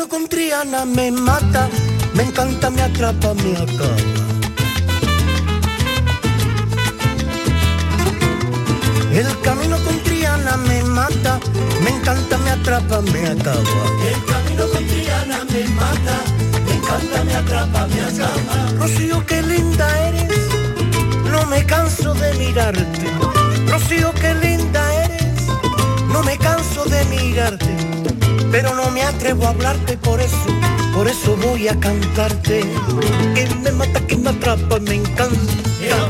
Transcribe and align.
El 0.00 0.08
camino 0.08 0.18
con 0.18 0.28
Triana 0.30 0.86
me 0.86 1.12
mata, 1.12 1.68
me 2.14 2.22
encanta, 2.22 2.70
me 2.70 2.80
atrapa, 2.80 3.34
me 3.34 3.52
acaba. 3.52 3.96
El 9.12 9.40
camino 9.42 9.76
con 9.84 10.02
Triana 10.02 10.56
me 10.56 10.82
mata, 10.84 11.38
me 11.84 11.90
encanta, 11.90 12.38
me 12.38 12.50
atrapa, 12.50 13.02
me 13.02 13.26
acaba. 13.26 13.60
El 14.08 14.24
camino 14.24 14.68
con 14.72 14.86
Triana 14.86 15.44
me 15.52 15.68
mata, 15.68 16.16
me 16.64 16.74
encanta, 16.76 17.24
me 17.24 17.34
atrapa, 17.34 17.86
me 17.88 18.00
acaba. 18.00 18.72
Rocío, 18.78 19.26
qué 19.26 19.42
linda 19.42 20.08
eres, 20.08 20.48
no 21.30 21.44
me 21.44 21.66
canso 21.66 22.14
de 22.14 22.32
mirarte. 22.38 23.04
Rocío, 23.66 24.14
qué 24.14 24.34
linda 24.36 25.04
eres, 25.04 25.46
no 26.08 26.22
me 26.22 26.38
canso 26.38 26.86
de 26.86 27.04
mirarte. 27.04 27.90
Pero 28.50 28.74
no 28.74 28.90
me 28.90 29.02
atrevo 29.02 29.46
a 29.46 29.50
hablarte 29.50 29.96
por 29.96 30.20
eso, 30.20 30.46
por 30.92 31.06
eso 31.06 31.36
voy 31.36 31.68
a 31.68 31.78
cantarte. 31.78 32.64
Que 33.34 33.48
me 33.62 33.70
mata, 33.72 34.00
que 34.06 34.16
me 34.16 34.30
atrapa, 34.30 34.80
me 34.80 34.94
encanta. 34.96 35.38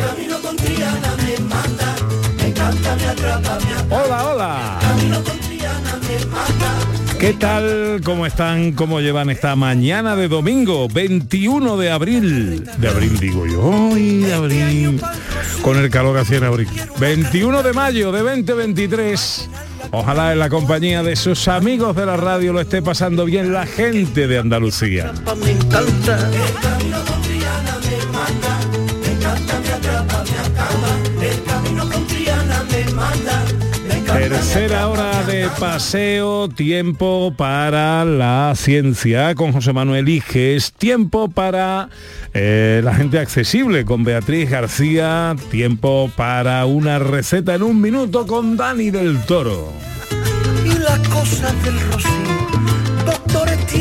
Camino 0.07 0.41
con 0.41 0.57
Triana 0.57 1.17
me 1.17 1.45
mata, 1.45 1.97
me 2.39 2.49
encanta, 2.49 2.97
me 2.97 3.07
atrapa, 3.07 3.59
me. 3.59 3.95
Hola, 3.95 4.27
hola. 4.27 4.79
Camino 4.81 5.23
con 5.23 5.39
Triana 5.39 5.99
me 6.09 6.27
mata. 6.27 6.91
¿Qué 7.19 7.35
tal? 7.35 8.01
¿Cómo 8.03 8.25
están? 8.25 8.73
¿Cómo 8.73 9.01
llevan 9.01 9.29
esta 9.29 9.55
mañana 9.55 10.17
de 10.17 10.29
domingo? 10.29 10.89
21 10.89 11.77
de 11.77 11.91
abril. 11.91 12.65
De 12.79 12.89
abril 12.89 13.21
digo 13.21 13.47
yo. 13.47 13.91
¡Ay, 13.95 14.21
de 14.21 14.33
abril! 14.33 15.03
Con 15.61 15.77
el 15.77 15.91
calor 15.91 16.15
que 16.15 16.21
hacía 16.23 16.39
en 16.39 16.45
abril. 16.45 16.69
21 16.99 17.63
de 17.63 17.73
mayo 17.75 18.11
de 18.11 18.23
2023. 18.23 19.51
Ojalá 19.91 20.33
en 20.33 20.39
la 20.39 20.49
compañía 20.49 21.03
de 21.03 21.17
sus 21.17 21.49
amigos 21.49 21.97
de 21.97 22.07
la 22.07 22.17
radio 22.17 22.53
lo 22.53 22.61
esté 22.61 22.83
pasando 22.83 23.25
bien 23.25 23.53
la 23.53 23.67
gente 23.67 24.27
de 24.27 24.39
Andalucía. 24.39 25.13
Tercera 34.13 34.89
hora 34.89 35.00
paseo, 35.59 36.49
tiempo 36.49 37.33
para 37.37 38.05
la 38.05 38.53
ciencia 38.55 39.35
con 39.35 39.53
José 39.53 39.73
Manuel 39.73 40.09
Iges, 40.09 40.73
tiempo 40.73 41.29
para 41.29 41.89
eh, 42.35 42.81
la 42.85 42.95
gente 42.95 43.19
accesible 43.19 43.85
con 43.85 44.05
Beatriz 44.05 44.51
García, 44.51 45.35
tiempo 45.51 46.11
para 46.17 46.65
una 46.67 46.99
receta 46.99 47.55
en 47.55 47.63
un 47.63 47.81
minuto 47.81 48.27
con 48.27 48.57
Dani 48.57 48.91
del 48.91 49.19
Toro. 49.25 49.73
Y 50.65 50.71
del 50.71 51.81
rocío, 51.93 52.70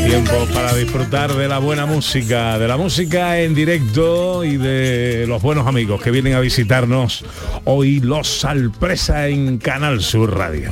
Tiempo 0.06 0.48
para 0.54 0.74
disfrutar 0.76 1.34
de 1.34 1.48
la 1.48 1.60
buena 1.60 1.86
música, 1.86 2.58
de 2.58 2.68
la 2.68 2.78
música 2.78 3.40
en 3.40 3.54
directo 3.54 4.44
y 4.44 4.58
de 4.58 5.26
los 5.28 5.42
buenos 5.42 5.68
amigos 5.68 6.02
que 6.02 6.12
vienen 6.12 6.34
a 6.34 6.40
visitarnos 6.40 7.24
hoy 7.66 8.00
los 8.00 8.28
sorpresa 8.28 9.28
en 9.28 9.58
Canal 9.58 10.02
Sur 10.02 10.38
Radio. 10.38 10.72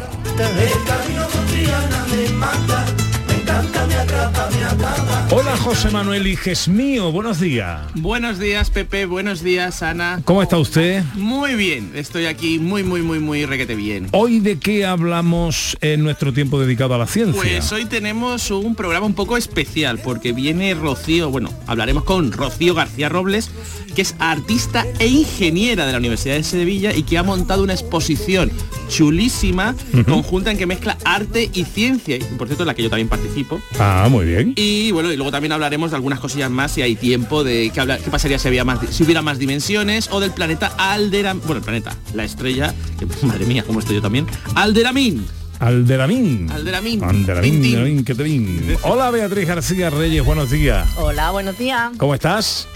Hola 5.29 5.57
José 5.57 5.91
Manuel 5.91 6.25
Iges 6.25 6.69
mío, 6.69 7.11
buenos 7.11 7.41
días. 7.41 7.81
Buenos 7.95 8.39
días, 8.39 8.69
Pepe. 8.69 9.05
Buenos 9.05 9.43
días, 9.43 9.83
Ana. 9.83 10.21
¿Cómo 10.23 10.41
está 10.41 10.57
usted? 10.57 11.03
Muy 11.15 11.55
bien. 11.55 11.91
Estoy 11.95 12.27
aquí 12.27 12.59
muy, 12.59 12.83
muy, 12.83 13.01
muy, 13.01 13.19
muy 13.19 13.45
requete 13.45 13.75
bien. 13.75 14.07
Hoy 14.13 14.39
de 14.39 14.57
qué 14.57 14.85
hablamos 14.85 15.77
en 15.81 16.01
nuestro 16.03 16.31
tiempo 16.31 16.61
dedicado 16.61 16.95
a 16.95 16.97
la 16.97 17.07
ciencia. 17.07 17.41
Pues 17.41 17.69
hoy 17.73 17.83
tenemos 17.83 18.49
un 18.51 18.73
programa 18.73 19.05
un 19.05 19.15
poco 19.15 19.35
especial 19.35 19.99
porque 19.99 20.31
viene 20.31 20.73
Rocío, 20.75 21.29
bueno, 21.29 21.49
hablaremos 21.67 22.05
con 22.05 22.31
Rocío 22.31 22.73
García 22.73 23.09
Robles, 23.09 23.51
que 23.95 24.03
es 24.03 24.15
artista 24.19 24.85
e 24.99 25.07
ingeniera 25.07 25.85
de 25.85 25.91
la 25.91 25.97
Universidad 25.97 26.35
de 26.35 26.44
Sevilla 26.44 26.95
y 26.95 27.03
que 27.03 27.17
ha 27.17 27.23
montado 27.23 27.63
una 27.63 27.73
exposición 27.73 28.49
chulísima, 28.88 29.75
conjunta 30.07 30.51
en 30.51 30.57
que 30.57 30.65
mezcla 30.65 30.97
arte 31.03 31.49
y 31.53 31.65
ciencia, 31.65 32.15
y 32.15 32.21
por 32.38 32.47
cierto 32.47 32.63
en 32.63 32.67
la 32.67 32.73
que 32.73 32.83
yo 32.83 32.89
también 32.89 33.09
participo. 33.09 33.59
Ah, 33.79 34.07
muy 34.09 34.25
bien. 34.25 34.53
Y 34.55 34.91
bueno, 34.91 35.11
y 35.17 35.19
luego 35.19 35.31
también 35.31 35.51
hablaremos 35.51 35.89
de 35.89 35.95
algunas 35.95 36.19
cosillas 36.19 36.51
más 36.51 36.73
si 36.73 36.83
hay 36.83 36.95
tiempo 36.95 37.44
de 37.44 37.72
qué, 37.73 37.79
habla- 37.79 37.97
qué 37.97 38.11
pasaría 38.11 38.38
si 38.38 38.47
había 38.50 38.63
más 38.63 38.78
si 38.91 39.01
hubiera 39.03 39.23
más 39.23 39.39
dimensiones 39.39 40.09
o 40.11 40.19
del 40.19 40.29
planeta 40.29 40.67
Alderam, 40.78 41.39
bueno, 41.39 41.55
el 41.57 41.63
planeta, 41.63 41.95
la 42.13 42.23
estrella, 42.23 42.72
que, 43.00 43.07
madre 43.25 43.47
mía, 43.47 43.63
cómo 43.66 43.79
estoy 43.79 43.95
yo 43.95 44.01
también. 44.03 44.27
Alderamín. 44.53 45.25
Alderamín. 45.59 46.51
Alderamín. 46.51 47.03
Alderamín. 47.03 47.66
Alderamín, 47.66 48.06
que 48.06 48.13
te 48.13 48.22
vin. 48.22 48.77
Hola 48.83 49.09
Beatriz 49.09 49.47
García 49.47 49.89
Reyes, 49.89 50.23
buenos 50.23 50.51
días. 50.51 50.88
Hola, 50.97 51.31
buenos 51.31 51.57
días. 51.57 51.94
¿Cómo 51.97 52.13
estás? 52.13 52.67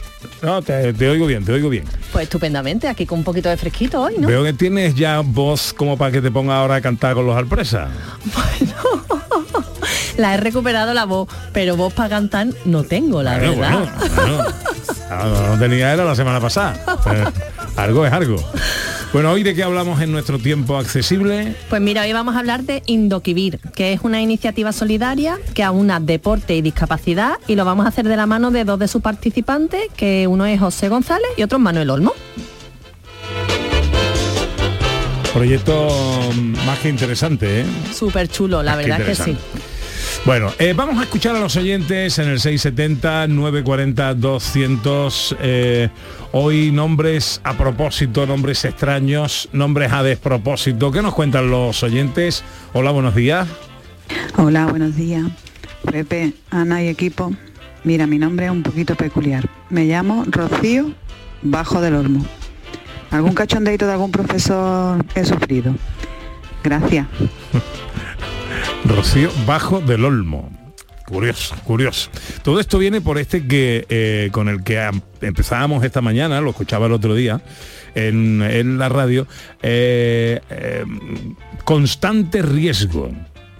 No, 0.41 0.61
te, 0.61 0.93
te 0.93 1.09
oigo 1.09 1.25
bien, 1.27 1.43
te 1.45 1.51
oigo 1.51 1.69
bien. 1.69 1.85
Pues 2.11 2.23
estupendamente, 2.23 2.87
aquí 2.87 3.05
con 3.05 3.19
un 3.19 3.23
poquito 3.23 3.49
de 3.49 3.57
fresquito 3.57 4.01
hoy, 4.01 4.15
¿no? 4.19 4.27
Veo 4.27 4.43
que 4.43 4.53
tienes 4.53 4.95
ya 4.95 5.19
voz 5.21 5.73
como 5.73 5.97
para 5.97 6.11
que 6.11 6.21
te 6.21 6.31
ponga 6.31 6.57
ahora 6.57 6.75
a 6.75 6.81
cantar 6.81 7.13
con 7.15 7.25
los 7.25 7.35
alpresas. 7.37 7.89
La 10.17 10.33
he 10.35 10.37
recuperado 10.37 10.93
la 10.93 11.05
voz, 11.05 11.27
pero 11.53 11.75
voz 11.77 11.93
para 11.93 12.09
cantar 12.09 12.47
no 12.65 12.83
tengo, 12.83 13.23
la 13.23 13.37
Bueno, 13.37 13.55
verdad. 13.57 13.79
bueno, 13.79 14.15
bueno. 14.15 14.45
Ah, 15.09 15.23
No, 15.25 15.47
no 15.55 15.59
tenía 15.59 15.93
era 15.93 16.03
la 16.05 16.15
semana 16.15 16.39
pasada. 16.39 16.73
Eh, 17.11 17.25
algo 17.77 18.05
es 18.05 18.13
algo. 18.13 18.35
Bueno, 19.13 19.31
hoy 19.31 19.43
de 19.43 19.53
qué 19.53 19.63
hablamos 19.63 19.99
en 19.99 20.13
nuestro 20.13 20.39
tiempo 20.39 20.77
accesible. 20.77 21.53
Pues 21.69 21.81
mira, 21.81 22.03
hoy 22.03 22.13
vamos 22.13 22.33
a 22.35 22.39
hablar 22.39 22.63
de 22.63 22.81
Indoquivir, 22.85 23.59
que 23.75 23.91
es 23.91 23.99
una 24.03 24.21
iniciativa 24.21 24.71
solidaria 24.71 25.37
que 25.53 25.63
aúna 25.63 25.99
deporte 25.99 26.55
y 26.55 26.61
discapacidad 26.61 27.33
y 27.45 27.55
lo 27.55 27.65
vamos 27.65 27.85
a 27.85 27.89
hacer 27.89 28.07
de 28.07 28.15
la 28.15 28.25
mano 28.25 28.51
de 28.51 28.63
dos 28.63 28.79
de 28.79 28.87
sus 28.87 29.01
participantes, 29.01 29.81
que 29.97 30.27
uno 30.27 30.45
es 30.45 30.61
José 30.61 30.87
González 30.87 31.27
y 31.35 31.43
otro 31.43 31.57
es 31.57 31.61
Manuel 31.61 31.89
Olmo. 31.89 32.13
Proyecto 35.33 35.89
mm, 36.33 36.65
más 36.65 36.79
que 36.79 36.87
interesante, 36.87 37.61
¿eh? 37.61 37.65
Súper 37.93 38.29
chulo, 38.29 38.63
la 38.63 38.75
Más 38.75 38.85
que 38.85 38.91
verdad 38.91 39.05
que 39.05 39.15
sí. 39.15 39.37
Bueno, 40.25 40.51
eh, 40.59 40.73
vamos 40.75 40.99
a 40.99 41.03
escuchar 41.03 41.35
a 41.35 41.39
los 41.39 41.55
oyentes 41.55 42.19
en 42.19 42.29
el 42.29 42.39
670 42.39 43.27
940 43.27 44.13
200 44.13 45.35
eh, 45.41 45.89
hoy 46.31 46.71
nombres 46.71 47.41
a 47.43 47.57
propósito, 47.57 48.27
nombres 48.27 48.63
extraños, 48.65 49.49
nombres 49.51 49.91
a 49.91 50.03
despropósito. 50.03 50.91
¿Qué 50.91 51.01
nos 51.01 51.15
cuentan 51.15 51.49
los 51.49 51.81
oyentes? 51.81 52.43
Hola, 52.73 52.91
buenos 52.91 53.15
días. 53.15 53.47
Hola, 54.37 54.67
buenos 54.67 54.95
días. 54.95 55.25
Pepe, 55.91 56.33
Ana 56.51 56.83
y 56.83 56.87
equipo. 56.87 57.33
Mira, 57.83 58.05
mi 58.05 58.19
nombre 58.19 58.45
es 58.45 58.51
un 58.51 58.61
poquito 58.61 58.95
peculiar. 58.95 59.49
Me 59.69 59.85
llamo 59.85 60.23
Rocío 60.27 60.93
Bajo 61.41 61.81
del 61.81 61.95
Olmo. 61.95 62.23
¿Algún 63.09 63.33
cachondeito 63.33 63.87
de 63.87 63.93
algún 63.93 64.11
profesor 64.11 65.03
he 65.15 65.25
sufrido? 65.25 65.75
Gracias. 66.63 67.07
Rocío 68.85 69.29
Bajo 69.45 69.79
del 69.81 70.05
Olmo. 70.05 70.49
Curioso, 71.05 71.55
curioso. 71.65 72.09
Todo 72.41 72.59
esto 72.59 72.77
viene 72.77 73.01
por 73.01 73.17
este 73.17 73.45
que 73.45 73.85
eh, 73.89 74.29
con 74.31 74.47
el 74.47 74.63
que 74.63 74.79
am- 74.79 75.01
empezábamos 75.21 75.83
esta 75.83 75.99
mañana, 76.01 76.39
lo 76.39 76.51
escuchaba 76.51 76.85
el 76.85 76.93
otro 76.93 77.13
día 77.15 77.41
en, 77.95 78.41
en 78.41 78.77
la 78.77 78.87
radio, 78.87 79.27
eh, 79.61 80.39
eh, 80.49 80.85
constante 81.65 82.41
riesgo. 82.41 83.11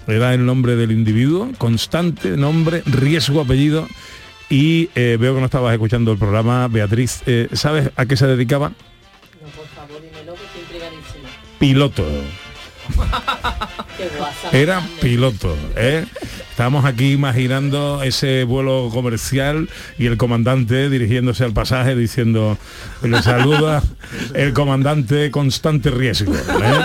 Era 0.08 0.34
el 0.34 0.46
nombre 0.46 0.76
del 0.78 0.92
individuo, 0.92 1.50
constante 1.58 2.30
nombre, 2.38 2.84
riesgo, 2.86 3.42
apellido. 3.42 3.88
Y 4.50 4.90
eh, 4.96 5.18
veo 5.20 5.34
que 5.34 5.40
no 5.40 5.46
estabas 5.46 5.74
escuchando 5.74 6.12
el 6.12 6.18
programa, 6.18 6.68
Beatriz. 6.68 7.22
¿Sabes 7.54 7.90
a 7.96 8.06
qué 8.06 8.18
se 8.18 8.28
dedicaba? 8.28 8.72
Piloto. 11.60 12.04
Era 14.52 14.82
piloto, 15.02 15.56
¿eh? 15.76 16.06
Estamos 16.50 16.86
aquí 16.86 17.14
imaginando 17.14 18.04
ese 18.04 18.44
vuelo 18.44 18.90
comercial 18.92 19.70
y 19.98 20.06
el 20.06 20.18
comandante 20.18 20.90
dirigiéndose 20.90 21.44
al 21.44 21.54
pasaje 21.54 21.96
diciendo, 21.96 22.58
le 23.02 23.22
saluda 23.22 23.82
el 24.34 24.54
comandante 24.54 25.32
constante 25.32 25.90
riesgo. 25.90 26.36
¿eh? 26.36 26.80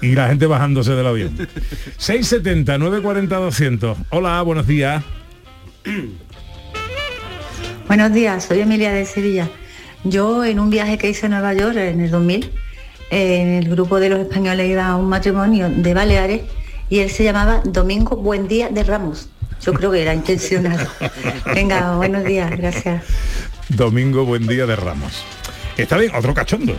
Y 0.00 0.14
la 0.14 0.28
gente 0.28 0.46
bajándose 0.46 0.92
del 0.92 1.06
avión. 1.06 1.36
670 1.98 2.78
940 2.78 3.36
200. 3.36 3.98
Hola, 4.10 4.40
buenos 4.42 4.66
días. 4.66 5.02
Buenos 7.88 8.12
días, 8.14 8.44
soy 8.44 8.60
Emilia 8.60 8.92
de 8.92 9.04
Sevilla. 9.04 9.50
Yo 10.04 10.44
en 10.44 10.58
un 10.58 10.70
viaje 10.70 10.98
que 10.98 11.10
hice 11.10 11.26
a 11.26 11.28
Nueva 11.28 11.52
York 11.52 11.76
en 11.76 12.00
el 12.00 12.10
2000, 12.10 12.50
en 13.12 13.48
el 13.56 13.68
grupo 13.68 14.00
de 14.00 14.08
los 14.08 14.20
españoles 14.20 14.70
iba 14.70 14.86
a 14.86 14.96
un 14.96 15.06
matrimonio 15.06 15.68
de 15.68 15.92
Baleares 15.92 16.42
y 16.88 17.00
él 17.00 17.10
se 17.10 17.24
llamaba 17.24 17.60
Domingo 17.62 18.16
Buen 18.16 18.48
Día 18.48 18.70
de 18.70 18.82
Ramos. 18.82 19.28
Yo 19.60 19.74
creo 19.74 19.92
que 19.92 20.00
era 20.00 20.14
intencional. 20.14 20.88
Venga, 21.54 21.96
buenos 21.96 22.24
días, 22.24 22.50
gracias. 22.50 23.04
Domingo, 23.68 24.24
buen 24.24 24.46
día 24.46 24.64
de 24.64 24.76
Ramos. 24.76 25.24
Está 25.76 25.98
bien, 25.98 26.14
otro 26.14 26.32
cachondo. 26.32 26.74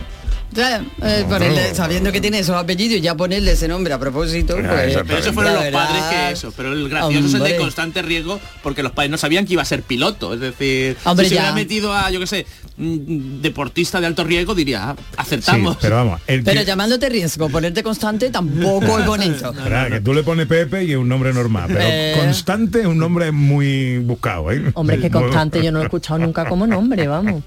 Eh, 0.56 1.24
ponerle- 1.28 1.74
sabiendo 1.74 2.12
que 2.12 2.20
tiene 2.20 2.38
esos 2.38 2.56
apellidos 2.56 2.98
y 2.98 3.00
ya 3.00 3.14
ponerle 3.16 3.52
ese 3.52 3.66
nombre 3.68 3.92
a 3.94 3.98
propósito. 3.98 4.56
Ah, 4.58 4.68
pues, 4.68 4.96
Pero 5.06 5.18
eso 5.18 5.32
fueron 5.32 5.54
los 5.54 5.62
verdad, 5.64 5.86
padres 5.88 6.02
que 6.10 6.30
eso. 6.32 6.52
Pero 6.56 6.72
el 6.72 6.88
gracioso 6.88 7.18
es 7.18 7.24
el 7.26 7.30
de 7.32 7.36
Hombre. 7.38 7.56
constante 7.56 8.02
riesgo 8.02 8.40
porque 8.62 8.82
los 8.82 8.92
padres 8.92 9.10
no 9.10 9.18
sabían 9.18 9.46
que 9.46 9.54
iba 9.54 9.62
a 9.62 9.66
ser 9.66 9.82
piloto. 9.82 10.34
Es 10.34 10.40
decir, 10.40 10.96
Hombre, 11.04 11.24
si 11.26 11.30
se 11.30 11.34
ya. 11.36 11.40
hubiera 11.42 11.54
metido 11.54 11.92
a, 11.92 12.10
yo 12.10 12.20
qué 12.20 12.26
sé, 12.26 12.46
mm, 12.76 13.40
deportista 13.42 14.00
de 14.00 14.06
alto 14.06 14.24
riesgo, 14.24 14.54
diría, 14.54 14.90
ah, 14.90 14.96
acertamos. 15.16 15.72
Sí, 15.74 15.78
pero 15.82 15.96
vamos, 15.96 16.20
el 16.26 16.42
Pero 16.42 16.60
que- 16.60 16.66
llamándote 16.66 17.08
riesgo, 17.08 17.48
ponerte 17.48 17.82
constante 17.82 18.30
tampoco 18.30 18.98
es 18.98 19.06
bonito. 19.06 19.52
Que 19.90 20.00
tú 20.00 20.14
le 20.14 20.22
pones 20.22 20.46
Pepe 20.46 20.84
y 20.84 20.92
es 20.92 20.96
un 20.96 21.08
nombre 21.08 21.32
normal, 21.32 21.64
pero 21.68 21.80
Eh. 21.82 22.14
constante 22.18 22.80
es 22.80 22.86
un 22.86 22.98
nombre 22.98 23.32
muy 23.32 23.98
buscado, 23.98 24.50
¿eh? 24.52 24.70
Hombre, 24.74 24.98
que 25.00 25.10
constante 25.10 25.62
yo 25.62 25.70
no 25.72 25.78
lo 25.78 25.84
he 25.84 25.86
escuchado 25.86 26.18
nunca 26.20 26.44
como 26.46 26.66
nombre, 26.66 27.06
vamos. 27.08 27.42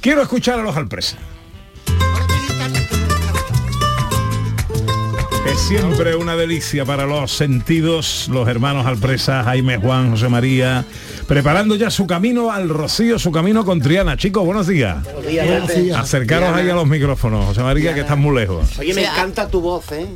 Quiero 0.00 0.22
escuchar 0.22 0.60
a 0.60 0.62
los 0.62 0.76
Alpresa. 0.76 1.16
Siempre 5.66 6.14
una 6.16 6.36
delicia 6.36 6.84
para 6.84 7.04
los 7.04 7.32
sentidos, 7.32 8.28
los 8.30 8.48
hermanos 8.48 8.86
Alpresa, 8.86 9.42
Jaime, 9.44 9.76
Juan, 9.76 10.10
José 10.12 10.28
María, 10.28 10.84
preparando 11.26 11.74
ya 11.74 11.90
su 11.90 12.06
camino 12.06 12.50
al 12.52 12.68
Rocío, 12.68 13.18
su 13.18 13.30
camino 13.32 13.64
con 13.64 13.80
Triana. 13.80 14.16
Chicos, 14.16 14.44
buenos 14.46 14.66
días. 14.66 14.98
Buenos 15.24 15.74
días. 15.74 15.98
Acercaros 15.98 16.54
ahí 16.54 16.70
a 16.70 16.74
los 16.74 16.86
micrófonos, 16.86 17.44
José 17.46 17.62
María, 17.62 17.92
que 17.92 18.00
están 18.00 18.20
muy 18.20 18.34
lejos. 18.36 18.78
Oye, 18.78 18.94
me 18.94 19.02
O 19.02 19.04
sea, 19.04 19.12
encanta 19.14 19.48
tu 19.48 19.60
voz, 19.60 19.84
¿eh? 19.92 20.06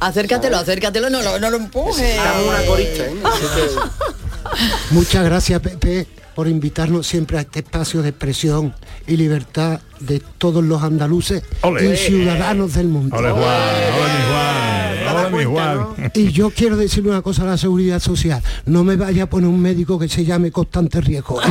Acércatelo, 0.00 0.56
acércatelo, 0.58 1.10
no, 1.10 1.22
lo- 1.22 1.40
no 1.40 1.50
lo 1.50 1.56
empujes. 1.56 1.98
Estamos 2.16 2.46
una 2.48 2.62
corista, 2.66 3.04
¿eh? 3.04 3.14
Muchas 4.90 5.24
gracias, 5.24 5.60
Pepe, 5.60 6.06
por 6.34 6.48
invitarnos 6.48 7.06
siempre 7.06 7.38
a 7.38 7.42
este 7.42 7.60
espacio 7.60 8.02
de 8.02 8.10
expresión 8.10 8.74
y 9.06 9.16
libertad 9.16 9.80
de 10.00 10.20
todos 10.38 10.64
los 10.64 10.82
andaluces 10.82 11.44
y 11.80 11.96
ciudadanos 11.96 12.74
del 12.74 12.88
mundo. 12.88 13.16
Hola 13.16 13.30
Juan, 13.32 13.44
hola 13.46 14.08
mi 14.12 14.24
Juan, 14.30 15.08
hola 15.08 15.30
mi 15.30 15.44
Juan. 15.44 16.10
Y 16.14 16.32
yo 16.32 16.50
quiero 16.50 16.76
decir 16.76 17.06
una 17.06 17.22
cosa 17.22 17.42
a 17.42 17.46
la 17.46 17.56
seguridad 17.56 18.00
social. 18.00 18.42
No 18.66 18.84
me 18.84 18.96
vaya 18.96 19.22
a 19.24 19.26
poner 19.26 19.48
un 19.48 19.60
médico 19.60 19.98
que 19.98 20.08
se 20.08 20.24
llame 20.24 20.50
constante 20.50 21.00
riesgo. 21.00 21.40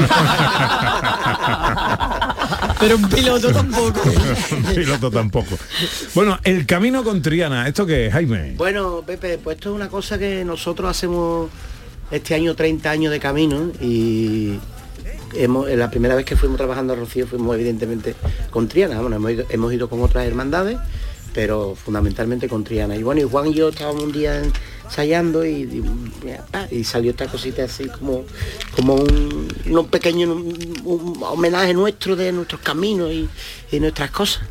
Pero 2.80 2.98
un 2.98 3.08
piloto 3.10 3.52
tampoco. 3.52 4.02
Piloto 4.76 5.10
tampoco. 5.10 5.58
Bueno, 6.14 6.38
el 6.44 6.66
camino 6.66 7.04
con 7.04 7.22
Triana, 7.22 7.66
¿esto 7.68 7.86
qué 7.86 8.08
es, 8.08 8.14
Jaime? 8.14 8.56
Bueno, 8.58 9.04
Pepe, 9.06 9.38
pues 9.38 9.56
esto 9.56 9.70
es 9.70 9.76
una 9.76 9.88
cosa 9.88 10.18
que 10.18 10.44
nosotros 10.44 10.90
hacemos 10.90 11.50
este 12.12 12.36
año 12.36 12.56
30 12.56 12.90
años 12.90 13.12
de 13.12 13.20
camino 13.20 13.72
y 13.82 14.60
hemos, 15.36 15.70
la 15.70 15.90
primera 15.90 16.16
vez 16.16 16.26
que 16.26 16.36
fuimos 16.36 16.58
trabajando 16.58 16.94
a 16.94 16.96
Rocío 16.96 17.28
fuimos 17.28 17.56
evidentemente 17.56 18.16
con 18.52 18.68
Triana, 18.68 19.02
bueno, 19.02 19.16
hemos 19.16 19.32
ido, 19.32 19.46
hemos 19.50 19.74
ido 19.74 19.90
con 19.90 20.02
otras 20.02 20.26
hermandades, 20.26 20.78
pero 21.34 21.76
fundamentalmente 21.76 22.48
con 22.48 22.64
Triana. 22.64 22.96
Y 22.96 23.04
bueno, 23.04 23.22
y 23.22 23.24
Juan 23.24 23.48
y 23.48 23.54
yo 23.54 23.70
estábamos 23.70 24.04
un 24.04 24.12
día 24.12 24.42
ensayando 24.86 25.46
y, 25.46 25.84
y, 26.70 26.84
salió 26.84 27.12
esta 27.12 27.28
cosita 27.28 27.64
así 27.64 27.88
como, 27.88 28.24
como 28.76 28.96
un, 28.96 29.48
un 29.66 29.88
pequeño 29.88 30.32
homenaje 31.22 31.74
nuestro 31.74 32.16
de 32.16 32.32
nuestros 32.32 32.62
caminos 32.62 33.12
y, 33.12 33.28
y 33.72 33.80
nuestras 33.80 34.12
cosas. 34.12 34.44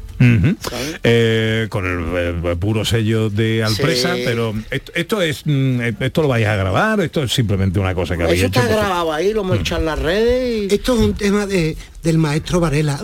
Eh, 1.05 1.67
con 1.69 1.87
el 1.87 2.37
eh, 2.53 2.57
puro 2.57 2.85
sello 2.85 3.29
de 3.31 3.63
Alpresa, 3.63 4.15
Sí. 4.15 4.23
pero 4.25 4.55
esto, 4.71 4.93
esto 4.95 5.23
es 5.23 5.43
mm, 5.45 5.81
esto 6.01 6.23
lo 6.23 6.29
vais 6.29 6.47
a 6.47 6.57
grabar, 6.57 7.01
esto 7.01 7.23
es 7.23 7.33
simplemente 7.33 7.79
una 7.79 7.95
cosa 7.95 8.17
que 8.17 8.23
habéis 8.25 8.43
hecho. 8.45 8.61
está 8.61 8.67
grabado 8.73 9.13
ahí, 9.13 9.33
lo 9.33 9.41
hemos 9.43 9.59
echado 9.61 9.81
en 9.81 9.87
las 9.87 9.99
redes 9.99 10.71
y... 10.71 10.75
Esto 10.75 10.95
es 10.95 11.01
un 11.01 11.15
tema 11.15 11.47
de, 11.47 11.77
del 12.03 12.19
maestro 12.19 12.61
Varela. 12.61 12.99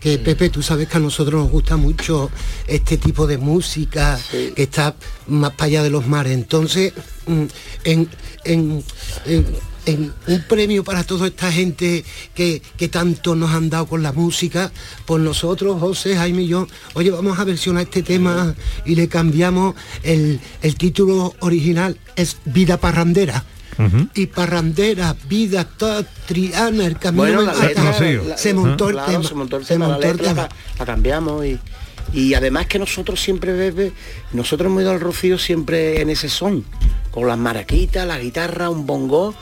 Que 0.00 0.18
Pepe, 0.18 0.50
tú 0.50 0.62
sabes 0.62 0.86
que 0.88 0.98
a 0.98 1.00
nosotros 1.00 1.42
nos 1.42 1.50
gusta 1.50 1.76
mucho 1.76 2.30
este 2.68 2.96
tipo 2.98 3.26
de 3.26 3.38
música 3.38 4.16
Sí. 4.16 4.52
que 4.54 4.64
está 4.64 4.94
más 5.26 5.52
para 5.52 5.64
allá 5.64 5.82
de 5.82 5.90
los 5.90 6.06
mares. 6.06 6.32
Entonces, 6.32 6.92
mm, 7.26 7.44
en, 7.84 8.08
en- 8.44 8.84
en- 9.24 9.46
en 9.86 10.12
un 10.26 10.42
premio 10.48 10.84
para 10.84 11.04
toda 11.04 11.28
esta 11.28 11.50
gente 11.50 12.04
que, 12.34 12.60
que 12.76 12.88
tanto 12.88 13.34
nos 13.36 13.52
han 13.52 13.70
dado 13.70 13.86
con 13.86 14.02
la 14.02 14.12
música, 14.12 14.70
por 15.06 15.20
nosotros, 15.20 15.80
José, 15.80 16.16
Jaime 16.16 16.42
y 16.42 16.48
yo, 16.48 16.66
oye, 16.94 17.10
vamos 17.10 17.38
a 17.38 17.44
versionar 17.44 17.84
este 17.84 18.02
tema 18.02 18.54
y 18.84 18.96
le 18.96 19.08
cambiamos 19.08 19.74
el, 20.02 20.40
el 20.62 20.74
título 20.76 21.34
original, 21.40 21.98
es 22.16 22.36
Vida 22.44 22.76
Parrandera. 22.78 23.44
Y 24.14 24.24
parrandera, 24.28 25.14
vida, 25.28 25.64
toda 25.68 26.02
triana, 26.26 26.86
el 26.86 26.98
camino 26.98 27.24
Bueno, 27.24 27.42
la 27.42 27.52
letra, 27.54 27.84
la- 28.26 28.36
se 28.38 28.54
montó 28.54 28.88
el 28.88 28.94
claro, 28.94 29.12
tema. 29.12 29.24
se 29.24 29.34
montó 29.34 29.56
el 29.58 29.64
se 29.66 29.74
tema, 29.74 29.86
la 29.88 29.92
montó 29.92 30.06
el 30.08 30.16
letra 30.16 30.28
tema. 30.32 30.42
la, 30.48 30.48
la 30.78 30.86
cambiamos 30.86 31.44
y, 31.44 31.58
y 32.14 32.32
además 32.32 32.68
que 32.68 32.78
nosotros 32.78 33.20
siempre 33.20 33.52
bebe, 33.52 33.92
nosotros 34.32 34.70
hemos 34.70 34.80
ido 34.80 34.92
al 34.92 35.00
Rocío 35.00 35.36
siempre 35.38 36.00
en 36.00 36.08
ese 36.08 36.30
son, 36.30 36.64
con 37.10 37.26
las 37.28 37.36
maraquitas, 37.36 38.06
la 38.06 38.18
guitarra, 38.18 38.70
un 38.70 38.86
bongo, 38.86 39.34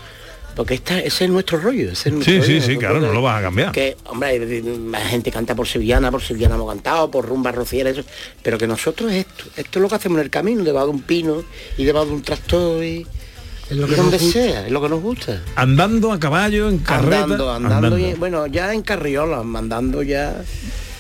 porque 0.55 0.75
esta, 0.75 0.99
ese 0.99 1.25
es 1.25 1.31
nuestro 1.31 1.59
rollo. 1.59 1.91
ese 1.91 2.09
es 2.09 2.15
nuestro 2.15 2.33
Sí, 2.35 2.41
rollo. 2.41 2.61
sí, 2.61 2.73
sí, 2.73 2.77
claro, 2.79 3.01
no 3.01 3.09
que- 3.09 3.15
lo 3.15 3.23
vas 3.23 3.39
a 3.39 3.43
cambiar. 3.43 3.73
Que, 3.73 3.97
hombre, 4.07 4.63
la 4.91 5.01
gente 5.01 5.31
canta 5.31 5.55
por 5.55 5.67
sevillana, 5.67 6.11
por 6.11 6.23
sevillana 6.23 6.55
hemos 6.55 6.69
cantado, 6.69 7.11
por 7.11 7.27
rumba 7.27 7.53
rociera, 7.53 7.91
eso, 7.91 8.03
pero 8.43 8.57
que 8.59 8.67
nosotros 8.67 9.13
esto, 9.13 9.45
esto 9.57 9.79
es 9.79 9.83
lo 9.83 9.89
que 9.89 9.95
hacemos 9.97 10.19
en 10.19 10.25
el 10.25 10.31
camino, 10.31 10.63
debajo 10.65 10.87
de 10.87 10.93
un 10.93 11.03
pino 11.03 11.43
y 11.77 11.85
debajo 11.85 12.07
de 12.07 12.13
un 12.13 12.23
tractor 12.23 12.83
y, 12.85 13.07
Es 13.71 13.77
lo 13.77 13.87
y 13.87 13.91
que 13.91 13.97
donde 13.97 14.19
sea, 14.19 14.67
es 14.67 14.73
lo 14.73 14.81
que 14.83 14.89
nos 14.89 15.01
gusta. 15.01 15.43
Andando 15.57 16.13
a 16.13 16.21
caballo, 16.21 16.69
en 16.69 16.79
carreta. 16.79 17.23
Andando, 17.25 17.53
andando, 17.53 17.99
y- 17.99 18.13
bueno, 18.15 18.47
ya 18.47 18.73
en 18.75 18.83
carriola, 18.83 19.39
andando 19.41 20.03
ya. 20.03 20.37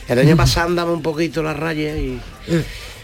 El 0.09 0.19
año 0.19 0.37
pasado 0.37 0.69
andamos 0.69 0.97
un 0.97 1.03
poquito 1.03 1.43
la 1.43 1.55
raya 1.55 1.97
y 1.97 2.21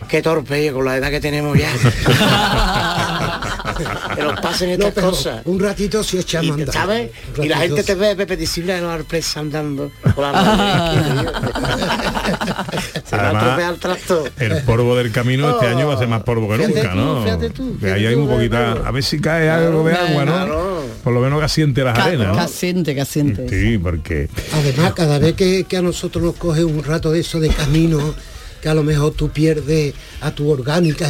qué 0.08 0.22
torpe 0.22 0.72
con 0.72 0.84
la 0.84 0.96
edad 0.96 1.10
que 1.10 1.20
tenemos 1.20 1.56
ya. 1.58 1.70
que 4.14 4.22
nos 4.22 4.40
pasen 4.40 4.68
No, 4.70 4.74
estas 4.74 4.92
pero 4.94 5.10
cosas. 5.10 5.42
un 5.46 5.60
ratito 5.60 6.02
Y, 6.42 6.50
a 6.50 6.54
andar. 6.54 6.72
¿sabes? 6.74 7.10
Y 7.42 7.48
la 7.48 7.58
gente 7.58 7.82
te 7.82 7.94
ve, 7.94 8.14
Pepe, 8.16 8.36
disible 8.36 8.76
en 8.76 8.86
la 8.86 8.96
sorpresa 8.96 9.40
andando 9.40 9.90
con 10.14 10.24
la. 10.24 10.30
Se 13.04 13.16
va 13.16 13.30
a 13.30 13.70
el 13.70 13.76
tractor. 13.78 14.30
El 14.38 14.62
polvo 14.62 14.96
del 14.96 15.10
camino 15.10 15.50
este 15.50 15.66
año 15.66 15.88
va 15.88 15.94
a 15.94 15.98
ser 15.98 16.08
más 16.08 16.22
polvo 16.22 16.48
que 16.48 16.56
fíjate 16.58 16.74
nunca, 16.74 16.90
tú, 16.92 16.96
¿no? 16.98 17.22
fíjate 17.24 17.50
tú, 17.50 17.78
Que 17.78 17.92
ahí 17.92 18.06
hay 18.06 18.14
un 18.14 18.28
poquito, 18.28 18.56
claro. 18.56 18.86
a 18.86 18.90
ver 18.90 19.02
si 19.02 19.20
cae 19.20 19.50
algo 19.50 19.84
de 19.84 19.94
agua, 19.94 20.24
¿no? 20.24 20.32
Claro. 20.32 20.84
Por 21.02 21.12
lo 21.12 21.20
menos 21.20 21.38
que 21.40 21.44
asiente 21.46 21.82
las 21.82 21.96
Ca- 21.96 22.04
arenas, 22.04 22.28
¿no? 22.28 22.34
Casiente, 22.36 22.94
casiente. 22.94 23.48
Sí, 23.48 23.78
porque 23.78 24.28
Además, 24.54 24.92
cada 24.94 25.18
vez 25.18 25.34
que, 25.34 25.64
que 25.64 25.76
a 25.76 25.82
nosotros 25.82 26.22
nos 26.22 26.36
coge 26.36 26.64
un 26.64 26.84
rato 26.84 27.10
de 27.10 27.20
eso 27.20 27.40
de 27.40 27.48
camino, 27.48 28.14
que 28.60 28.68
a 28.68 28.74
lo 28.74 28.82
mejor 28.82 29.12
tú 29.12 29.30
pierdes 29.30 29.94
a 30.20 30.30
tu 30.30 30.50
orgánica. 30.50 31.08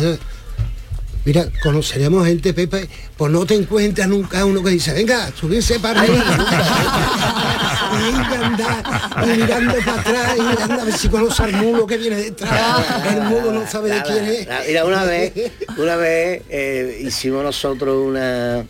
Mira, 1.24 1.48
conoceremos 1.62 2.26
gente, 2.26 2.54
Pepe, 2.54 2.88
pues 3.16 3.30
no 3.30 3.44
te 3.44 3.54
encuentras 3.54 4.08
nunca 4.08 4.42
uno 4.46 4.62
que 4.62 4.70
dice, 4.70 4.94
venga, 4.94 5.30
subirse 5.38 5.78
para 5.78 6.00
arriba. 6.00 6.24
y 8.00 8.34
andar, 8.42 8.84
y 9.22 9.26
mirando 9.40 9.74
para 9.84 10.00
atrás, 10.00 10.36
y 10.38 10.40
mirando 10.40 10.80
a 10.80 10.84
ver 10.84 10.94
si 10.94 11.08
conoce 11.10 11.42
al 11.42 11.52
mulo 11.52 11.86
que 11.86 11.98
viene 11.98 12.16
detrás. 12.16 12.86
El 13.14 13.22
mulo 13.24 13.52
no 13.52 13.70
sabe 13.70 13.90
de 13.90 14.02
quién 14.02 14.24
es. 14.24 14.48
Mira, 14.66 14.86
una 14.86 15.04
vez, 15.04 15.32
una 15.76 15.96
vez 15.96 16.42
eh, 16.48 17.02
hicimos 17.04 17.44
nosotros 17.44 17.98
una, 18.02 18.64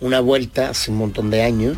una 0.00 0.20
vuelta 0.20 0.70
hace 0.70 0.90
un 0.90 0.96
montón 0.96 1.28
de 1.30 1.42
años. 1.42 1.76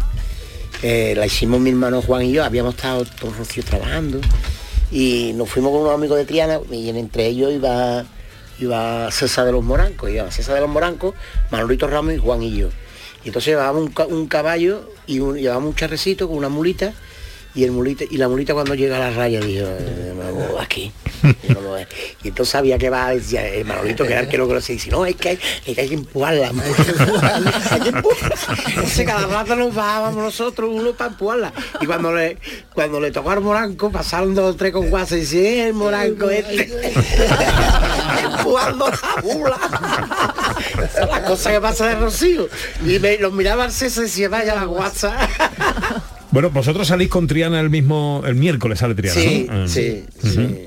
eh, 0.83 1.15
la 1.17 1.27
hicimos 1.27 1.61
mi 1.61 1.71
hermano 1.71 2.03
Juan 2.03 2.23
y 2.23 2.33
yo, 2.33 2.45
habíamos 2.45 2.77
estado 2.77 3.05
todos 3.05 3.37
rocios 3.37 3.67
trabajando 3.67 4.21
y 4.95 5.33
nos 5.35 5.51
fuimos 5.51 5.73
con 5.73 5.81
unos 5.83 5.93
amigos 5.95 6.17
de 6.19 6.25
Triana 6.25 6.61
y 6.71 6.89
entre 6.89 7.27
ellos 7.27 7.53
iba 7.53 8.05
iba 8.61 9.11
César 9.11 9.45
de 9.47 9.51
los 9.53 9.65
Morancos, 9.65 10.09
iba 10.11 10.31
César 10.31 10.55
de 10.55 10.61
los 10.61 10.71
Morancos, 10.71 11.15
Manolito 11.51 11.89
Ramos 11.89 12.15
y 12.15 12.19
Juan 12.19 12.41
y 12.43 12.57
yo. 12.57 12.69
Y 13.25 13.29
entonces 13.29 13.49
llevábamos 13.51 13.83
un, 13.83 13.89
ca- 13.89 14.07
un 14.07 14.29
caballo 14.29 14.89
y 15.09 15.19
un- 15.19 15.37
llevábamos 15.37 15.71
un 15.71 15.75
charrecito 15.75 16.29
con 16.29 16.37
una 16.37 16.49
mulita 16.49 16.93
y 17.55 17.65
el 17.65 17.71
mulita 17.73 18.05
y 18.09 18.17
la 18.17 18.29
mulita 18.29 18.53
cuando 18.55 18.75
llega 18.75 18.97
a 18.97 19.01
la 19.01 19.11
raya 19.11 19.41
dijo, 19.41 19.67
"Eh, 19.69 20.13
aquí. 20.61 20.93
No 21.49 21.61
lo 21.61 21.73
veo. 21.73 21.87
y 22.23 22.29
entonces 22.29 22.53
sabía 22.53 22.77
que 22.77 22.91
va, 22.91 23.11
decía 23.11 23.47
el 23.49 23.65
Manolito, 23.65 24.05
que 24.05 24.13
era 24.13 24.21
el 24.23 24.29
que 24.29 24.37
lo 24.37 24.47
conocía, 24.47 24.75
y 24.75 24.77
dice, 24.77 24.91
no, 24.91 25.07
es 25.07 25.17
que 25.17 25.31
hay, 25.31 25.39
es 25.65 25.75
que, 25.75 25.81
hay 25.81 25.89
que 25.89 25.95
empujarla. 26.03 26.53
hay 27.71 27.81
que 27.81 27.89
empujarla. 27.91 28.37
Entonces 28.69 29.07
cada 29.07 29.27
rato 29.27 29.57
nos 29.57 29.75
bajábamos 29.75 30.23
nosotros 30.23 30.71
uno 30.73 30.93
para 30.93 31.11
empujarla. 31.11 31.53
Y 31.81 31.87
cuando 31.87 32.13
le 32.13 32.39
cuando 32.75 33.01
le 33.01 33.11
tocó 33.11 33.31
al 33.31 33.41
moranco, 33.41 33.91
pasaron 33.91 34.35
dos 34.35 34.55
o 34.55 34.57
tres 34.57 34.73
con 34.73 34.91
guasa 34.91 35.17
y 35.17 35.21
dice, 35.21 35.61
"Eh, 35.61 35.69
el 35.69 35.75
moranco 35.75 36.29
este. 36.29 36.93
empujando 38.25 38.89
la 38.91 39.23
bula. 39.23 39.59
Esa 40.85 41.03
es 41.05 41.09
la 41.11 41.25
cosa 41.25 41.53
que 41.53 41.61
pasa 41.61 41.87
de 41.89 41.95
Rocío. 41.97 42.49
Y 42.85 42.99
me, 42.99 43.17
los 43.19 43.33
miraba 43.33 43.65
al 43.65 43.73
César 43.73 44.05
y 44.05 44.07
decía, 44.07 44.29
vaya 44.29 44.55
la 44.55 44.65
guasa. 44.65 45.17
Bueno, 46.35 46.50
vosotros 46.50 46.88
salís 46.88 47.09
con 47.09 47.29
Triana 47.29 47.61
el 47.61 47.71
mismo, 47.71 48.25
el 48.26 48.35
miércoles 48.35 48.81
sale 48.81 48.97
Triana, 48.97 49.21
Sí, 49.21 49.47
¿no? 49.49 49.55
Ah. 49.62 49.69
sí, 49.69 50.03
Ujú. 50.21 50.59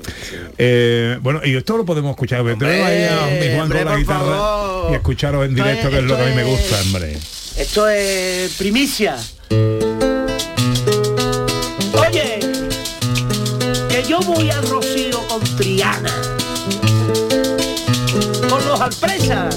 Eh, 0.56 1.18
bueno, 1.20 1.42
y 1.44 1.54
esto 1.56 1.76
lo 1.76 1.84
podemos 1.84 2.12
escuchar. 2.12 2.38
tenemos 2.58 2.86
ahí 2.88 3.04
a 3.04 3.26
mi 3.38 3.48
Juan 3.54 3.60
hombre, 3.64 3.82
con 3.82 3.92
la 3.92 3.98
guitarra 3.98 4.24
favor. 4.24 4.92
y 4.92 4.94
escucharos 4.94 5.44
en 5.46 5.54
directo, 5.54 5.90
que 5.90 5.98
es 5.98 6.04
lo 6.04 6.16
que 6.16 6.22
a 6.22 6.26
mí 6.26 6.34
me 6.36 6.44
gusta, 6.44 6.80
hombre. 6.80 7.18
Esto 7.58 7.86
es 7.86 8.54
primicia. 8.54 9.16
Oye, 11.92 12.40
que 13.90 14.02
yo 14.08 14.20
voy 14.20 14.48
al 14.50 14.66
Rocío 14.68 15.20
con 15.28 15.42
Triana. 15.58 16.14
Con 18.48 18.66
los 18.66 18.80
alpresas. 18.80 19.54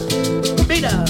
Mira. 0.67 1.05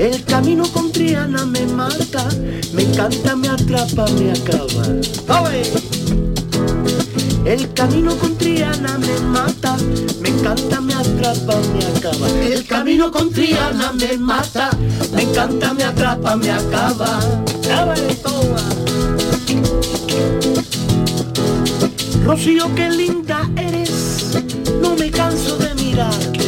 El 0.00 0.24
camino 0.24 0.64
con 0.72 0.90
Triana 0.90 1.44
me 1.44 1.66
mata, 1.66 2.26
me 2.72 2.84
encanta, 2.84 3.36
me 3.36 3.48
atrapa, 3.48 4.06
me 4.12 4.32
acaba. 4.32 4.86
El 7.44 7.70
camino 7.74 8.16
con 8.16 8.34
Triana 8.38 8.96
me 8.96 9.20
mata, 9.26 9.76
me 10.22 10.30
encanta, 10.30 10.80
me 10.80 10.94
atrapa, 10.94 11.54
me 11.74 11.84
acaba. 11.84 12.30
El 12.30 12.64
camino 12.64 13.12
con 13.12 13.30
Triana 13.30 13.92
me 13.92 14.16
mata, 14.16 14.70
me 15.12 15.22
encanta, 15.22 15.74
me 15.74 15.84
atrapa, 15.84 16.34
me 16.34 16.50
acaba. 16.50 17.20
Toma. 18.22 18.62
Rocío, 22.24 22.74
qué 22.74 22.88
linda 22.88 23.50
eres, 23.54 24.30
no 24.80 24.96
me 24.96 25.10
canso 25.10 25.58
de 25.58 25.74
mirarte. 25.74 26.40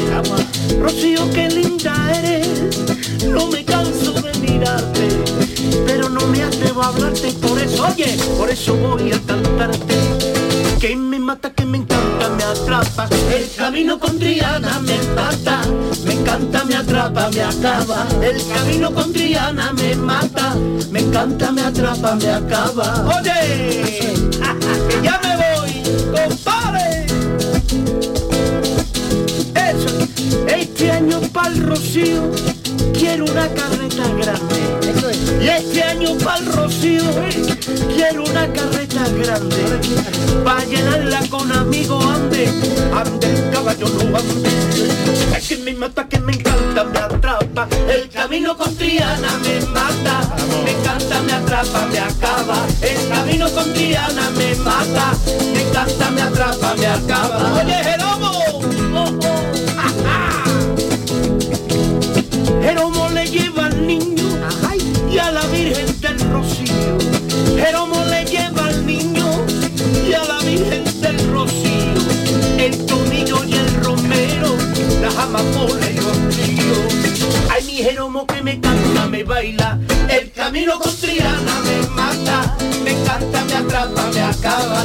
Rocío, 0.81 1.31
qué 1.33 1.51
linda 1.51 1.95
eres, 2.19 3.02
no 3.29 3.47
me 3.49 3.64
canso 3.64 4.12
de 4.12 4.33
mirarte. 4.38 5.09
Pero 5.87 6.09
no 6.09 6.26
me 6.26 6.43
atrevo 6.43 6.83
a 6.83 6.88
hablarte 6.88 7.33
por 7.33 7.59
eso, 7.59 7.87
oye, 7.87 8.17
por 8.38 8.50
eso 8.50 8.75
voy 8.75 9.12
a 9.12 9.21
cantarte. 9.21 9.95
Que 10.81 10.97
me 10.97 11.19
mata, 11.19 11.50
que 11.52 11.64
me 11.64 11.79
encanta, 11.79 12.29
me 12.31 12.43
atrapa. 12.43 13.09
El 13.33 13.49
camino 13.55 13.99
con 14.00 14.19
Triana 14.19 14.81
me 14.81 14.99
mata, 15.14 15.62
me 16.05 16.14
encanta, 16.14 16.64
me 16.64 16.75
atrapa, 16.75 17.31
me 17.31 17.43
acaba. 17.43 18.07
El 18.21 18.45
camino 18.49 18.93
con 18.93 19.12
Triana 19.12 19.73
me 19.75 19.95
mata, 19.95 20.57
me 20.91 21.00
encanta, 21.00 21.52
me 21.52 21.62
atrapa, 21.62 22.17
me 22.17 22.29
acaba. 22.31 23.17
Oye, 23.17 24.00
que 24.88 25.02
ya 25.02 25.21
me 25.23 25.37
voy, 25.37 26.29
compadre. 26.29 27.07
Eso, 29.55 30.09
este 30.49 30.91
año 30.91 31.21
para 31.33 31.49
el 31.49 31.62
Rocío 31.62 32.52
quiero 33.12 33.31
una 33.31 33.49
carreta 33.49 34.09
grande. 34.09 35.45
Y 35.45 35.49
este 35.49 35.83
año 35.83 36.16
para 36.19 36.38
el 36.38 36.47
Rocío 36.47 37.04
quiero 37.95 38.25
una 38.25 38.50
carreta 38.52 39.04
grande. 39.07 39.57
Para 40.42 40.64
llenarla 40.64 41.21
con 41.28 41.52
amigos 41.52 42.04
ande, 42.07 42.49
ande 42.95 43.26
el 43.31 43.50
caballo 43.50 43.87
no 43.88 44.16
ande. 44.16 44.50
Es 45.37 45.49
que 45.49 45.57
me 45.59 45.75
mata, 45.75 46.09
que 46.09 46.21
me 46.21 46.33
encanta, 46.33 46.85
me 46.85 46.99
atrapa. 46.99 47.69
El 47.87 48.09
camino 48.09 48.57
con 48.57 48.75
Triana 48.76 49.38
me 49.45 49.61
mata, 49.66 50.35
me 50.64 50.71
encanta, 50.71 51.21
me 51.21 51.33
atrapa, 51.33 51.87
me 51.88 51.99
acaba. 51.99 52.66
El 52.81 53.09
camino 53.09 53.50
con 53.50 53.73
Triana 53.75 54.31
me 54.31 54.54
mata, 54.54 55.12
me 55.52 55.62
encanta, 55.62 56.11
me 56.12 56.23
atrapa, 56.23 56.75
me 56.76 56.87
acaba. 56.87 57.62
Oye, 57.62 57.92
El 79.43 80.31
camino 80.31 80.79
con 80.79 80.95
Triana 80.95 81.61
me 81.65 81.89
mata. 81.89 82.57
Me 82.85 82.93
encanta, 82.93 83.45
me 83.45 83.55
atrapa, 83.55 84.07
me 84.15 84.21
acaba. 84.21 84.85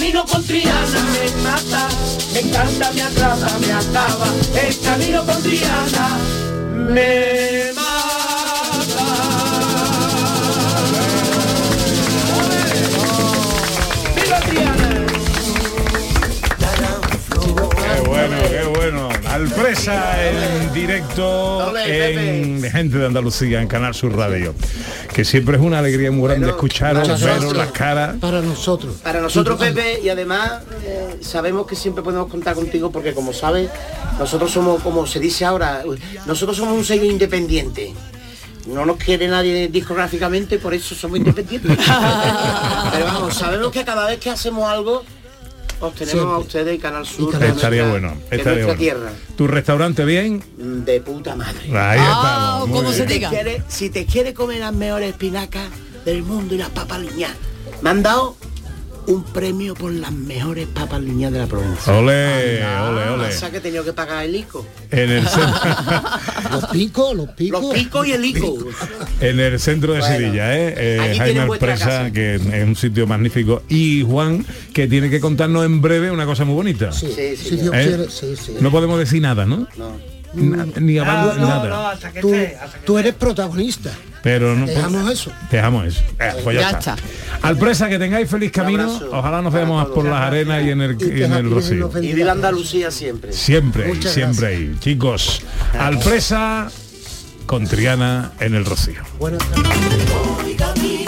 Camino 0.00 0.24
con 0.24 0.42
Triana 0.42 1.04
me 1.12 1.42
mata, 1.42 1.88
me 2.32 2.40
encanta, 2.40 2.90
me 2.92 3.02
atrapa, 3.02 3.58
me 3.58 3.70
acaba. 3.70 4.26
El 4.66 4.80
camino 4.80 5.26
con 5.26 5.42
Triana 5.42 6.16
me 6.88 7.70
mata. 7.74 7.90
¡Viva 14.16 14.40
Triana! 14.40 15.06
Qué 17.76 18.00
bueno, 18.08 18.36
qué 18.48 18.64
bueno. 18.78 19.08
Alpresa 19.28 20.26
en 20.26 20.72
directo 20.72 21.76
en 21.76 22.62
Gente 22.62 22.96
de 22.96 23.06
Andalucía, 23.06 23.60
en 23.60 23.68
Canal 23.68 23.94
Sur 23.94 24.16
Radio. 24.16 24.54
Que 25.12 25.24
siempre 25.24 25.56
es 25.56 25.62
una 25.62 25.80
alegría 25.80 26.10
muy 26.10 26.28
grande 26.28 26.48
escucharos, 26.48 27.08
para 27.08 27.34
veros 27.34 27.56
las 27.56 27.72
caras. 27.72 28.16
Para 28.20 28.40
nosotros. 28.40 28.96
Para 29.02 29.20
nosotros, 29.20 29.58
Pepe, 29.58 30.00
y 30.02 30.08
además 30.08 30.62
eh, 30.84 31.18
sabemos 31.20 31.66
que 31.66 31.74
siempre 31.74 32.02
podemos 32.02 32.30
contar 32.30 32.54
contigo 32.54 32.90
porque 32.90 33.12
como 33.12 33.32
sabes, 33.32 33.70
nosotros 34.18 34.50
somos, 34.50 34.82
como 34.82 35.06
se 35.06 35.18
dice 35.18 35.44
ahora, 35.44 35.82
nosotros 36.26 36.56
somos 36.56 36.74
un 36.74 36.84
sello 36.84 37.04
independiente. 37.04 37.92
No 38.66 38.84
nos 38.84 38.98
quiere 38.98 39.26
nadie 39.26 39.68
discográficamente, 39.68 40.58
por 40.58 40.74
eso 40.74 40.94
somos 40.94 41.18
independientes. 41.18 41.76
Pero 42.92 43.04
vamos, 43.06 43.34
sabemos 43.34 43.72
que 43.72 43.84
cada 43.84 44.06
vez 44.06 44.20
que 44.20 44.30
hacemos 44.30 44.68
algo, 44.68 45.02
os 45.80 45.94
tenemos 45.94 46.10
Siempre. 46.12 46.34
a 46.34 46.38
ustedes 46.38 46.74
y 46.74 46.78
Canal 46.78 47.06
Sur. 47.06 47.28
es 47.34 47.34
Estaría 47.34 47.82
nuestra- 47.84 47.90
bueno, 47.90 48.12
estaría 48.30 48.44
nuestra 48.44 48.64
bueno. 48.66 48.78
tierra. 48.78 49.12
¿Tu 49.36 49.46
restaurante 49.46 50.04
bien? 50.04 50.42
De 50.56 51.00
puta 51.00 51.34
madre. 51.36 51.58
Ahí 51.76 51.98
estamos. 52.00 52.68
muy 52.68 52.92
si 52.94 53.02
te 53.06 53.18
quiere, 53.28 53.62
si 53.68 53.90
te 53.90 54.06
quiere 54.06 54.34
comer 54.34 54.60
las 54.60 54.72
mejores 54.74 55.10
espinacas 55.10 55.68
del 56.04 56.22
mundo 56.22 56.54
y 56.54 56.58
las 56.58 56.68
papas 56.70 57.00
liñadas, 57.00 57.36
me 57.82 57.90
han 57.90 58.02
dado 58.02 58.36
un 59.10 59.24
premio 59.24 59.74
por 59.74 59.92
las 59.92 60.12
mejores 60.12 60.66
papas 60.68 61.00
liñadas 61.00 61.32
de 61.34 61.38
la 61.40 61.46
provincia. 61.46 61.92
Ole, 61.92 62.64
ole, 62.64 63.08
ole. 63.08 63.24
Pasa 63.24 63.50
que 63.50 63.56
he 63.56 63.60
tenido 63.60 63.84
que 63.84 63.92
pagar 63.92 64.24
el 64.24 64.36
ICO. 64.36 64.64
En 64.90 65.10
el, 65.10 65.24
Los 66.52 66.66
picos, 66.66 67.16
los 67.16 67.28
picos. 67.30 67.62
Los 67.62 67.74
picos 67.74 68.06
y 68.06 68.12
el 68.12 68.24
ICO. 68.24 68.58
en 69.20 69.40
el 69.40 69.58
centro 69.60 69.92
de 69.94 70.00
Bueno, 70.00 70.14
Sevilla, 70.16 70.56
¿eh? 70.56 70.74
Eh, 70.76 71.14
Jaime 71.16 71.58
casa. 71.58 72.10
que 72.12 72.36
es 72.36 72.64
un 72.64 72.76
sitio 72.76 73.06
magnífico. 73.06 73.62
Y 73.68 74.02
Juan, 74.02 74.44
que 74.72 74.86
tiene 74.86 75.10
que 75.10 75.20
contarnos 75.20 75.64
en 75.64 75.80
breve 75.80 76.10
una 76.10 76.26
cosa 76.26 76.44
muy 76.44 76.54
bonita. 76.54 76.92
Sí, 76.92 77.08
Sí, 77.14 77.36
sí, 77.36 77.48
si 77.50 77.56
Dios 77.56 77.74
¿Eh? 77.74 77.84
quiere, 77.86 78.10
sí, 78.10 78.36
sí. 78.36 78.54
No 78.60 78.70
podemos 78.70 78.98
decir 78.98 79.20
nada, 79.20 79.44
¿no? 79.44 79.66
No. 79.76 80.19
Na- 80.34 80.66
ni 80.80 80.98
avanzar 80.98 81.38
nada. 81.40 81.98
Tú, 82.20 82.34
tú 82.84 82.98
eres 82.98 83.14
protagonista. 83.14 83.90
Pero 84.22 84.54
no 84.54 84.66
Dejamos 84.66 85.10
eso. 85.10 85.32
Dejamos 85.50 85.86
eso. 85.86 86.02
Eh, 86.18 86.32
pues 86.44 86.54
ya, 86.56 86.70
Ya 86.72 86.78
está. 86.78 86.94
está. 86.94 86.96
Alpresa, 87.48 87.88
que 87.88 87.98
tengáis 87.98 88.28
feliz 88.28 88.52
camino. 88.52 89.00
Ojalá 89.12 89.40
nos 89.40 89.52
veamos 89.52 89.88
por 89.90 90.04
las 90.04 90.20
arenas 90.20 90.62
y 90.62 90.70
en 90.70 90.80
el, 90.82 90.92
Y 90.92 90.96
que 90.98 91.18
y 91.18 91.22
en 91.22 91.32
el 91.32 91.50
Rocío. 91.50 91.90
Y 92.02 92.12
viva. 92.12 92.32
Andalucía 92.32 92.90
siempre. 92.90 93.32
Siempre 93.32 93.88
Muchas 93.88 94.12
siempre 94.12 94.46
ahí. 94.48 94.76
Chicos, 94.78 95.42
Alpresa 95.78 96.70
con 97.46 97.66
Triana 97.66 98.32
en 98.40 98.54
el 98.54 98.64
Rocío. 98.66 99.00
Buenas 99.18 99.40
tardes. 99.50 100.99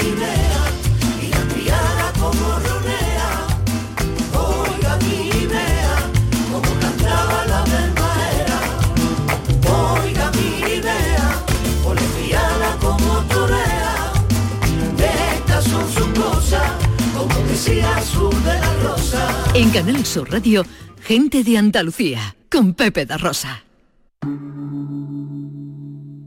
En 19.54 19.70
Canal 19.70 20.04
Sur 20.04 20.32
Radio, 20.32 20.64
gente 21.00 21.44
de 21.44 21.58
Andalucía, 21.58 22.34
con 22.50 22.74
Pepe 22.74 23.06
da 23.06 23.18
Rosa. 23.18 23.64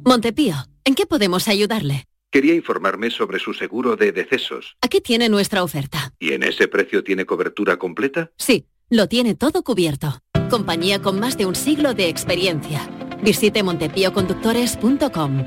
Montepío, 0.06 0.56
¿en 0.86 0.96
qué 0.96 1.06
podemos 1.06 1.50
ayudarle? 1.50 2.06
Quería 2.32 2.54
informarme 2.54 3.10
sobre 3.12 3.40
su 3.40 3.54
seguro 3.54 3.98
de 3.98 4.14
decesos. 4.14 4.78
Aquí 4.82 5.02
tiene 5.02 5.28
nuestra 5.28 5.62
oferta. 5.64 6.14
¿Y 6.20 6.32
en 6.32 6.44
ese 6.44 6.70
precio 6.70 7.04
tiene 7.04 7.26
cobertura 7.26 7.76
completa? 7.78 8.32
Sí, 8.38 8.68
lo 8.90 9.08
tiene 9.08 9.36
todo 9.36 9.62
cubierto. 9.64 10.20
Compañía 10.50 11.02
con 11.02 11.20
más 11.20 11.38
de 11.38 11.48
un 11.48 11.56
siglo 11.56 11.94
de 11.94 12.08
experiencia. 12.08 12.88
Visite 13.22 13.62
montepíoconductores.com. 13.62 15.46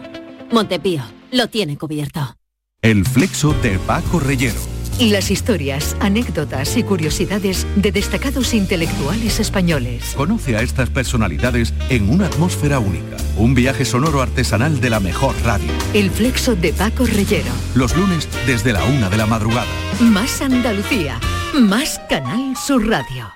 Montepío, 0.50 1.02
lo 1.32 1.46
tiene 1.46 1.78
cubierto. 1.78 2.36
El 2.82 3.06
flexo 3.06 3.54
de 3.62 3.78
Paco 3.78 4.20
Reyero. 4.20 4.77
Las 5.00 5.30
historias, 5.30 5.96
anécdotas 6.00 6.76
y 6.76 6.82
curiosidades 6.82 7.68
de 7.76 7.92
destacados 7.92 8.52
intelectuales 8.52 9.38
españoles. 9.38 10.12
Conoce 10.16 10.56
a 10.56 10.62
estas 10.62 10.90
personalidades 10.90 11.72
en 11.88 12.10
una 12.10 12.26
atmósfera 12.26 12.80
única. 12.80 13.16
Un 13.36 13.54
viaje 13.54 13.84
sonoro 13.84 14.20
artesanal 14.22 14.80
de 14.80 14.90
la 14.90 14.98
mejor 14.98 15.36
radio. 15.44 15.70
El 15.94 16.10
flexo 16.10 16.56
de 16.56 16.72
Paco 16.72 17.06
Reyero. 17.06 17.52
Los 17.76 17.96
lunes 17.96 18.28
desde 18.44 18.72
la 18.72 18.84
una 18.86 19.08
de 19.08 19.16
la 19.18 19.26
madrugada. 19.26 19.68
Más 20.00 20.42
Andalucía, 20.42 21.20
más 21.54 22.00
Canal 22.08 22.56
Sur 22.56 22.88
Radio. 22.88 23.32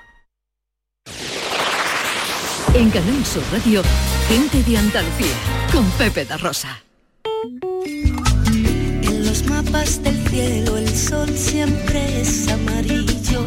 En 2.75 2.91
Canal 2.91 3.25
Sur 3.25 3.45
Radio, 3.53 3.83
gente 4.27 4.65
de 4.69 4.79
Andalucía, 4.79 5.37
con 5.71 5.89
Pepe 5.93 6.25
da 6.25 6.39
Rosa. 6.39 6.83
Mapas 9.73 10.03
del 10.03 10.29
cielo 10.29 10.77
el 10.77 10.89
sol 10.95 11.31
siempre 11.35 12.21
es 12.21 12.47
amarillo. 12.49 13.47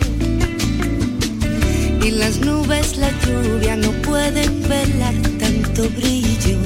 Y 2.03 2.09
las 2.11 2.39
nubes, 2.39 2.97
la 2.97 3.11
lluvia 3.21 3.75
no 3.75 3.91
pueden 4.01 4.67
velar 4.67 5.13
tanto 5.39 5.87
brillo. 5.89 6.57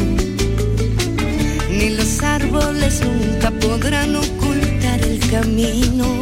Ni 1.72 1.90
los 1.90 2.24
árboles 2.24 3.02
nunca 3.04 3.52
podrán 3.52 4.16
ocultar 4.16 5.02
el 5.02 5.20
camino 5.30 6.22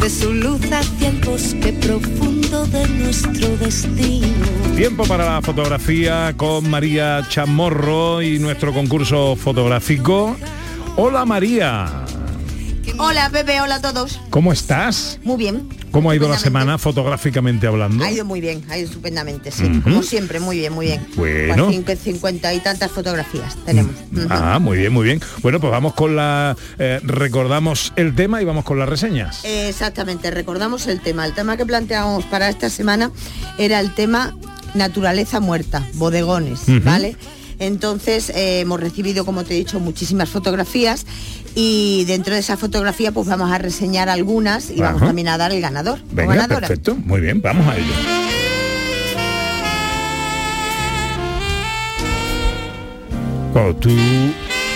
de 0.00 0.08
su 0.08 0.32
luz 0.32 0.60
hacia 0.72 1.08
el 1.08 1.20
bosque 1.20 1.72
profundo 1.74 2.66
de 2.66 2.88
nuestro 2.88 3.56
destino. 3.58 4.26
Tiempo 4.74 5.04
para 5.04 5.34
la 5.34 5.42
fotografía 5.42 6.32
con 6.34 6.70
María 6.70 7.26
Chamorro 7.28 8.22
y 8.22 8.38
nuestro 8.38 8.72
concurso 8.72 9.36
fotográfico. 9.36 10.36
Hola 10.96 11.24
María, 11.24 12.04
Hola 12.98 13.28
Pepe, 13.30 13.60
hola 13.60 13.74
a 13.76 13.80
todos. 13.82 14.20
¿cómo 14.30 14.52
estás? 14.52 15.18
Muy 15.24 15.36
bien. 15.36 15.68
¿Cómo 15.90 16.10
ha 16.10 16.16
ido 16.16 16.28
la 16.28 16.38
semana 16.38 16.78
fotográficamente 16.78 17.66
hablando? 17.66 18.02
Ha 18.04 18.10
ido 18.10 18.24
muy 18.24 18.40
bien, 18.40 18.64
ha 18.70 18.78
ido 18.78 18.88
estupendamente, 18.88 19.50
sí. 19.50 19.80
Como 19.82 20.02
siempre, 20.02 20.40
muy 20.40 20.58
bien, 20.58 20.72
muy 20.72 20.86
bien. 20.86 21.06
Bueno. 21.16 21.66
Pues 21.66 21.76
cincu- 21.76 21.96
50 21.98 22.54
y 22.54 22.60
tantas 22.60 22.90
fotografías 22.90 23.56
tenemos. 23.66 23.92
Ujú. 24.14 24.26
Ah, 24.30 24.58
muy 24.60 24.78
bien, 24.78 24.92
muy 24.92 25.04
bien. 25.04 25.20
Bueno, 25.42 25.60
pues 25.60 25.70
vamos 25.72 25.94
con 25.94 26.16
la... 26.16 26.56
eh, 26.78 27.00
recordamos 27.02 27.92
el 27.96 28.14
tema 28.14 28.40
y 28.40 28.44
vamos 28.44 28.64
con 28.64 28.78
las 28.78 28.88
reseñas. 28.88 29.40
Exactamente, 29.44 30.30
recordamos 30.30 30.86
el 30.86 31.00
tema. 31.00 31.26
El 31.26 31.34
tema 31.34 31.56
que 31.56 31.66
planteábamos 31.66 32.24
para 32.26 32.48
esta 32.48 32.70
semana 32.70 33.10
era 33.58 33.80
el 33.80 33.94
tema 33.94 34.34
naturaleza 34.74 35.40
muerta, 35.40 35.82
bodegones. 35.94 36.60
¿vale? 36.84 37.16
Entonces 37.58 38.30
eh, 38.30 38.60
hemos 38.60 38.80
recibido, 38.80 39.24
como 39.24 39.44
te 39.44 39.54
he 39.54 39.58
dicho, 39.58 39.80
muchísimas 39.80 40.28
fotografías 40.28 41.06
y 41.54 42.04
dentro 42.06 42.34
de 42.34 42.40
esa 42.40 42.56
fotografía 42.56 43.12
pues 43.12 43.26
vamos 43.28 43.50
a 43.50 43.58
reseñar 43.58 44.08
algunas 44.08 44.70
y 44.70 44.80
vamos 44.80 45.00
también 45.00 45.28
a 45.28 45.38
dar 45.38 45.52
el 45.52 45.60
ganador. 45.60 45.98
o 45.98 46.14
Venga, 46.14 46.34
ganadora. 46.34 46.68
perfecto. 46.68 46.96
Muy 46.96 47.20
bien, 47.20 47.40
vamos 47.40 47.66
a 47.66 47.76
ello. 47.76 47.92
Cuando 53.52 53.74
tú, 53.76 53.90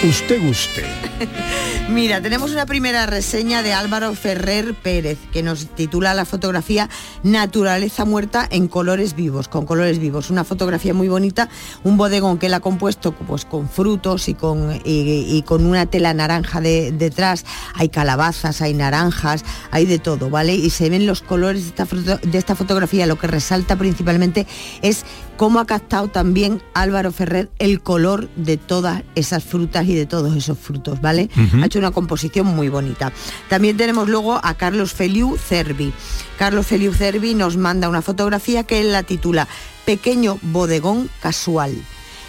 usted 0.09 0.43
guste. 0.43 1.00
Mira, 1.91 2.21
tenemos 2.21 2.51
una 2.53 2.67
primera 2.67 3.07
reseña 3.07 3.63
de 3.63 3.73
Álvaro 3.73 4.15
Ferrer 4.15 4.75
Pérez 4.75 5.19
que 5.33 5.43
nos 5.43 5.67
titula 5.75 6.15
la 6.15 6.25
fotografía 6.25 6.89
Naturaleza 7.23 8.05
muerta 8.05 8.47
en 8.51 8.69
colores 8.69 9.15
vivos, 9.15 9.49
con 9.49 9.67
colores 9.67 9.99
vivos. 9.99 10.31
Una 10.31 10.45
fotografía 10.45 10.95
muy 10.95 11.09
bonita, 11.09 11.49
un 11.85 11.97
bodegón 11.97 12.39
que 12.39 12.47
él 12.47 12.55
ha 12.55 12.61
compuesto 12.61 13.13
pues, 13.13 13.45
con 13.45 13.69
frutos 13.69 14.29
y 14.29 14.35
con, 14.35 14.81
y, 14.85 15.43
con 15.43 15.67
una 15.67 15.87
tela 15.87 16.15
naranja 16.15 16.61
de- 16.61 16.93
detrás. 16.93 17.45
Hay 17.75 17.89
calabazas, 17.89 18.63
hay 18.63 18.75
naranjas, 18.75 19.45
hay 19.71 19.87
de 19.87 19.99
todo, 19.99 20.31
¿vale? 20.31 20.55
Y 20.55 20.71
se 20.71 20.91
ven 20.91 21.07
los 21.07 21.23
colores 21.23 21.73
de 21.75 22.39
esta 22.39 22.55
fotografía. 22.55 23.07
Lo 23.07 23.19
que 23.19 23.27
resalta 23.27 23.77
principalmente 23.77 24.47
es 24.83 25.05
cómo 25.41 25.59
ha 25.59 25.65
captado 25.65 26.09
también 26.09 26.61
Álvaro 26.75 27.13
Ferrer 27.13 27.51
el 27.59 27.81
color 27.81 28.29
de 28.37 28.59
todas 28.59 29.05
esas 29.15 29.43
frutas 29.43 29.87
y 29.87 29.95
de 29.95 30.05
todos 30.05 30.37
esos 30.37 30.59
frutos, 30.59 31.01
¿vale? 31.01 31.31
Ha 31.63 31.65
hecho 31.65 31.79
una 31.79 31.93
composición 31.93 32.47
muy 32.47 32.69
bonita. 32.69 33.11
También 33.49 33.79
tenemos 33.79 34.11
luego 34.11 34.39
a 34.45 34.53
Carlos 34.53 34.93
Feliu 34.93 35.39
Cervi. 35.39 35.95
Carlos 36.39 36.67
Feliu 36.67 36.93
Cervi 36.93 37.35
nos 37.35 37.57
manda 37.57 37.89
una 37.89 38.03
fotografía 38.03 38.65
que 38.65 38.83
él 38.83 38.93
la 38.93 39.03
titula 39.03 39.49
Pequeño 39.87 40.39
bodegón 40.43 41.09
casual. 41.23 41.75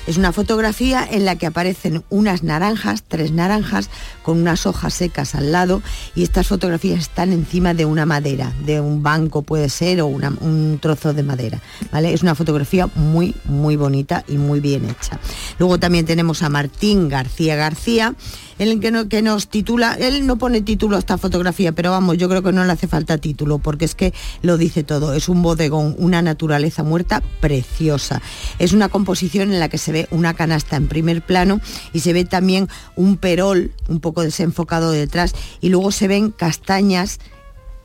Es 0.08 0.18
una 0.18 0.32
fotografía 0.32 1.08
en 1.10 1.26
la 1.26 1.36
que 1.36 1.46
aparecen 1.46 2.04
unas 2.10 2.44
naranjas, 2.44 3.04
tres 3.08 3.32
naranjas, 3.32 3.90
con 4.24 4.40
unas 4.40 4.66
hojas 4.66 4.94
secas 4.94 5.36
al 5.36 5.52
lado 5.52 5.82
y 6.16 6.24
estas 6.24 6.48
fotografías 6.48 7.00
están 7.00 7.32
encima 7.34 7.74
de 7.74 7.86
una 7.86 8.06
madera, 8.06 8.52
de 8.66 8.82
un 8.82 9.04
banco 9.04 9.42
puede 9.44 9.70
ser 9.70 10.02
o 10.02 10.08
un 10.08 10.80
trozo 10.82 11.14
de 11.14 11.24
madera. 11.24 11.62
¿vale? 11.92 12.14
Es 12.14 12.24
una 12.24 12.36
fotografía 12.36 12.88
muy, 12.96 13.36
muy 13.46 13.76
bonita 13.76 14.24
y 14.28 14.38
muy 14.38 14.60
bien 14.60 14.86
hecha. 14.86 15.20
Luego 15.60 15.80
también 15.80 16.06
tenemos 16.06 16.42
a 16.44 16.50
Martín 16.50 17.08
García 17.08 17.56
García, 17.56 18.16
el 18.70 18.80
que, 18.80 19.08
que 19.10 19.22
nos 19.22 19.48
titula, 19.48 19.96
él 19.96 20.28
no 20.28 20.38
pone 20.38 20.62
título 20.62 20.96
a 20.96 21.00
esta 21.00 21.18
fotografía, 21.18 21.72
pero 21.72 21.92
vamos, 21.92 22.18
yo 22.18 22.30
creo 22.30 22.44
que 22.44 22.52
no 22.52 22.64
le 22.64 22.72
hace 22.72 22.88
falta 22.88 23.18
título, 23.18 23.60
porque 23.60 23.86
es 23.86 23.96
que 23.96 24.14
lo 24.42 24.58
dice 24.58 24.84
todo. 24.84 25.14
Es 25.14 25.30
un 25.30 25.42
bodegón, 25.42 25.96
una 25.98 26.22
naturaleza 26.22 26.84
muerta 26.84 27.24
preciosa. 27.40 28.22
Es 28.60 28.74
una 28.74 28.90
composición 28.90 29.52
en 29.52 29.60
la 29.60 29.70
que 29.70 29.78
se 29.78 29.92
ve 29.92 30.08
una 30.12 30.34
canasta 30.34 30.76
en 30.76 30.88
primer 30.88 31.22
plano 31.22 31.60
y 31.94 32.02
se 32.02 32.14
ve 32.14 32.26
también 32.26 32.68
un 32.96 33.18
perol 33.18 33.72
un 33.88 34.00
poco 34.00 34.22
desenfocado 34.22 34.92
detrás 34.92 35.34
y 35.60 35.70
luego 35.70 35.92
se 35.92 36.08
ven 36.08 36.32
castañas 36.32 37.20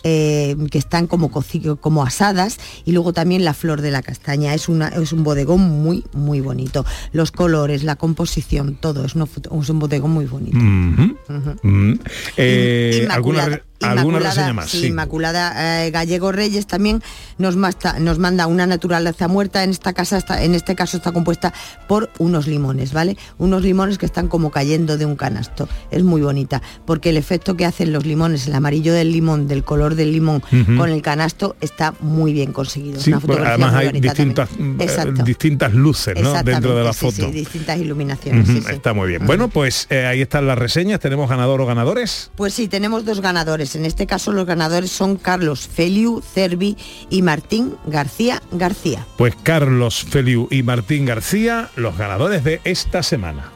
eh, 0.09 0.57
que 0.71 0.79
están 0.79 1.09
como, 1.09 1.33
como 1.81 2.03
asadas 2.05 2.59
y 2.85 2.92
luego 2.92 3.12
también 3.12 3.45
la 3.45 3.55
flor 3.55 3.81
de 3.81 3.90
la 3.90 4.03
castaña. 4.03 4.55
Es, 4.55 4.69
una, 4.69 4.87
es 4.88 5.12
un 5.12 5.25
bodegón 5.25 5.61
muy, 5.61 6.05
muy 6.12 6.40
bonito. 6.40 6.85
Los 7.12 7.33
colores, 7.33 7.83
la 7.83 7.97
composición, 7.97 8.77
todo. 8.81 9.05
Es, 9.05 9.16
una 9.16 9.27
foto- 9.27 9.51
es 9.61 9.69
un 9.69 9.81
bodegón 9.81 10.12
muy 10.12 10.27
bonito. 10.27 10.59
Ujú. 10.59 11.16
Ujú. 11.29 11.57
Mm. 11.69 11.99
Eh, 12.37 13.01
Inmaculada- 13.03 13.45
¿alguna, 13.45 13.61
alguna 13.81 14.03
Inmaculada- 14.19 14.31
reseña 14.31 14.53
más? 14.53 14.71
sí, 14.71 14.81
Sí. 14.81 14.87
Inmaculada 14.87 15.87
eh, 15.87 15.90
Gallego 15.90 16.31
Reyes 16.31 16.66
también 16.69 17.03
nos, 17.38 17.57
masta- 17.57 17.99
nos 17.99 18.19
manda 18.21 18.47
una 18.47 18.66
naturaleza 18.66 19.27
muerta. 19.27 19.64
En 19.64 19.71
esta 19.71 19.92
casa 19.92 20.19
está, 20.19 20.45
en 20.45 20.55
este 20.55 20.77
caso 20.77 20.97
está 20.99 21.11
compuesta 21.11 21.53
por 21.88 22.11
unos 22.19 22.47
limones, 22.47 22.92
¿vale? 22.92 23.16
Unos 23.38 23.62
limones 23.62 23.99
que 23.99 24.07
están 24.07 24.29
como 24.29 24.51
cayendo 24.53 24.97
de 24.99 25.05
un 25.05 25.16
canasto. 25.16 25.69
Es 25.90 26.05
muy 26.05 26.21
bonita, 26.23 26.62
porque 26.85 27.11
el 27.11 27.16
efecto 27.16 27.57
que 27.57 27.64
hacen 27.64 27.92
los 27.92 28.07
limones, 28.07 28.47
el 28.47 28.55
amarillo 28.55 28.92
del 28.95 29.11
limón, 29.11 29.49
del 29.49 29.64
color 29.64 29.96
del 29.97 30.13
limón 30.13 30.43
con 30.77 30.91
el 30.91 31.03
canasto, 31.03 31.57
está 31.61 31.95
muy 32.01 32.33
bien 32.33 32.53
conseguido. 32.53 33.01
Sí, 33.01 33.11
una 33.11 33.21
fotografía 33.21 33.55
además 33.55 33.73
muy 33.75 33.85
hay 33.85 34.01
distintas, 34.01 34.49
eh, 34.59 35.13
distintas 35.25 35.73
luces 35.75 36.21
¿no? 36.21 36.43
dentro 36.43 36.77
de 36.77 36.85
la 36.85 36.93
foto. 36.93 37.13
sí, 37.13 37.27
distintas 37.33 37.79
iluminaciones. 37.79 38.49
Está 38.69 38.93
muy 38.93 39.09
bien. 39.09 39.27
Bueno, 39.27 39.49
pues 39.49 39.87
eh, 39.91 40.07
ahí 40.07 40.23
están 40.23 40.47
las 40.47 40.59
reseñas. 40.59 41.01
Tenemos 41.01 41.29
ganador 41.29 41.61
o 41.61 41.67
ganadores. 41.67 42.31
Pues 42.37 42.55
sí, 42.55 42.69
tenemos 42.69 43.05
dos 43.05 43.21
ganadores. 43.21 43.77
En 43.77 43.85
este 43.85 44.07
caso 44.07 44.33
los 44.33 44.47
ganadores 44.47 44.91
son 44.91 45.17
Carlos 45.17 45.69
Feliu 45.69 46.23
Cervi 46.23 46.77
y 47.11 47.23
Martín 47.23 47.75
García 47.87 48.43
García. 48.53 49.07
Pues 49.17 49.35
Carlos 49.43 50.05
Feliu 50.05 50.49
y 50.51 50.63
Martín 50.63 51.07
García, 51.07 51.71
los 51.77 51.97
ganadores 51.97 52.45
de 52.45 52.61
esta 52.65 53.03
semana. 53.03 53.56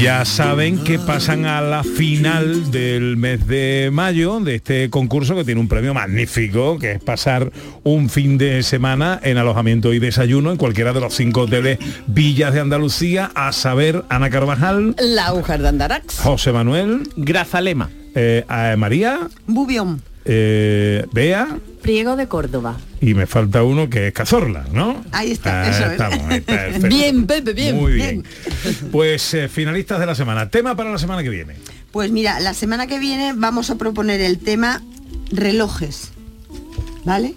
Ya 0.00 0.24
saben 0.24 0.84
que 0.84 1.00
pasan 1.00 1.44
a 1.44 1.60
la 1.60 1.82
final 1.82 2.70
del 2.70 3.16
mes 3.16 3.44
de 3.48 3.90
mayo 3.92 4.38
de 4.38 4.54
este 4.54 4.90
concurso 4.90 5.34
que 5.34 5.44
tiene 5.44 5.60
un 5.60 5.66
premio 5.66 5.92
magnífico, 5.92 6.78
que 6.78 6.92
es 6.92 7.02
pasar 7.02 7.50
un 7.82 8.08
fin 8.08 8.38
de 8.38 8.62
semana 8.62 9.18
en 9.22 9.38
alojamiento 9.38 9.92
y 9.92 9.98
desayuno 9.98 10.52
en 10.52 10.56
cualquiera 10.56 10.92
de 10.92 11.00
los 11.00 11.14
cinco 11.14 11.42
hoteles 11.42 11.78
villas 12.06 12.54
de 12.54 12.60
Andalucía, 12.60 13.32
a 13.34 13.52
saber 13.52 14.04
Ana 14.08 14.30
Carvajal, 14.30 14.94
La 15.00 15.34
Ujar 15.34 15.60
de 15.60 15.68
Andarax. 15.68 16.20
José 16.20 16.52
Manuel, 16.52 17.10
Grazalema, 17.16 17.90
eh, 18.14 18.44
a 18.48 18.76
María, 18.76 19.28
Bubión. 19.48 20.00
Eh, 20.28 21.04
Bea 21.12 21.58
Priego 21.82 22.14
de 22.16 22.28
Córdoba. 22.28 22.76
y 23.00 23.14
me 23.14 23.26
falta 23.26 23.62
uno 23.62 23.88
que 23.88 24.08
es 24.08 24.12
Cazorla, 24.12 24.66
¿no? 24.72 25.02
Ahí 25.10 25.32
está, 25.32 25.62
Ah, 25.62 25.70
eso 25.70 25.84
es. 25.86 25.92
estamos, 25.92 26.20
ahí, 26.28 26.40
perfecto. 26.42 26.88
Bien, 26.88 27.26
Pepe, 27.26 27.52
bien, 27.54 27.76
Muy 27.76 27.92
bien. 27.94 28.22
bien. 28.22 28.90
Pues 28.92 29.32
eh, 29.34 29.48
finalistas 29.48 29.98
de 29.98 30.06
la 30.06 30.14
semana. 30.14 30.50
Tema 30.50 30.76
para 30.76 30.90
la 30.90 30.98
semana 30.98 31.22
que 31.22 31.30
viene. 31.30 31.54
Pues 31.90 32.10
mira, 32.10 32.38
la 32.40 32.52
semana 32.54 32.86
que 32.86 32.98
viene 32.98 33.32
vamos 33.34 33.70
a 33.70 33.76
proponer 33.76 34.20
el 34.20 34.38
tema 34.38 34.82
relojes. 35.32 36.12
¿Vale? 37.04 37.34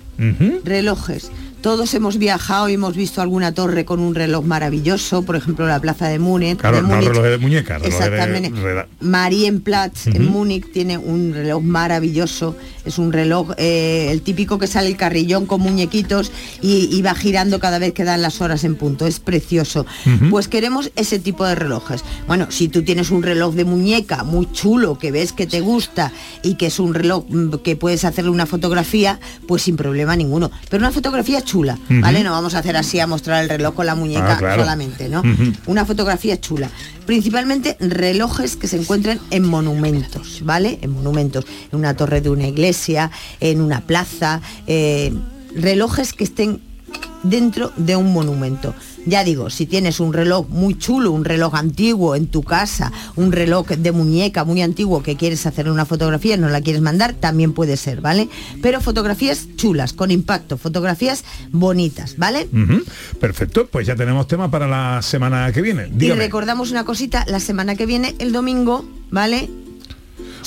Relojes. 0.65 1.31
Todos 1.61 1.93
hemos 1.93 2.17
viajado 2.17 2.69
y 2.69 2.73
hemos 2.73 2.95
visto 2.95 3.21
alguna 3.21 3.53
torre 3.53 3.85
con 3.85 3.99
un 3.99 4.15
reloj 4.15 4.43
maravilloso, 4.45 5.21
por 5.21 5.35
ejemplo 5.35 5.67
la 5.67 5.79
plaza 5.79 6.07
de 6.07 6.17
Múnich. 6.17 6.57
Claro, 6.57 6.77
de 6.77 6.81
no 6.81 6.87
Múnich. 6.89 7.07
relojes 7.09 7.31
de 7.31 7.37
muñeca, 7.37 7.77
de- 7.79 7.87
Exactamente. 7.87 8.49
rela- 8.51 8.87
Marienplatz 8.99 10.07
en 10.07 10.23
Ujú. 10.23 10.31
Múnich 10.31 10.71
tiene 10.71 10.97
un 10.97 11.33
reloj 11.33 11.61
maravilloso. 11.61 12.55
Es 12.83 12.97
un 12.97 13.13
reloj, 13.13 13.51
eh, 13.57 14.07
el 14.11 14.23
típico 14.23 14.57
que 14.57 14.65
sale 14.65 14.87
el 14.87 14.97
carrillón 14.97 15.45
con 15.45 15.61
muñequitos 15.61 16.31
y, 16.63 16.89
y 16.91 17.01
va 17.03 17.13
girando 17.13 17.59
cada 17.59 17.77
vez 17.77 17.93
que 17.93 18.03
dan 18.03 18.23
las 18.23 18.41
horas 18.41 18.63
en 18.63 18.75
punto. 18.75 19.05
Es 19.05 19.19
precioso. 19.19 19.85
Pues 20.31 20.47
queremos 20.47 20.91
ese 20.95 21.19
tipo 21.19 21.45
de 21.45 21.53
relojes. 21.53 22.03
Bueno, 22.27 22.47
si 22.49 22.69
tú 22.69 22.81
tienes 22.83 23.11
un 23.11 23.21
reloj 23.21 23.53
de 23.53 23.65
muñeca 23.65 24.23
muy 24.23 24.51
chulo, 24.51 24.97
que 24.97 25.11
ves 25.11 25.31
que 25.31 25.45
te 25.45 25.59
gusta 25.61 26.11
y 26.41 26.55
que 26.55 26.65
es 26.67 26.79
un 26.79 26.95
reloj 26.95 27.25
mm, 27.29 27.57
que 27.63 27.75
puedes 27.75 28.03
hacerle 28.03 28.31
una 28.31 28.47
fotografía, 28.47 29.19
pues 29.47 29.61
sin 29.61 29.75
problema 29.77 30.15
ninguno. 30.15 30.49
Pero 30.69 30.81
una 30.81 30.91
fotografía 30.91 31.43
chula. 31.51 31.77
¿vale? 31.89 32.23
No 32.23 32.31
vamos 32.31 32.53
a 32.55 32.59
hacer 32.59 32.77
así 32.77 32.99
a 33.01 33.07
mostrar 33.07 33.43
el 33.43 33.49
reloj 33.49 33.73
con 33.75 33.85
la 33.85 33.95
muñeca 33.95 34.35
Ah, 34.35 34.37
claro. 34.37 34.61
solamente, 34.61 35.09
¿no? 35.09 35.21
Una 35.65 35.85
fotografía 35.85 36.39
chula. 36.39 36.69
Principalmente 37.05 37.75
relojes 37.79 38.55
que 38.55 38.67
se 38.67 38.77
encuentren 38.77 39.19
en 39.31 39.43
monumentos, 39.47 40.41
¿vale? 40.45 40.79
En 40.81 40.91
monumentos, 40.91 41.45
en 41.71 41.79
una 41.79 41.93
torre 41.95 42.21
de 42.21 42.29
una 42.29 42.47
iglesia, 42.47 43.11
en 43.41 43.59
una 43.59 43.81
plaza, 43.81 44.39
eh, 44.65 45.11
relojes 45.55 46.13
que 46.13 46.23
estén 46.23 46.61
dentro 47.23 47.71
de 47.75 47.95
un 47.97 48.13
monumento. 48.13 48.73
Ya 49.05 49.23
digo, 49.23 49.49
si 49.49 49.65
tienes 49.65 49.99
un 49.99 50.13
reloj 50.13 50.47
muy 50.49 50.77
chulo, 50.77 51.11
un 51.11 51.25
reloj 51.25 51.55
antiguo 51.55 52.15
en 52.15 52.27
tu 52.27 52.43
casa, 52.43 52.91
un 53.15 53.31
reloj 53.31 53.67
de 53.67 53.91
muñeca 53.91 54.43
muy 54.43 54.61
antiguo 54.61 55.01
que 55.01 55.15
quieres 55.15 55.45
hacer 55.45 55.69
una 55.69 55.85
fotografía, 55.85 56.37
no 56.37 56.49
la 56.49 56.61
quieres 56.61 56.81
mandar, 56.81 57.13
también 57.13 57.53
puede 57.53 57.77
ser, 57.77 58.01
¿vale? 58.01 58.29
Pero 58.61 58.79
fotografías 58.81 59.47
chulas, 59.55 59.93
con 59.93 60.11
impacto, 60.11 60.57
fotografías 60.57 61.23
bonitas, 61.51 62.17
¿vale? 62.17 62.47
Perfecto, 63.19 63.67
pues 63.67 63.87
ya 63.87 63.95
tenemos 63.95 64.27
tema 64.27 64.51
para 64.51 64.67
la 64.67 65.01
semana 65.01 65.51
que 65.51 65.61
viene. 65.61 65.91
Y 65.99 66.11
recordamos 66.11 66.71
una 66.71 66.85
cosita, 66.85 67.25
la 67.27 67.39
semana 67.39 67.75
que 67.75 67.85
viene, 67.85 68.15
el 68.19 68.31
domingo, 68.31 68.85
¿vale? 69.09 69.49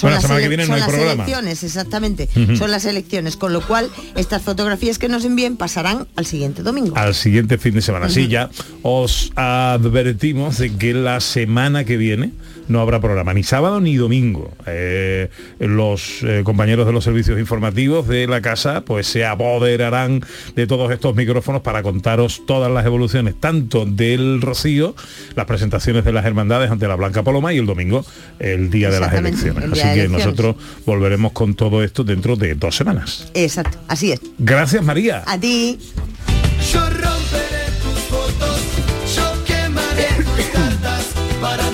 Bueno, 0.02 0.08
la 0.08 0.14
las 0.16 0.22
semana 0.22 0.40
que 0.40 0.46
ele- 0.46 0.56
viene 0.56 0.62
no 0.64 0.66
son 0.66 0.74
hay 0.74 0.80
las 0.80 0.88
programa. 0.88 1.12
elecciones, 1.24 1.62
exactamente. 1.64 2.28
Son 2.56 2.70
las 2.70 2.84
elecciones, 2.84 3.36
con 3.36 3.52
lo 3.52 3.60
cual 3.66 3.90
estas 4.16 4.42
fotografías 4.42 4.98
que 4.98 5.08
nos 5.08 5.24
envíen 5.24 5.56
pasarán 5.56 6.06
al 6.16 6.26
siguiente 6.26 6.62
domingo. 6.62 6.96
al 6.96 7.14
siguiente 7.14 7.58
fin 7.58 7.74
de 7.74 7.82
semana. 7.82 8.08
Sí, 8.08 8.28
ya 8.28 8.50
os 8.82 9.30
advertimos 9.36 10.58
de 10.58 10.74
que 10.76 10.94
la 10.94 11.20
semana 11.20 11.84
que 11.84 11.96
viene 11.96 12.30
no 12.68 12.80
habrá 12.80 13.00
programa, 13.00 13.34
ni 13.34 13.42
sábado 13.42 13.80
ni 13.80 13.96
domingo. 13.96 14.52
Eh, 14.66 15.28
los 15.58 16.22
eh, 16.22 16.42
compañeros 16.44 16.86
de 16.86 16.92
los 16.92 17.04
servicios 17.04 17.38
informativos 17.38 18.08
de 18.08 18.26
la 18.26 18.40
casa 18.40 18.82
pues 18.84 19.06
se 19.06 19.24
apoderarán 19.24 20.22
de 20.54 20.66
todos 20.66 20.90
estos 20.92 21.14
micrófonos 21.14 21.62
para 21.62 21.82
contaros 21.82 22.42
todas 22.46 22.70
las 22.70 22.84
evoluciones, 22.86 23.34
tanto 23.38 23.84
del 23.86 24.40
Rocío, 24.40 24.94
las 25.34 25.46
presentaciones 25.46 26.04
de 26.04 26.12
las 26.12 26.24
hermandades 26.24 26.70
ante 26.70 26.88
la 26.88 26.96
Blanca 26.96 27.22
Paloma 27.22 27.52
y 27.52 27.58
el 27.58 27.66
domingo 27.66 28.04
el 28.38 28.70
día 28.70 28.90
de 28.90 29.00
las 29.00 29.12
elecciones. 29.14 29.64
el 29.64 29.72
Así 29.72 29.82
que 29.82 29.92
elecciones. 29.92 30.24
nosotros 30.24 30.56
volveremos 30.86 31.32
con 31.32 31.54
todo 31.54 31.82
esto 31.82 32.04
dentro 32.04 32.36
de 32.36 32.54
dos 32.54 32.76
semanas. 32.76 33.30
Exacto, 33.34 33.78
así 33.88 34.12
es. 34.12 34.20
Gracias 34.38 34.82
María. 34.84 35.22
A 35.26 35.38
ti. 35.38 35.78
Yo 36.72 36.80
romperé 36.80 37.66
tus 37.82 38.00
fotos, 38.08 38.60
yo 39.14 39.44
quemaré 39.44 40.08
tus 40.16 40.46
cartas 40.46 41.06
para 41.40 41.70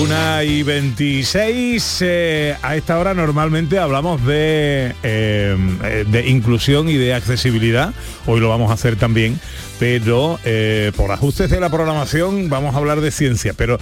Una 0.00 0.44
y 0.44 0.62
26, 0.62 1.98
eh, 2.02 2.56
a 2.62 2.76
esta 2.76 2.98
hora 2.98 3.14
normalmente 3.14 3.78
hablamos 3.80 4.24
de, 4.24 4.94
eh, 5.02 5.56
eh, 5.84 6.04
de 6.08 6.28
inclusión 6.28 6.88
y 6.88 6.94
de 6.96 7.14
accesibilidad, 7.14 7.92
hoy 8.26 8.38
lo 8.40 8.48
vamos 8.48 8.70
a 8.70 8.74
hacer 8.74 8.94
también, 8.94 9.40
pero 9.80 10.38
eh, 10.44 10.92
por 10.96 11.10
ajustes 11.10 11.50
de 11.50 11.58
la 11.58 11.68
programación 11.68 12.48
vamos 12.48 12.74
a 12.74 12.78
hablar 12.78 13.00
de 13.00 13.10
ciencia, 13.10 13.54
pero 13.56 13.78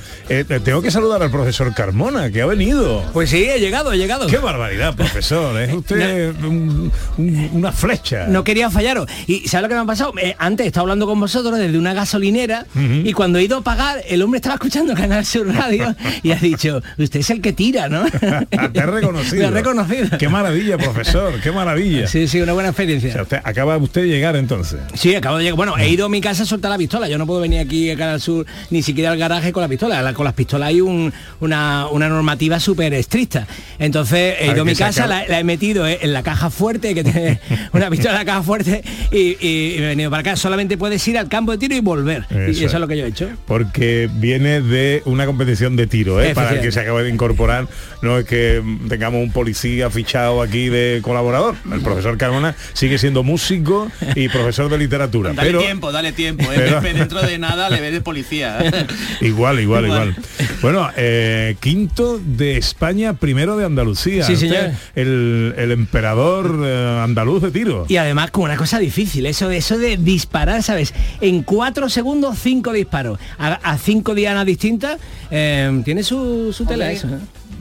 tengo 0.64 0.80
que 0.80 0.90
saludar 0.90 1.22
al 1.22 1.30
profesor 1.30 1.74
Carmona, 1.74 2.30
que 2.30 2.40
ha 2.40 2.46
venido. 2.46 3.02
Pues 3.12 3.28
sí, 3.30 3.44
he 3.44 3.58
llegado, 3.60 3.92
he 3.92 3.98
llegado. 3.98 4.26
Qué 4.26 4.38
barbaridad, 4.38 4.94
profesor, 4.96 5.60
es 5.60 5.72
usted 5.74 6.34
un- 6.44 6.92
un- 7.18 7.50
una 7.52 7.72
flecha. 7.72 8.26
No 8.26 8.42
quería 8.42 8.70
fallaros. 8.70 9.08
Y 9.26 9.48
¿sabes 9.48 9.64
lo 9.64 9.68
que 9.68 9.74
me 9.74 9.80
ha 9.82 9.84
pasado? 9.86 10.12
Antes 10.38 10.64
he 10.64 10.68
estado 10.68 10.84
hablando 10.84 11.06
con 11.06 11.20
vosotros 11.20 11.58
desde 11.58 11.78
una 11.78 11.92
gasolinera 11.92 12.64
y 13.04 13.12
cuando 13.12 13.38
he 13.38 13.44
ido 13.44 13.58
a 13.58 13.62
pagar, 13.62 14.02
el 14.08 14.22
hombre 14.22 14.38
estaba 14.38 14.54
escuchando 14.54 14.94
Canal 14.94 15.24
Sur 15.26 15.46
Radio 15.54 15.94
y 16.22 16.30
ha 16.32 16.36
dicho, 16.36 16.82
usted 16.98 17.20
es 17.20 17.30
el 17.30 17.40
que 17.40 17.52
tira, 17.52 17.88
¿no? 17.88 18.04
Te 18.10 18.78
he 18.80 18.86
reconocido. 18.86 19.48
Ha 19.48 19.50
reconocido. 19.50 20.18
Qué 20.18 20.28
maravilla, 20.28 20.78
profesor, 20.78 21.40
qué 21.40 21.52
maravilla. 21.52 22.06
Sí, 22.06 22.28
sí, 22.28 22.40
una 22.40 22.52
buena 22.52 22.70
experiencia. 22.70 23.10
O 23.10 23.12
sea, 23.12 23.22
usted- 23.22 23.40
acaba 23.44 23.76
usted 23.76 24.02
de 24.02 24.08
llegar 24.08 24.36
entonces. 24.36 24.80
Sí, 24.94 25.14
acabo 25.14 25.36
de 25.38 25.44
llegar. 25.44 25.56
Bueno, 25.56 25.76
he 25.78 25.88
ido 25.88 26.06
a 26.06 26.08
mi 26.08 26.20
casa 26.20 26.42
a 26.42 26.46
soltar 26.46 26.70
la 26.70 26.78
pistola. 26.78 27.08
Yo 27.08 27.18
no 27.18 27.26
puedo 27.26 27.40
venir 27.40 27.60
aquí 27.60 27.90
a 27.90 27.96
Canal 27.96 28.20
Sur 28.20 28.46
ni 28.70 28.82
siquiera 28.82 29.10
al 29.12 29.18
garaje 29.18 29.52
con 29.52 29.62
la 29.62 29.68
pistola. 29.68 30.02
La- 30.02 30.12
con 30.14 30.24
las 30.24 30.34
pistolas 30.34 30.68
hay 30.68 30.80
un- 30.80 31.12
una, 31.40 31.86
una 31.90 32.08
normativa 32.08 32.58
súper 32.60 32.94
estricta. 32.94 33.46
Entonces 33.78 34.36
he 34.40 34.46
ido 34.52 34.62
a 34.62 34.64
mi 34.64 34.74
casa, 34.74 35.06
la, 35.06 35.26
la 35.26 35.40
he 35.40 35.44
metido 35.44 35.86
eh, 35.86 35.98
en 36.02 36.12
la 36.12 36.22
caja 36.22 36.50
fuerte, 36.50 36.94
que 36.94 37.04
tiene 37.04 37.40
una 37.72 37.90
pistola 37.90 38.12
en 38.12 38.18
la 38.18 38.24
caja 38.24 38.42
fuerte, 38.42 38.82
y, 39.12 39.36
y- 39.46 39.74
he 39.76 39.80
venido 39.80 40.10
para 40.10 40.20
acá. 40.20 40.36
Solamente 40.36 40.76
puedes 40.78 41.06
ir 41.08 41.18
al 41.18 41.28
campo 41.28 41.52
de 41.52 41.58
tiro 41.58 41.74
y 41.74 41.80
volver. 41.80 42.24
y 42.30 42.50
eso 42.50 42.66
es. 42.66 42.74
es 42.74 42.80
lo 42.80 42.88
que 42.88 42.96
yo 42.96 43.04
he 43.04 43.08
hecho. 43.08 43.28
Porque 43.46 44.08
viene 44.12 44.60
de 44.60 45.02
una 45.04 45.26
competición 45.26 45.76
de 45.76 45.86
tiro, 45.86 45.95
¿eh? 46.04 46.34
para 46.34 46.52
el 46.52 46.60
que 46.60 46.70
se 46.72 46.80
acaba 46.80 47.02
de 47.02 47.10
incorporar. 47.10 47.66
No 48.02 48.18
es 48.18 48.24
que 48.26 48.62
tengamos 48.88 49.22
un 49.22 49.32
policía 49.32 49.90
fichado 49.90 50.42
aquí 50.42 50.68
de 50.68 51.00
colaborador. 51.02 51.54
El 51.72 51.80
profesor 51.80 52.16
Carmona 52.18 52.54
sigue 52.74 52.98
siendo 52.98 53.22
músico 53.22 53.90
y 54.14 54.28
profesor 54.28 54.70
de 54.70 54.78
literatura. 54.78 55.32
Dale 55.32 55.48
pero 55.48 55.60
tiempo, 55.62 55.92
dale 55.92 56.12
tiempo. 56.12 56.44
¿eh? 56.52 56.56
pero- 56.56 56.80
dentro 56.80 57.22
de 57.22 57.38
nada 57.38 57.70
le 57.70 57.80
ve 57.80 57.90
de 57.90 58.00
policía. 58.00 58.58
igual, 59.20 59.60
igual, 59.60 59.84
Igual. 59.86 60.08
igual. 60.10 60.16
Bueno, 60.62 60.90
eh, 60.96 61.56
quinto 61.60 62.20
de 62.24 62.56
España, 62.56 63.14
primero 63.14 63.56
de 63.56 63.64
Andalucía. 63.64 64.24
Sí, 64.24 64.36
señor. 64.36 64.70
El, 64.94 65.54
el 65.56 65.72
emperador 65.72 66.60
eh, 66.64 67.00
andaluz 67.02 67.42
de 67.42 67.50
tiro. 67.50 67.86
Y 67.88 67.96
además 67.96 68.30
con 68.30 68.44
una 68.44 68.56
cosa 68.56 68.78
difícil, 68.78 69.26
eso 69.26 69.48
de 69.48 69.56
eso 69.58 69.78
de 69.78 69.96
disparar, 69.96 70.62
¿sabes? 70.62 70.92
En 71.20 71.42
cuatro 71.42 71.88
segundos, 71.88 72.38
cinco 72.42 72.72
disparos. 72.72 73.18
A, 73.38 73.54
a 73.54 73.78
cinco 73.78 74.14
dianas 74.14 74.46
distintas, 74.46 74.98
eh, 75.30 75.82
tiene 75.86 76.02
su, 76.02 76.52
su 76.52 76.64
tela 76.66 76.90
eso. 76.90 77.06
¿eh? 77.06 77.18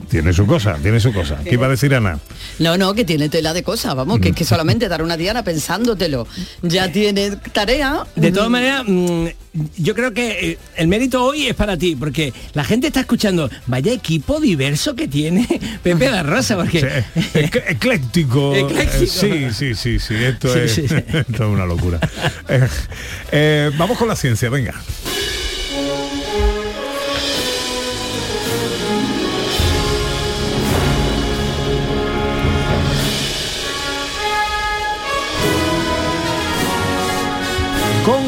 Tiene 0.09 0.33
su 0.33 0.47
cosa, 0.47 0.77
tiene 0.81 0.99
su 0.99 1.13
cosa. 1.13 1.37
¿Qué 1.43 1.53
iba 1.53 1.67
a 1.67 1.69
decir 1.69 1.93
Ana? 1.93 2.19
No, 2.57 2.75
no, 2.75 2.95
que 2.95 3.05
tiene 3.05 3.29
tela 3.29 3.53
de 3.53 3.61
cosas, 3.61 3.93
vamos, 3.95 4.19
que 4.19 4.29
es 4.29 4.35
que 4.35 4.43
solamente 4.45 4.87
dar 4.87 5.03
una 5.03 5.15
diana 5.15 5.43
pensándotelo. 5.43 6.27
Ya 6.63 6.91
tiene 6.91 7.35
tarea. 7.53 8.03
De 8.15 8.31
todas 8.31 8.49
maneras, 8.49 8.83
mm, 8.87 9.27
yo 9.77 9.93
creo 9.93 10.11
que 10.13 10.51
eh, 10.51 10.57
el 10.77 10.87
mérito 10.87 11.23
hoy 11.23 11.45
es 11.47 11.53
para 11.53 11.77
ti, 11.77 11.95
porque 11.95 12.33
la 12.53 12.63
gente 12.63 12.87
está 12.87 13.01
escuchando, 13.01 13.47
vaya 13.67 13.93
equipo 13.93 14.39
diverso 14.39 14.95
que 14.95 15.07
tiene 15.07 15.47
Pepe 15.83 16.09
da 16.09 16.23
Rosa, 16.23 16.55
porque... 16.55 16.81
Ec- 17.35 17.63
ecléctico. 17.67 18.55
Ecléctico. 18.55 19.05
Sí, 19.11 19.47
sí, 19.53 19.75
sí, 19.75 19.99
sí. 19.99 20.15
Esto, 20.15 20.51
Sí, 20.51 20.59
es, 20.61 20.71
sí, 20.73 20.87
sí. 20.87 20.95
esto 21.13 21.31
es 21.33 21.39
una 21.39 21.65
locura. 21.67 21.99
Eh, 22.49 22.67
eh, 23.31 23.71
vamos 23.77 23.97
con 23.99 24.07
la 24.07 24.15
ciencia, 24.15 24.49
venga. 24.49 24.73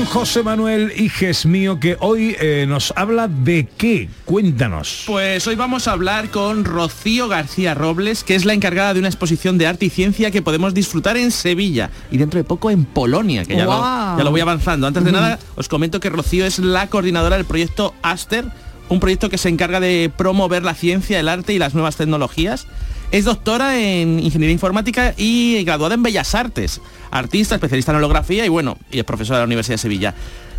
José 0.09 0.41
Manuel 0.41 0.93
Hijes 0.95 1.45
mío, 1.45 1.79
que 1.79 1.97
hoy 1.99 2.35
eh, 2.39 2.65
nos 2.67 2.93
habla 2.95 3.27
de 3.27 3.67
qué. 3.77 4.09
Cuéntanos. 4.23 5.03
Pues 5.05 5.45
hoy 5.47 5.55
vamos 5.55 5.87
a 5.87 5.91
hablar 5.91 6.29
con 6.29 6.63
Rocío 6.63 7.27
García 7.27 7.73
Robles, 7.73 8.23
que 8.23 8.35
es 8.35 8.45
la 8.45 8.53
encargada 8.53 8.93
de 8.93 8.99
una 8.99 9.09
exposición 9.09 9.57
de 9.57 9.67
arte 9.67 9.85
y 9.85 9.89
ciencia 9.89 10.31
que 10.31 10.41
podemos 10.41 10.73
disfrutar 10.73 11.17
en 11.17 11.31
Sevilla 11.31 11.91
y 12.09 12.17
dentro 12.17 12.37
de 12.37 12.45
poco 12.45 12.71
en 12.71 12.85
Polonia, 12.85 13.43
que 13.43 13.57
ya, 13.57 13.65
lo, 13.65 13.77
¡Guau! 13.77 14.17
ya 14.17 14.23
lo 14.23 14.31
voy 14.31 14.41
avanzando. 14.41 14.87
Antes 14.87 15.03
de 15.03 15.11
nada, 15.11 15.39
os 15.55 15.67
comento 15.67 15.99
que 15.99 16.09
Rocío 16.09 16.45
es 16.45 16.59
la 16.59 16.87
coordinadora 16.87 17.35
del 17.35 17.45
proyecto 17.45 17.93
Aster, 18.01 18.45
un 18.89 19.01
proyecto 19.01 19.29
que 19.29 19.37
se 19.37 19.49
encarga 19.49 19.81
de 19.81 20.09
promover 20.15 20.63
la 20.63 20.73
ciencia, 20.73 21.19
el 21.19 21.27
arte 21.27 21.53
y 21.53 21.59
las 21.59 21.73
nuevas 21.73 21.97
tecnologías. 21.97 22.65
Es 23.09 23.23
doctora 23.23 23.79
en 23.79 24.19
Ingeniería 24.19 24.51
Informática 24.51 25.13
y 25.15 25.63
graduada 25.63 25.95
en 25.95 26.03
Bellas 26.03 26.35
Artes, 26.35 26.81
artista, 27.09 27.55
especialista 27.55 27.91
en 27.93 27.99
holografía 27.99 28.45
y 28.45 28.49
bueno, 28.49 28.77
y 28.91 28.99
es 28.99 29.05
profesora 29.05 29.37
de 29.37 29.43
la 29.43 29.45
Universidad 29.45 29.75
de 29.75 29.81
Sevilla. 29.81 30.13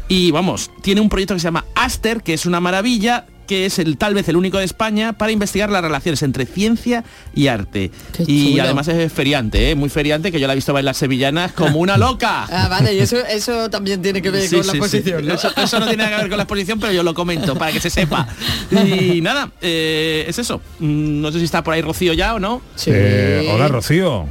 Y 0.08 0.30
vamos, 0.30 0.70
tiene 0.80 1.02
un 1.02 1.11
proyecto 1.11 1.34
que 1.34 1.40
se 1.40 1.44
llama 1.44 1.66
Aster, 1.74 2.22
que 2.22 2.32
es 2.32 2.46
una 2.46 2.61
maravilla, 2.61 3.26
que 3.48 3.66
es 3.66 3.80
el 3.80 3.96
tal 3.98 4.14
vez 4.14 4.28
el 4.28 4.37
único 4.37 4.58
de 4.58 4.64
España 4.64 5.14
para 5.14 5.32
investigar 5.32 5.70
las 5.70 5.82
relaciones 5.82 6.22
entre 6.22 6.46
ciencia 6.46 7.02
y 7.34 7.48
arte. 7.48 7.90
y 8.26 8.50
chulo. 8.52 8.62
además 8.62 8.87
es 8.87 9.12
feriante, 9.12 9.70
¿eh? 9.70 9.74
muy 9.74 9.88
feriante, 9.88 10.30
que 10.30 10.38
yo 10.38 10.46
la 10.46 10.52
he 10.52 10.56
visto 10.56 10.72
bailar 10.72 10.94
sevillanas 10.94 11.52
como 11.52 11.80
una 11.80 11.96
loca. 11.98 12.46
Ah, 12.58 12.68
vale, 12.68 12.94
y 12.94 12.98
eso, 13.00 13.16
eso 13.18 13.70
también 13.70 14.02
tiene 14.02 14.20
que 14.22 14.30
ver 14.30 14.42
Sí, 14.42 14.56
con 14.56 14.66
la 14.66 14.72
sí, 14.72 14.78
sí. 14.78 14.78
posición. 14.78 15.26
¿no? 15.26 15.34
Eso, 15.34 15.50
eso 15.56 15.80
no 15.80 15.87
tiene 15.88 16.02
nada 16.04 16.16
que 16.16 16.22
ver 16.22 16.28
con 16.30 16.37
la 16.37 16.42
exposición, 16.44 16.78
pero 16.78 16.92
yo 16.92 17.02
lo 17.02 17.14
comento 17.14 17.56
para 17.56 17.72
que 17.72 17.80
se 17.80 17.88
sepa. 17.90 18.28
Y 18.70 19.20
nada, 19.22 19.50
eh, 19.61 20.24
es 20.28 20.38
eso. 20.38 20.61
Mm, 20.78 21.20
No 21.22 21.32
sé 21.32 21.38
si 21.38 21.44
está 21.46 21.62
por 21.64 21.72
ahí 21.74 21.80
Rocío 21.82 22.12
ya 22.12 22.34
o 22.34 22.38
no. 22.38 22.61
Eh, 22.87 23.48
hola, 23.52 23.68
Rocío. 23.68 24.26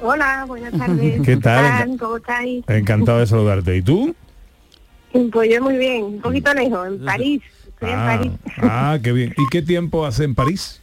Hola, 0.00 0.44
buenas 0.46 0.72
tardes. 0.78 1.20
¿Qué 1.22 1.36
tal? 1.36 1.64
están? 1.64 1.98
¿Cómo 1.98 2.16
estáis? 2.18 2.64
Encantado 2.68 3.18
de 3.20 3.26
saludarte. 3.26 3.76
¿Y 3.76 3.82
tú? 3.82 4.14
Pues 5.32 5.50
yo 5.52 5.62
muy 5.62 5.76
bien, 5.76 6.02
un 6.04 6.20
poquito 6.20 6.52
lejos, 6.54 6.88
en 6.88 7.04
París. 7.04 7.40
Estoy 7.74 7.90
en 7.90 7.98
Ah, 7.98 8.06
París. 8.16 8.32
ah, 8.58 8.98
qué 9.02 9.12
bien. 9.12 9.34
¿Y 9.36 9.42
qué 9.50 9.62
tiempo 9.62 10.06
hace 10.06 10.24
en 10.24 10.34
París? 10.34 10.80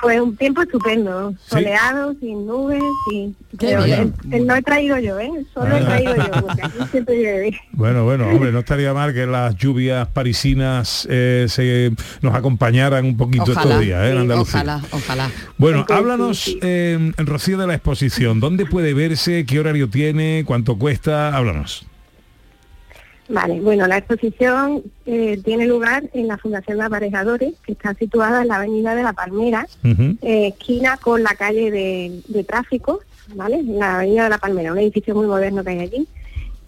Pues 0.00 0.20
un 0.20 0.36
tiempo 0.36 0.62
estupendo, 0.62 1.30
Sí. 1.30 1.36
soleado, 1.46 2.12
sin 2.18 2.44
nubes, 2.44 2.82
y 3.12 3.32
pero 3.56 3.84
el- 3.84 4.12
el 4.32 4.44
no 4.44 4.56
he 4.56 4.62
traído 4.62 4.98
yo, 4.98 5.16
¿eh? 5.20 5.30
Solo 5.54 5.76
he 5.76 5.80
traído 5.84 6.16
yo, 6.16 6.22
porque 6.44 6.60
aquí 6.62 6.78
siempre 6.90 7.14
llueve. 7.22 7.60
Bueno, 7.70 8.02
bueno, 8.04 8.26
hombre, 8.28 8.50
no 8.50 8.58
estaría 8.58 8.92
mal 8.92 9.14
que 9.14 9.26
las 9.26 9.54
lluvias 9.54 10.08
parisinas 10.08 11.06
eh, 11.08 11.46
se 11.48 11.92
nos 12.20 12.34
acompañaran 12.34 13.04
un 13.04 13.16
poquito 13.16 13.44
Ojalá, 13.44 13.60
estos 13.62 13.80
días 13.80 14.02
¿eh, 14.06 14.10
en 14.10 14.18
Andalucía. 14.18 14.54
ojalá, 14.62 14.82
ojalá. 14.90 15.30
Bueno, 15.56 15.86
háblanos, 15.88 16.38
sí. 16.40 16.58
eh, 16.62 17.12
Rocío, 17.18 17.56
de 17.56 17.68
la 17.68 17.74
exposición. 17.74 18.40
¿Dónde 18.40 18.66
puede 18.66 18.92
verse? 18.92 19.46
¿Qué 19.46 19.60
horario 19.60 19.88
tiene? 19.88 20.42
¿Cuánto 20.44 20.76
cuesta? 20.78 21.36
Háblanos. 21.36 21.86
Vale, 23.28 23.60
bueno, 23.60 23.86
la 23.88 23.98
exposición 23.98 24.82
eh, 25.04 25.40
tiene 25.44 25.66
lugar 25.66 26.04
en 26.12 26.28
la 26.28 26.38
Fundación 26.38 26.78
de 26.78 26.84
Aparejadores, 26.84 27.54
que 27.64 27.72
está 27.72 27.92
situada 27.94 28.42
en 28.42 28.48
la 28.48 28.56
Avenida 28.56 28.94
de 28.94 29.02
la 29.02 29.12
Palmera, 29.12 29.66
eh, 29.82 30.48
esquina 30.48 30.96
con 30.96 31.22
la 31.22 31.34
calle 31.34 31.70
de, 31.70 32.22
de 32.28 32.44
tráfico, 32.44 33.00
¿vale? 33.34 33.56
En 33.56 33.78
la 33.78 33.96
Avenida 33.96 34.24
de 34.24 34.30
la 34.30 34.38
Palmera, 34.38 34.72
un 34.72 34.78
edificio 34.78 35.14
muy 35.14 35.26
moderno 35.26 35.64
que 35.64 35.70
hay 35.70 35.80
allí. 35.80 36.08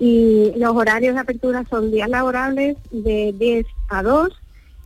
Y 0.01 0.53
los 0.57 0.75
horarios 0.75 1.15
de 1.15 1.21
apertura 1.21 1.65
son 1.69 1.91
días 1.91 2.09
laborables 2.09 2.77
de 2.91 3.35
10 3.37 3.67
a 3.89 4.03
2 4.03 4.29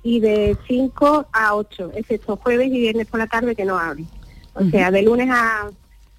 y 0.02 0.20
de 0.20 0.56
5 0.66 1.26
a 1.32 1.54
8, 1.54 1.92
excepto 1.94 2.36
jueves 2.36 2.68
y 2.68 2.80
viernes 2.80 3.06
por 3.06 3.20
la 3.20 3.26
tarde 3.26 3.54
que 3.54 3.64
no 3.64 3.78
abren. 3.78 4.06
O 4.54 4.64
sea, 4.64 4.90
de 4.90 5.02
lunes 5.02 5.28
a, 5.30 5.70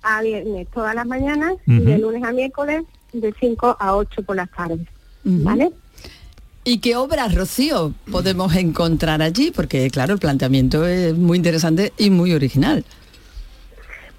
a 0.02 0.22
viernes 0.22 0.68
todas 0.74 0.96
las 0.96 1.06
mañanas 1.06 1.56
y 1.68 1.80
de 1.80 1.98
lunes 2.00 2.24
a 2.24 2.32
miércoles 2.32 2.84
de 3.12 3.34
5 3.40 3.78
a 3.80 3.96
8 3.96 4.24
por 4.24 4.36
las 4.36 4.50
tardes. 4.52 4.88
¿Vale? 5.24 5.72
¿Y 6.66 6.80
qué 6.80 6.96
obras, 6.96 7.36
Rocío, 7.36 7.94
podemos 8.10 8.56
encontrar 8.56 9.22
allí? 9.22 9.52
Porque, 9.52 9.90
claro, 9.90 10.14
el 10.14 10.20
planteamiento 10.20 10.86
es 10.88 11.14
muy 11.14 11.38
interesante 11.38 11.92
y 11.98 12.10
muy 12.10 12.34
original. 12.34 12.86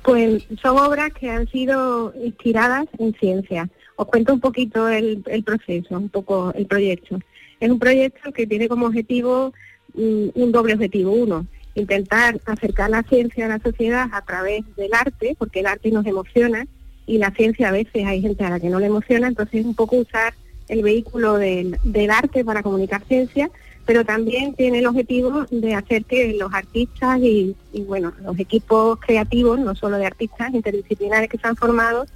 Pues 0.03 0.45
son 0.61 0.79
obras 0.79 1.11
que 1.19 1.31
han 1.31 1.49
sido 1.49 2.13
inspiradas 2.23 2.87
en 2.99 3.15
ciencia. 3.15 3.69
Os 3.97 4.07
cuento 4.09 4.35
un 4.35 4.41
poquito 4.41 4.89
el, 4.89 5.23
el 5.27 5.43
proceso, 5.43 5.97
un 5.97 6.11
poco 6.11 6.53
el 6.55 6.67
proyecto. 6.67 7.19
Es 7.61 7.71
un 7.71 7.79
proyecto 7.79 8.31
que 8.33 8.47
tiene 8.47 8.69
como 8.69 8.87
objetivo 8.87 9.55
mm, 9.95 10.29
un 10.35 10.53
doble 10.53 10.75
objetivo. 10.75 11.13
Uno, 11.13 11.47
intentar 11.75 12.39
acercar 12.45 12.91
la 12.91 13.03
ciencia 13.05 13.47
a 13.47 13.49
la 13.49 13.59
sociedad 13.59 14.09
a 14.13 14.21
través 14.23 14.63
del 14.77 14.93
arte, 14.93 15.35
porque 15.39 15.61
el 15.61 15.67
arte 15.67 15.91
nos 15.91 16.05
emociona 16.05 16.67
y 17.07 17.19
la 17.19 17.31
ciencia 17.31 17.69
a 17.69 17.73
veces 17.73 18.05
hay 18.07 18.21
gente 18.21 18.45
a 18.45 18.51
la 18.51 18.61
que 18.61 18.69
no 18.69 18.81
le 18.81 18.87
emociona, 18.87 19.29
entonces 19.29 19.65
un 19.65 19.75
poco 19.75 19.97
usar 19.97 20.35
el 20.69 20.83
vehículo 20.83 21.35
del, 21.39 21.79
arte 22.11 22.45
para 22.45 22.63
comunicar 22.63 23.05
ciencia, 23.07 23.51
pero 23.87 24.05
también 24.05 24.55
tiene 24.55 24.79
el 24.79 24.87
objetivo 24.87 25.45
de 25.51 25.75
hacer 25.75 26.05
que 26.05 26.35
los 26.35 26.53
artistas 26.55 27.19
y, 27.21 27.55
y, 27.73 27.83
bueno, 27.83 28.13
los 28.23 28.39
equipos 28.39 28.99
creativos, 29.01 29.59
no 29.59 29.75
solo 29.75 29.99
de 29.99 30.07
artistas 30.07 30.55
interdisciplinares 30.55 31.29
que 31.29 31.39
se 31.39 31.47
han 31.47 31.57
formado, 31.57 32.07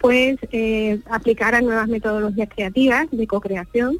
pues 0.00 0.36
eh, 0.52 1.00
aplicaran 1.10 1.64
nuevas 1.64 1.88
metodologías 1.88 2.48
creativas 2.54 3.08
de 3.10 3.26
co-creación 3.26 3.98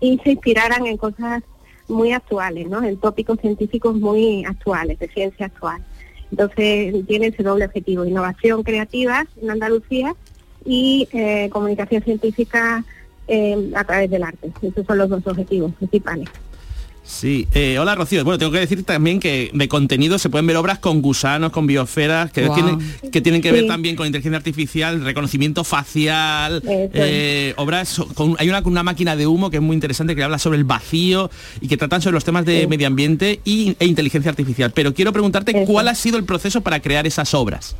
y 0.00 0.18
se 0.18 0.32
inspiraran 0.32 0.86
en 0.86 0.96
cosas 0.96 1.42
muy 1.88 2.12
actuales, 2.12 2.68
¿no? 2.68 2.82
En 2.82 2.96
tópicos 2.96 3.38
científicos 3.40 3.94
muy 3.94 4.44
actuales, 4.44 4.98
de 4.98 5.08
ciencia 5.08 5.46
actual. 5.46 5.82
Entonces 6.30 7.06
tiene 7.06 7.28
ese 7.28 7.42
doble 7.42 7.66
objetivo, 7.66 8.04
innovación 8.04 8.62
creativa 8.62 9.26
en 9.40 9.50
Andalucía 9.50 10.14
y 10.64 11.08
eh, 11.12 11.48
comunicación 11.52 12.02
científica 12.02 12.84
eh, 13.28 13.70
a 13.74 13.84
través 13.84 14.10
del 14.10 14.22
arte. 14.22 14.50
Esos 14.62 14.86
son 14.86 14.98
los 14.98 15.08
dos 15.08 15.26
objetivos 15.26 15.72
principales. 15.74 16.28
Sí, 17.08 17.46
eh, 17.54 17.78
hola 17.78 17.94
Rocío. 17.94 18.24
Bueno, 18.24 18.36
tengo 18.36 18.50
que 18.50 18.58
decir 18.58 18.82
también 18.82 19.20
que 19.20 19.52
de 19.54 19.68
contenido 19.68 20.18
se 20.18 20.28
pueden 20.28 20.44
ver 20.48 20.56
obras 20.56 20.80
con 20.80 21.02
gusanos, 21.02 21.52
con 21.52 21.64
biosferas, 21.64 22.32
que, 22.32 22.48
tienen, 22.48 22.78
que 23.12 23.20
tienen 23.20 23.42
que 23.42 23.52
ver 23.52 23.60
Sí. 23.62 23.68
también 23.68 23.94
con 23.94 24.06
inteligencia 24.08 24.36
artificial, 24.36 25.04
reconocimiento 25.04 25.62
facial, 25.62 26.60
eh, 26.66 27.54
obras, 27.58 28.02
con, 28.14 28.34
hay 28.40 28.48
una 28.48 28.62
con 28.62 28.72
una 28.72 28.82
máquina 28.82 29.14
de 29.14 29.24
humo 29.28 29.50
que 29.50 29.58
es 29.58 29.62
muy 29.62 29.74
interesante, 29.74 30.16
que 30.16 30.24
habla 30.24 30.40
sobre 30.40 30.58
el 30.58 30.64
vacío 30.64 31.30
y 31.60 31.68
que 31.68 31.76
tratan 31.76 32.02
sobre 32.02 32.14
los 32.14 32.24
temas 32.24 32.44
de 32.44 32.62
Sí. 32.62 32.66
medio 32.66 32.88
ambiente 32.88 33.38
y, 33.44 33.76
e 33.78 33.86
inteligencia 33.86 34.28
artificial. 34.32 34.72
Pero 34.72 34.92
quiero 34.92 35.12
preguntarte 35.12 35.52
Eso. 35.56 35.72
cuál 35.72 35.86
ha 35.86 35.94
sido 35.94 36.18
el 36.18 36.24
proceso 36.24 36.60
para 36.62 36.80
crear 36.80 37.06
esas 37.06 37.34
obras. 37.34 37.76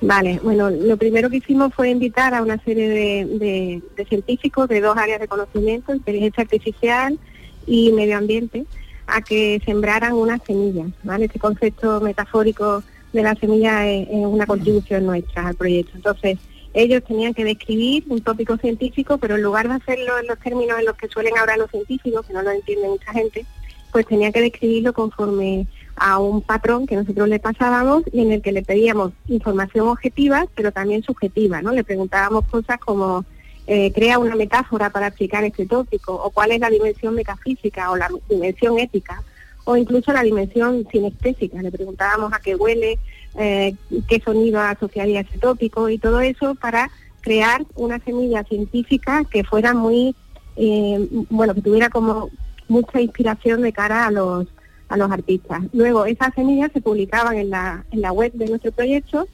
Vale, 0.00 0.38
bueno, 0.42 0.68
lo 0.70 0.96
primero 0.98 1.30
que 1.30 1.38
hicimos 1.38 1.72
fue 1.74 1.88
invitar 1.90 2.34
a 2.34 2.42
una 2.42 2.62
serie 2.62 2.88
de, 2.88 3.82
de- 3.96 4.04
científicos 4.04 4.68
de 4.68 4.80
dos 4.82 4.96
áreas 4.96 5.20
de 5.20 5.26
conocimiento, 5.28 5.94
inteligencia 5.94 6.42
artificial 6.42 7.18
y 7.66 7.92
medio 7.92 8.18
ambiente, 8.18 8.66
a 9.06 9.22
que 9.22 9.60
sembraran 9.64 10.12
unas 10.12 10.40
semillas, 10.46 10.88
¿vale? 11.02 11.24
Este 11.26 11.38
concepto 11.38 12.00
metafórico 12.00 12.82
de 13.12 13.22
la 13.22 13.34
semilla 13.36 13.88
es, 13.88 14.08
es 14.08 14.26
una 14.26 14.46
contribución 14.46 15.06
nuestra 15.06 15.48
al 15.48 15.54
proyecto. 15.54 15.92
Entonces, 15.96 16.38
ellos 16.74 17.02
tenían 17.04 17.32
que 17.32 17.44
describir 17.44 18.04
un 18.08 18.20
tópico 18.20 18.58
científico, 18.58 19.16
pero 19.16 19.36
en 19.36 19.42
lugar 19.42 19.66
de 19.66 19.74
hacerlo 19.76 20.18
en 20.18 20.26
los 20.26 20.38
términos 20.40 20.78
en 20.78 20.84
los 20.84 20.96
que 20.96 21.08
suelen 21.08 21.38
hablar 21.38 21.56
los 21.56 21.70
científicos, 21.70 22.26
que 22.26 22.34
no 22.34 22.42
lo 22.42 22.50
entiende 22.50 22.86
mucha 22.88 23.12
gente, 23.12 23.46
pues 23.92 24.06
tenían 24.06 24.32
que 24.32 24.42
describirlo 24.42 24.92
conforme 24.92 25.66
a 25.96 26.18
un 26.18 26.42
patrón 26.42 26.86
que 26.86 26.96
nosotros 26.96 27.28
le 27.28 27.38
pasábamos 27.38 28.04
y 28.12 28.20
en 28.20 28.32
el 28.32 28.42
que 28.42 28.52
le 28.52 28.62
pedíamos 28.62 29.12
información 29.28 29.88
objetiva, 29.88 30.46
pero 30.54 30.72
también 30.72 31.02
subjetiva, 31.02 31.62
¿no? 31.62 31.72
Le 31.72 31.84
preguntábamos 31.84 32.44
cosas 32.46 32.78
como 32.78 33.24
eh, 33.66 33.92
crea 33.92 34.18
una 34.18 34.36
metáfora 34.36 34.90
para 34.90 35.08
explicar 35.08 35.42
este 35.44 35.66
tópico, 35.66 36.14
o 36.14 36.30
cuál 36.30 36.52
es 36.52 36.60
la 36.60 36.70
dimensión 36.70 37.14
metafísica 37.14 37.90
o 37.90 37.96
la 37.96 38.08
dimensión 38.28 38.78
ética, 38.78 39.22
o 39.64 39.76
incluso 39.76 40.12
la 40.12 40.22
dimensión 40.22 40.86
sinestésica. 40.92 41.60
Le 41.60 41.72
preguntábamos 41.72 42.32
a 42.32 42.38
qué 42.38 42.54
huele, 42.54 42.98
eh, 43.34 43.74
qué 44.06 44.20
sonido 44.20 44.60
asociaría 44.60 45.20
ese 45.20 45.38
tópico 45.38 45.88
y 45.88 45.98
todo 45.98 46.20
eso 46.20 46.54
para 46.54 46.90
crear 47.22 47.64
una 47.74 47.98
semilla 47.98 48.44
científica 48.44 49.24
que 49.28 49.42
fuera 49.42 49.74
muy, 49.74 50.14
eh, 50.56 51.08
bueno, 51.28 51.52
que 51.54 51.62
tuviera 51.62 51.90
como 51.90 52.30
mucha 52.68 53.00
inspiración 53.00 53.62
de 53.62 53.72
cara 53.72 54.06
a 54.06 54.12
los 54.12 54.46
a 54.88 54.96
los 54.96 55.10
artistas. 55.10 55.62
Luego 55.72 56.06
esas 56.06 56.34
semillas 56.34 56.70
se 56.72 56.80
publicaban 56.80 57.36
en 57.36 57.50
la, 57.50 57.84
en 57.90 58.00
la 58.00 58.12
web 58.12 58.32
de 58.32 58.46
nuestro 58.46 58.72
proyecto 58.72 59.26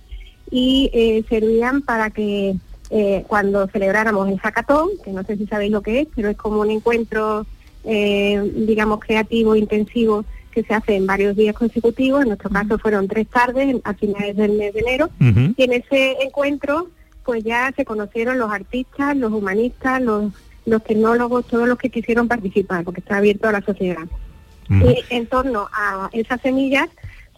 y 0.51 0.91
eh, 0.93 1.25
servían 1.29 1.83
para 1.83 2.11
que 2.11 2.57
eh, 2.91 3.25
cuando 3.27 3.67
celebráramos 3.69 4.29
el 4.29 4.39
hackathon, 4.39 4.91
que 5.03 5.13
no 5.13 5.25
sé 5.25 5.37
si 5.37 5.47
sabéis 5.47 5.73
lo 5.73 5.81
que 5.81 6.01
es, 6.01 6.09
pero 6.15 6.29
es 6.29 6.37
como 6.37 6.61
un 6.61 6.71
encuentro, 6.71 7.47
eh, 7.85 8.53
digamos, 8.55 9.01
creativo, 9.01 9.57
intensivo, 9.57 10.25
que 10.51 10.63
se 10.63 10.75
hace 10.75 10.97
en 10.97 11.07
varios 11.07 11.35
días 11.35 11.57
consecutivos, 11.57 12.21
en 12.21 12.29
nuestro 12.29 12.51
caso 12.51 12.79
fueron 12.79 13.09
tres 13.09 13.27
tardes 13.29 13.77
a 13.85 13.95
finales 13.95 14.37
del 14.37 14.53
mes 14.53 14.75
de 14.75 14.81
enero, 14.81 15.09
y 15.19 15.63
en 15.63 15.73
ese 15.73 16.23
encuentro 16.23 16.89
pues 17.25 17.43
ya 17.45 17.73
se 17.75 17.87
conocieron 17.87 18.39
los 18.39 18.51
artistas, 18.51 19.17
los 19.17 19.33
humanistas, 19.33 20.03
los, 20.03 20.31
los 20.67 20.85
tecnólogos, 20.85 21.47
todos 21.47 21.67
los 21.67 21.79
que 21.79 21.89
quisieron 21.89 22.29
participar, 22.29 22.85
porque 22.85 23.01
está 23.01 23.17
abierto 23.17 23.49
a 23.49 23.53
la 23.53 23.63
sociedad. 23.63 24.07
Y 24.81 25.05
en 25.11 25.27
torno 25.27 25.69
a 25.73 26.09
esas 26.13 26.41
semillas 26.41 26.89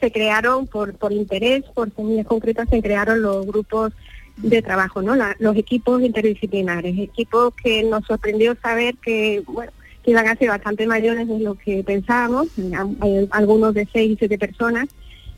se 0.00 0.12
crearon, 0.12 0.66
por, 0.66 0.94
por 0.94 1.12
interés, 1.12 1.64
por 1.74 1.94
semillas 1.94 2.26
concretas, 2.26 2.68
se 2.68 2.82
crearon 2.82 3.22
los 3.22 3.46
grupos 3.46 3.92
de 4.36 4.62
trabajo, 4.62 5.02
¿no? 5.02 5.14
Los 5.38 5.56
equipos 5.56 6.02
interdisciplinares, 6.02 6.98
equipos 6.98 7.54
que 7.54 7.82
nos 7.84 8.04
sorprendió 8.04 8.56
saber 8.60 8.96
que, 8.96 9.42
bueno, 9.46 9.72
que 10.02 10.10
iban 10.10 10.28
a 10.28 10.36
ser 10.36 10.48
bastante 10.48 10.86
mayores 10.86 11.26
de 11.26 11.38
lo 11.38 11.54
que 11.54 11.82
pensábamos, 11.82 12.48
hay 13.00 13.28
algunos 13.30 13.74
de 13.74 13.88
seis 13.92 14.12
y 14.12 14.16
siete 14.16 14.38
personas, 14.38 14.88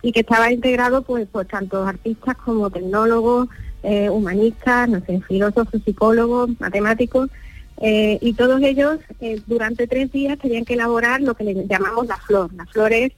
y 0.03 0.13
que 0.13 0.21
estaba 0.21 0.53
integrado 0.53 1.03
pues 1.03 1.27
por 1.29 1.47
tanto 1.47 1.85
artistas 1.85 2.37
como 2.37 2.71
tecnólogos, 2.71 3.49
eh, 3.83 4.11
humanistas, 4.11 4.89
no 4.89 5.01
sé, 5.05 5.21
filósofos, 5.29 5.81
psicólogos, 5.85 6.51
matemáticos, 6.59 7.31
Eh, 7.79 8.19
y 8.23 8.33
todos 8.33 8.63
ellos 8.63 8.99
eh, 9.21 9.41
durante 9.47 9.87
tres 9.87 10.11
días 10.11 10.39
tenían 10.39 10.65
que 10.65 10.75
elaborar 10.75 11.21
lo 11.21 11.35
que 11.35 11.45
le 11.45 11.67
llamamos 11.67 12.07
la 12.07 12.17
flor. 12.17 12.53
La 12.55 12.67
flor 12.67 12.93
es 12.93 13.13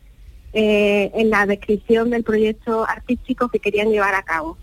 eh, 0.53 1.11
en 1.15 1.31
la 1.31 1.47
descripción 1.47 2.11
del 2.11 2.25
proyecto 2.25 2.89
artístico 2.89 3.49
que 3.49 3.61
querían 3.61 3.91
llevar 3.91 4.15
a 4.15 4.23
cabo. 4.23 4.57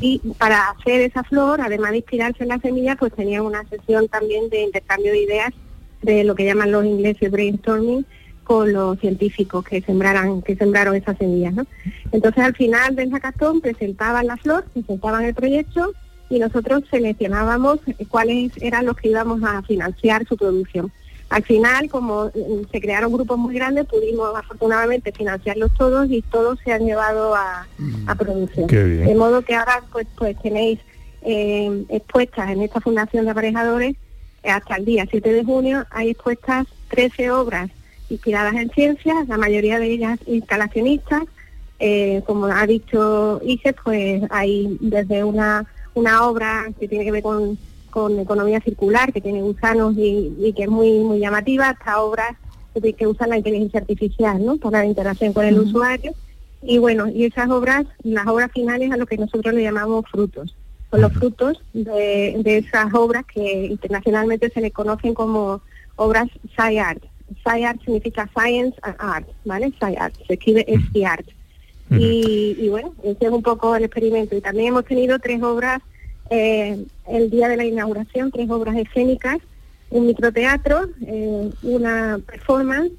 Y 0.00 0.20
para 0.38 0.70
hacer 0.70 1.00
esa 1.00 1.24
flor, 1.24 1.60
además 1.60 1.90
de 1.90 1.96
inspirarse 1.96 2.44
en 2.44 2.50
la 2.50 2.60
semilla, 2.60 2.94
pues 2.94 3.12
tenían 3.12 3.42
una 3.42 3.64
sesión 3.64 4.06
también 4.06 4.48
de 4.48 4.62
intercambio 4.62 5.10
de 5.10 5.22
ideas 5.22 5.52
de 6.00 6.22
lo 6.22 6.36
que 6.36 6.44
llaman 6.44 6.70
los 6.70 6.84
ingleses 6.84 7.28
brainstorming 7.28 8.06
con 8.44 8.72
los 8.72 9.00
científicos 9.00 9.64
que 9.64 9.80
sembraran, 9.80 10.42
que 10.42 10.54
sembraron 10.54 10.94
esas 10.94 11.18
semillas, 11.18 11.54
¿no? 11.54 11.66
Entonces 12.12 12.44
al 12.44 12.54
final 12.54 12.94
del 12.94 13.10
hackathon 13.10 13.60
presentaban 13.60 14.28
la 14.28 14.36
flor, 14.36 14.64
presentaban 14.72 15.24
el 15.24 15.34
proyecto 15.34 15.92
y 16.34 16.38
nosotros 16.38 16.82
seleccionábamos 16.90 17.80
cuáles 18.08 18.52
eran 18.60 18.86
los 18.86 18.96
que 18.96 19.08
íbamos 19.08 19.42
a 19.42 19.62
financiar 19.62 20.26
su 20.26 20.36
producción. 20.36 20.90
Al 21.30 21.42
final, 21.42 21.88
como 21.88 22.26
mm, 22.26 22.70
se 22.70 22.80
crearon 22.80 23.12
grupos 23.12 23.38
muy 23.38 23.54
grandes, 23.54 23.86
pudimos 23.86 24.36
afortunadamente 24.36 25.12
financiarlos 25.12 25.72
todos 25.74 26.10
y 26.10 26.22
todos 26.22 26.58
se 26.64 26.72
han 26.72 26.84
llevado 26.84 27.34
a, 27.34 27.66
a 28.06 28.14
producción. 28.14 28.66
Qué 28.66 28.84
bien. 28.84 29.06
De 29.06 29.14
modo 29.14 29.42
que 29.42 29.54
ahora 29.54 29.82
pues 29.90 30.06
pues 30.16 30.36
tenéis 30.40 30.78
eh, 31.22 31.84
expuestas 31.88 32.50
en 32.50 32.62
esta 32.62 32.80
Fundación 32.80 33.24
de 33.24 33.30
Aparejadores 33.30 33.96
eh, 34.42 34.50
hasta 34.50 34.76
el 34.76 34.84
día 34.84 35.06
7 35.10 35.32
de 35.32 35.44
junio 35.44 35.86
hay 35.90 36.10
expuestas 36.10 36.66
13 36.88 37.30
obras 37.30 37.70
inspiradas 38.10 38.54
en 38.54 38.70
ciencias, 38.70 39.26
la 39.26 39.38
mayoría 39.38 39.78
de 39.78 39.90
ellas 39.90 40.18
instalacionistas. 40.26 41.22
Eh, 41.80 42.22
como 42.26 42.46
ha 42.46 42.66
dicho 42.66 43.40
Ige, 43.44 43.72
pues 43.72 44.22
hay 44.30 44.76
desde 44.80 45.24
una, 45.24 45.66
una 45.94 46.26
obra 46.26 46.66
que 46.78 46.88
tiene 46.88 47.04
que 47.04 47.12
ver 47.12 47.22
con, 47.22 47.58
con 47.90 48.18
economía 48.18 48.60
circular, 48.60 49.12
que 49.12 49.20
tiene 49.20 49.42
gusanos 49.42 49.96
y, 49.96 50.34
y 50.38 50.52
que 50.52 50.64
es 50.64 50.68
muy, 50.68 50.98
muy 51.00 51.18
llamativa, 51.20 51.70
hasta 51.70 52.02
obras 52.02 52.36
que, 52.74 52.92
que 52.92 53.06
usan 53.06 53.30
la 53.30 53.38
inteligencia 53.38 53.80
artificial 53.80 54.44
¿no? 54.44 54.56
para 54.56 54.80
la 54.80 54.86
interacción 54.86 55.32
con 55.32 55.44
el 55.44 55.58
usuario. 55.58 56.12
Y 56.62 56.78
bueno, 56.78 57.08
y 57.08 57.24
esas 57.24 57.50
obras, 57.50 57.84
las 58.02 58.26
obras 58.26 58.50
finales 58.52 58.90
a 58.90 58.96
lo 58.96 59.06
que 59.06 59.18
nosotros 59.18 59.54
le 59.54 59.62
llamamos 59.62 60.04
frutos. 60.10 60.56
Son 60.90 61.00
los 61.00 61.12
frutos 61.12 61.62
de, 61.72 62.40
de 62.42 62.58
esas 62.58 62.92
obras 62.94 63.24
que 63.26 63.66
internacionalmente 63.66 64.50
se 64.50 64.60
le 64.60 64.70
conocen 64.70 65.12
como 65.12 65.60
obras 65.96 66.28
sci-art. 66.56 67.02
Sci-art 67.44 67.80
significa 67.84 68.28
science 68.36 68.78
and 68.82 68.96
art, 68.98 69.28
¿vale? 69.44 69.72
Sci-art, 69.78 70.14
se 70.26 70.34
escribe 70.34 70.64
SCI-art. 70.68 71.26
Y, 71.90 72.68
bueno, 72.68 72.94
ese 73.04 73.26
es 73.26 73.30
un 73.30 73.42
poco 73.42 73.76
el 73.76 73.84
experimento. 73.84 74.36
Y 74.36 74.40
también 74.40 74.68
hemos 74.68 74.84
tenido 74.84 75.18
tres 75.18 75.42
obras 75.42 75.80
eh, 76.30 76.84
el 77.08 77.30
día 77.30 77.48
de 77.48 77.56
la 77.56 77.64
inauguración, 77.64 78.30
tres 78.30 78.48
obras 78.50 78.76
escénicas, 78.76 79.38
un 79.90 80.06
microteatro, 80.06 80.88
eh, 81.06 81.50
una 81.62 82.18
performance 82.26 82.92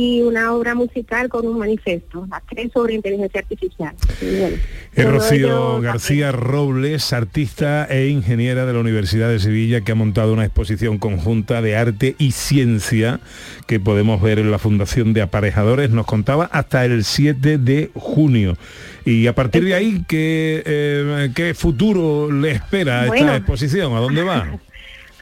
y 0.00 0.22
una 0.22 0.52
obra 0.52 0.76
musical 0.76 1.28
con 1.28 1.44
un 1.44 1.58
manifiesto, 1.58 2.24
las 2.30 2.40
tres 2.48 2.70
sobre 2.72 2.94
inteligencia 2.94 3.40
artificial. 3.40 3.96
Bueno, 4.20 4.56
Es 4.94 5.04
todo 5.04 5.10
Rocío 5.10 5.80
García 5.80 6.30
Robles, 6.30 7.12
artista 7.12 7.84
e 7.90 8.06
ingeniera 8.06 8.64
de 8.64 8.74
la 8.74 8.78
Universidad 8.78 9.28
de 9.28 9.40
Sevilla, 9.40 9.80
que 9.80 9.90
ha 9.90 9.96
montado 9.96 10.32
una 10.32 10.44
exposición 10.44 10.98
conjunta 10.98 11.62
de 11.62 11.76
arte 11.76 12.14
y 12.16 12.30
ciencia 12.30 13.18
que 13.66 13.80
podemos 13.80 14.22
ver 14.22 14.38
en 14.38 14.52
la 14.52 14.60
Fundación 14.60 15.14
de 15.14 15.22
Aparejadores. 15.22 15.90
Nos 15.90 16.06
contaba 16.06 16.44
hasta 16.44 16.84
el 16.84 17.02
7 17.02 17.58
de 17.58 17.90
junio. 17.94 18.56
Y 19.04 19.26
a 19.26 19.34
partir 19.34 19.64
de 19.64 19.74
ahí, 19.74 20.04
¿qué, 20.06 20.62
eh, 20.64 21.30
qué 21.34 21.54
futuro 21.54 22.30
le 22.30 22.52
espera 22.52 23.00
a 23.00 23.04
esta 23.06 23.16
Bueno. 23.16 23.34
exposición? 23.34 23.94
¿A 23.96 23.98
dónde 23.98 24.22
va? 24.22 24.60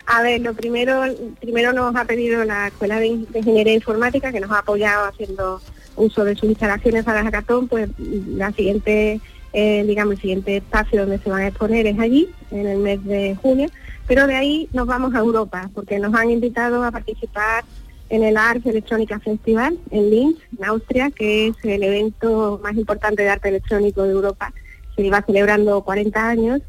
A 0.07 0.23
ver, 0.23 0.41
lo 0.41 0.55
primero, 0.55 1.03
primero 1.41 1.73
nos 1.73 1.95
ha 1.97 2.05
pedido 2.05 2.45
la 2.45 2.69
Escuela 2.69 3.01
de, 3.01 3.09
In- 3.09 3.27
de 3.31 3.41
Ingeniería 3.41 3.75
Informática, 3.75 4.31
que 4.31 4.41
nos 4.41 4.51
ha 4.53 4.61
apoyado 4.61 5.07
haciendo 5.07 5.61
uso 5.97 6.25
de 6.25 6.37
sus 6.37 6.49
instalaciones 6.49 7.05
para 7.05 7.21
el 7.21 7.25
hackathon, 7.27 7.67
pues 7.69 7.89
la 7.99 8.53
siguiente, 8.53 9.21
eh, 9.53 9.85
digamos, 9.87 10.15
el 10.15 10.21
siguiente 10.21 10.59
espacio 10.59 11.01
donde 11.01 11.19
se 11.19 11.29
van 11.31 11.43
a 11.43 11.49
exponer 11.49 11.87
es 11.89 11.99
allí, 11.99 12.29
en 12.53 12.67
el 12.67 12.79
mes 12.79 13.03
de 13.05 13.35
junio, 13.43 13.69
pero 14.07 14.27
de 14.29 14.37
ahí 14.37 14.69
nos 14.73 14.87
vamos 14.87 15.13
a 15.15 15.19
Europa, 15.19 15.71
porque 15.75 15.99
nos 15.99 16.15
han 16.15 16.31
invitado 16.31 16.85
a 16.85 16.93
participar 16.93 17.65
en 18.09 18.23
el 18.23 18.37
Ars 18.37 18.65
Electrónica 18.65 19.19
Festival 19.19 19.77
en 19.91 20.11
Linz, 20.11 20.39
en 20.57 20.65
Austria, 20.67 21.11
que 21.11 21.49
es 21.49 21.57
el 21.65 21.83
evento 21.83 22.61
más 22.63 22.77
importante 22.77 23.25
de 23.25 23.31
arte 23.31 23.49
electrónico 23.49 24.05
de 24.05 24.13
Europa. 24.13 24.53
Se 24.97 25.03
iba 25.03 25.23
celebrando 25.23 25.83
40 25.83 26.29
años 26.29 26.61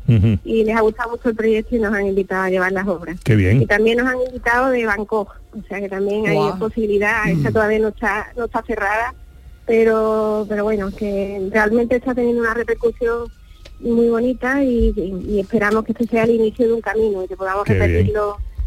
y 0.44 0.64
les 0.66 0.76
ha 0.76 0.82
gustado 0.82 1.12
mucho 1.12 1.30
el 1.30 1.36
proyecto 1.36 1.76
y 1.76 1.80
nos 1.80 1.94
han 1.94 2.06
invitado 2.08 2.44
a 2.44 2.50
llevar 2.50 2.72
las 2.74 2.86
obras. 2.88 3.18
Qué 3.24 3.36
bien. 3.36 3.62
Y 3.62 3.66
también 3.66 3.98
nos 4.00 4.08
han 4.08 4.22
invitado 4.22 4.70
de 4.70 4.86
Bangkok, 4.86 5.30
o 5.54 5.62
sea 5.68 5.80
que 5.80 5.88
también 5.90 6.28
hay 6.28 6.38
posibilidad, 6.60 7.30
esta 7.30 7.52
todavía 7.52 7.80
no 7.80 7.88
está, 7.88 8.28
no 8.36 8.46
está 8.46 8.62
cerrada, 8.64 9.16
pero 9.66 10.46
pero 10.50 10.64
bueno, 10.64 10.90
que 10.92 11.50
realmente 11.52 11.96
está 11.98 12.14
teniendo 12.14 12.42
una 12.42 12.54
repercusión 12.54 13.28
muy 13.80 14.10
bonita 14.10 14.64
y, 14.64 14.94
y- 14.96 15.26
y 15.36 15.40
esperamos 15.40 15.84
que 15.86 15.92
este 15.92 16.06
sea 16.08 16.24
el 16.24 16.32
inicio 16.32 16.68
de 16.68 16.74
un 16.74 16.82
camino 16.82 17.24
y 17.24 17.28
que 17.28 17.38
podamos 17.38 17.64
Qué 17.66 17.74
bien. 17.74 18.08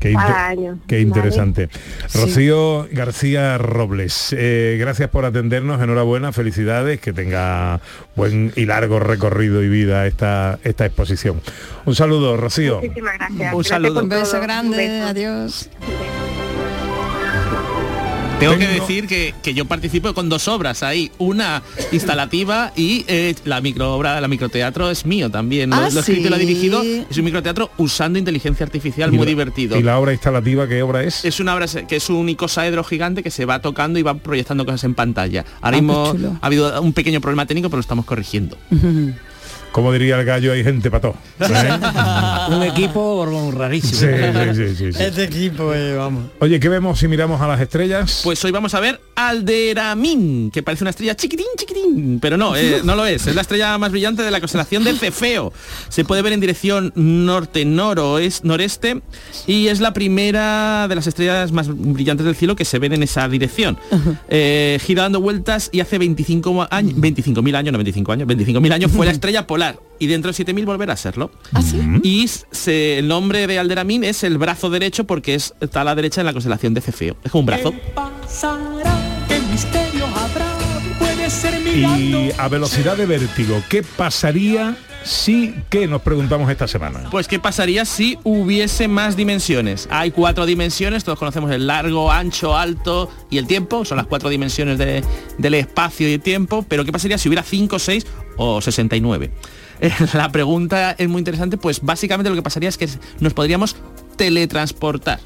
Qué, 0.00 1.00
interesante. 1.00 1.68
Sí. 2.08 2.18
Rocío 2.18 2.88
García 2.90 3.58
Robles, 3.58 4.34
eh, 4.36 4.76
gracias 4.80 5.10
por 5.10 5.26
atendernos, 5.26 5.80
enhorabuena, 5.82 6.32
felicidades, 6.32 7.00
que 7.00 7.12
tenga 7.12 7.80
buen 8.16 8.52
y 8.56 8.64
largo 8.64 8.98
recorrido 8.98 9.62
y 9.62 9.68
vida 9.68 10.06
esta, 10.06 10.58
esta 10.64 10.86
exposición. 10.86 11.40
Un 11.84 11.94
saludo, 11.94 12.36
Rocío. 12.36 12.80
Muchísimas 12.80 13.18
gracias. 13.18 13.54
Un 13.54 13.64
saludo. 13.64 14.02
Un 14.02 14.08
todo. 14.08 14.18
beso 14.20 14.36
Un 14.38 14.42
grande, 14.42 14.76
beso. 14.76 15.06
adiós. 15.06 15.70
Tengo 18.40 18.58
que 18.58 18.66
decir 18.68 19.06
que, 19.06 19.34
que 19.42 19.54
yo 19.54 19.64
participo 19.66 20.12
con 20.14 20.28
dos 20.28 20.48
obras 20.48 20.82
ahí, 20.82 21.10
una 21.18 21.62
instalativa 21.92 22.72
y 22.74 23.04
eh, 23.06 23.34
la 23.44 23.60
microobra, 23.60 24.20
la 24.20 24.28
microteatro 24.28 24.90
es 24.90 25.04
mío 25.06 25.30
también. 25.30 25.70
Lo, 25.70 25.76
Ah, 25.76 25.88
lo 25.90 25.98
he 25.98 26.00
escrito 26.00 26.26
y 26.26 26.30
lo 26.30 26.36
he 26.36 26.40
¿sí? 26.40 26.46
dirigido. 26.46 26.82
Es 26.82 27.16
un 27.18 27.24
microteatro 27.24 27.70
usando 27.78 28.18
inteligencia 28.18 28.64
artificial 28.64 29.12
Y 29.12 29.16
muy 29.16 29.26
la- 29.26 29.30
divertido. 29.30 29.78
¿Y 29.78 29.82
la 29.82 29.98
obra 29.98 30.12
instalativa 30.12 30.66
qué 30.66 30.82
obra 30.82 31.02
es? 31.04 31.24
Es 31.24 31.38
una 31.40 31.54
obra 31.54 31.66
que 31.66 31.96
es 31.96 32.08
un 32.10 32.28
icosaedro 32.28 32.82
gigante 32.84 33.22
que 33.22 33.30
se 33.30 33.44
va 33.44 33.60
tocando 33.60 33.98
y 33.98 34.02
va 34.02 34.14
proyectando 34.14 34.64
cosas 34.64 34.84
en 34.84 34.94
pantalla. 34.94 35.44
Ahora 35.60 35.76
Ah, 35.76 35.80
mismo 35.80 36.14
ha 36.40 36.46
habido 36.46 36.80
un 36.82 36.92
pequeño 36.92 37.20
problema 37.20 37.46
técnico, 37.46 37.68
pero 37.68 37.76
lo 37.78 37.82
estamos 37.82 38.04
corrigiendo. 38.04 38.56
Como 39.72 39.92
diría 39.92 40.18
el 40.18 40.24
gallo, 40.24 40.52
hay 40.52 40.64
gente 40.64 40.90
para 40.90 41.00
todo. 41.00 41.14
un 42.56 42.62
equipo 42.64 43.52
rarísimo. 43.52 44.00
Sí, 44.00 44.06
sí, 44.08 44.54
sí, 44.54 44.76
sí, 44.76 44.92
sí. 44.92 45.02
Este 45.02 45.24
equipo, 45.24 45.72
eh, 45.72 45.94
vamos. 45.94 46.24
Oye, 46.40 46.58
¿qué 46.58 46.68
vemos 46.68 46.98
si 46.98 47.06
miramos 47.06 47.40
a 47.40 47.46
las 47.46 47.60
estrellas? 47.60 48.22
Pues 48.24 48.44
hoy 48.44 48.50
vamos 48.50 48.74
a 48.74 48.80
ver 48.80 49.00
Alderamín, 49.14 50.50
que 50.50 50.62
parece 50.62 50.82
una 50.82 50.90
estrella 50.90 51.14
chiquitín, 51.14 51.46
chiquitín, 51.56 52.18
pero 52.20 52.36
no, 52.36 52.56
eh, 52.56 52.80
no 52.82 52.96
lo 52.96 53.06
es. 53.06 53.26
Es 53.28 53.34
la 53.34 53.42
estrella 53.42 53.78
más 53.78 53.92
brillante 53.92 54.22
de 54.22 54.30
la 54.30 54.40
constelación 54.40 54.82
de 54.82 54.94
Cefeo. 54.94 55.52
Se 55.88 56.04
puede 56.04 56.22
ver 56.22 56.32
en 56.32 56.40
dirección 56.40 56.92
norte-noroeste 56.96 58.46
noreste 58.46 59.02
y 59.46 59.68
es 59.68 59.80
la 59.80 59.92
primera 59.92 60.88
de 60.88 60.94
las 60.94 61.06
estrellas 61.06 61.52
más 61.52 61.68
brillantes 61.68 62.26
del 62.26 62.34
cielo 62.34 62.56
que 62.56 62.64
se 62.64 62.78
ven 62.78 62.92
en 62.92 63.02
esa 63.02 63.28
dirección. 63.28 63.78
Eh, 64.28 64.78
gira 64.84 65.04
dando 65.04 65.20
vueltas 65.20 65.70
y 65.72 65.80
hace 65.80 65.98
25 65.98 66.66
años, 66.70 66.94
25.000 66.96 67.56
años, 67.56 67.72
no 67.72 67.78
25 67.78 68.12
años, 68.12 68.28
25.000 68.28 68.72
años 68.72 68.90
fue 68.90 69.06
la 69.06 69.12
estrella 69.12 69.46
polar 69.46 69.59
y 69.98 70.06
dentro 70.06 70.32
de 70.32 70.44
7.000 70.44 70.64
volverá 70.64 70.94
a 70.94 70.96
serlo. 70.96 71.30
Y 72.02 72.26
se- 72.50 72.98
el 72.98 73.08
nombre 73.08 73.46
de 73.46 73.58
Alderamín 73.58 74.02
es 74.04 74.24
el 74.24 74.38
brazo 74.38 74.70
derecho 74.70 75.04
porque 75.04 75.34
es, 75.34 75.54
está 75.60 75.82
a 75.82 75.84
la 75.84 75.94
derecha 75.94 76.20
en 76.22 76.26
la 76.26 76.32
constelación 76.32 76.72
de 76.74 76.80
Cefeo. 76.80 77.16
Es 77.22 77.30
como 77.30 77.40
un 77.40 77.46
brazo. 77.46 77.74
Y 81.32 82.32
a 82.38 82.48
velocidad 82.48 82.96
de 82.96 83.06
vértigo, 83.06 83.62
¿qué 83.68 83.84
pasaría 83.84 84.76
si, 85.04 85.54
qué 85.68 85.86
nos 85.86 86.02
preguntamos 86.02 86.50
esta 86.50 86.66
semana? 86.66 87.04
Pues 87.08 87.28
qué 87.28 87.38
pasaría 87.38 87.84
si 87.84 88.18
hubiese 88.24 88.88
más 88.88 89.14
dimensiones. 89.14 89.86
Hay 89.92 90.10
cuatro 90.10 90.44
dimensiones, 90.44 91.04
todos 91.04 91.20
conocemos 91.20 91.52
el 91.52 91.68
largo, 91.68 92.10
ancho, 92.10 92.56
alto 92.56 93.08
y 93.30 93.38
el 93.38 93.46
tiempo, 93.46 93.84
son 93.84 93.98
las 93.98 94.06
cuatro 94.08 94.28
dimensiones 94.28 94.76
de- 94.78 95.04
del 95.38 95.54
espacio 95.54 96.08
y 96.08 96.14
el 96.14 96.20
tiempo, 96.20 96.64
pero 96.68 96.84
qué 96.84 96.90
pasaría 96.90 97.16
si 97.16 97.28
hubiera 97.28 97.44
5, 97.44 97.78
6 97.78 98.06
o 98.36 98.60
69. 98.60 99.30
Eh, 99.82 99.90
La 100.12 100.30
pregunta 100.30 100.94
es 100.98 101.08
muy 101.08 101.20
interesante, 101.20 101.56
pues 101.56 101.80
básicamente 101.80 102.28
lo 102.28 102.36
que 102.36 102.42
pasaría 102.42 102.68
es 102.68 102.76
que 102.76 102.86
nos 103.20 103.32
podríamos 103.32 103.76
teletransportar. 104.16 105.20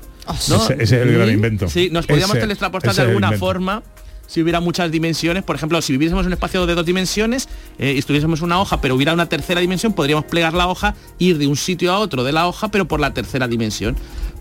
¿no? 0.48 0.56
Ese, 0.62 0.74
ese 0.74 0.82
es 0.82 0.92
el 0.92 1.12
gran 1.12 1.28
invento. 1.30 1.68
Sí, 1.68 1.88
nos 1.90 2.06
podríamos 2.06 2.36
Ese- 2.36 2.42
teletransportar 2.46 2.92
ese 2.92 3.02
de 3.02 3.08
alguna 3.08 3.32
forma 3.32 3.82
si 4.26 4.42
hubiera 4.42 4.60
muchas 4.60 4.90
dimensiones. 4.90 5.42
Por 5.42 5.56
ejemplo, 5.56 5.80
si 5.82 5.92
viviésemos 5.92 6.22
en 6.22 6.28
un 6.28 6.32
espacio 6.34 6.66
de 6.66 6.74
dos 6.74 6.86
dimensiones 6.86 7.48
eh, 7.78 7.92
y 7.94 7.98
estuviésemos 7.98 8.42
una 8.42 8.60
hoja, 8.60 8.80
pero 8.80 8.94
hubiera 8.94 9.12
una 9.12 9.28
tercera 9.28 9.60
dimensión, 9.60 9.92
podríamos 9.92 10.24
plegar 10.24 10.54
la 10.54 10.68
hoja, 10.68 10.94
ir 11.18 11.38
de 11.38 11.46
un 11.46 11.56
sitio 11.56 11.92
a 11.92 11.98
otro 11.98 12.24
de 12.24 12.32
la 12.32 12.46
hoja, 12.46 12.68
pero 12.68 12.86
por 12.86 13.00
la 13.00 13.14
tercera 13.14 13.48
dimensión. 13.48 13.96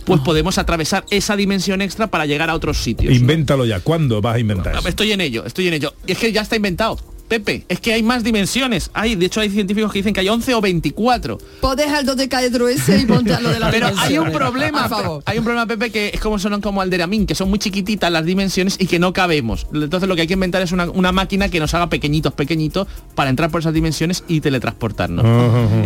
Pues 0.06 0.20
podemos 0.20 0.58
atravesar 0.58 1.06
esa 1.12 1.38
dimensión 1.38 1.82
extra 1.82 2.08
para 2.08 2.26
llegar 2.26 2.50
a 2.50 2.56
otros 2.56 2.78
sitios. 2.78 3.14
¿no? 3.14 3.18
Invéntalo 3.18 3.66
ya. 3.66 3.80
¿Cuándo 3.80 4.22
vas 4.22 4.36
a 4.36 4.40
inventar? 4.40 4.76
eso? 4.76 4.88
Estoy 4.88 5.14
en 5.14 5.22
ello, 5.22 5.46
estoy 5.46 5.70
en 5.70 5.76
ello. 5.76 5.94
Y 6.06 6.12
es 6.12 6.18
que 6.18 6.32
ya 6.34 6.42
está 6.42 6.58
inventado. 6.58 7.00
Pepe, 7.34 7.66
es 7.68 7.80
que 7.80 7.92
hay 7.94 8.04
más 8.04 8.24
dimensiones. 8.24 8.92
Hay, 8.94 9.16
de 9.16 9.26
hecho, 9.26 9.42
hay 9.42 9.50
científicos 9.50 9.92
que 9.92 9.98
dicen 9.98 10.14
que 10.14 10.20
hay 10.20 10.30
11 10.30 10.54
o 10.54 10.62
24. 10.62 11.40
Pues 11.62 11.78
deja 11.78 11.98
el 11.98 12.06
dodecaedro 12.06 12.68
ese 12.68 13.00
y 13.00 13.08
ponte 13.08 13.34
a 13.34 13.40
lo 13.40 13.50
de 13.50 13.60
la 13.60 13.72
Pero 13.72 13.90
hay 13.98 14.20
un 14.20 14.32
problema, 14.32 14.88
favor. 14.88 15.24
hay 15.26 15.40
un 15.40 15.44
problema, 15.44 15.66
Pepe, 15.66 15.90
que 15.90 16.12
es 16.14 16.20
como 16.20 16.38
son 16.38 16.62
como 16.62 16.80
Alderamín, 16.80 17.26
que 17.26 17.34
son 17.34 17.50
muy 17.50 17.58
chiquititas 17.58 18.12
las 18.12 18.24
dimensiones 18.24 18.76
y 18.80 18.86
que 18.86 19.00
no 19.00 19.14
cabemos. 19.14 19.66
Entonces 19.74 20.08
lo 20.08 20.14
que 20.14 20.22
hay 20.22 20.28
que 20.28 20.36
inventar 20.36 20.62
es 20.62 20.72
una, 20.72 20.88
una 20.92 21.12
máquina 21.12 21.50
que 21.50 21.60
nos 21.60 21.74
haga 21.74 21.90
pequeñitos, 21.90 22.34
pequeñitos, 22.34 22.88
para 23.16 23.32
entrar 23.32 23.50
por 23.50 23.62
esas 23.62 23.74
dimensiones 23.74 24.24
y 24.28 24.40
teletransportarnos. 24.40 25.26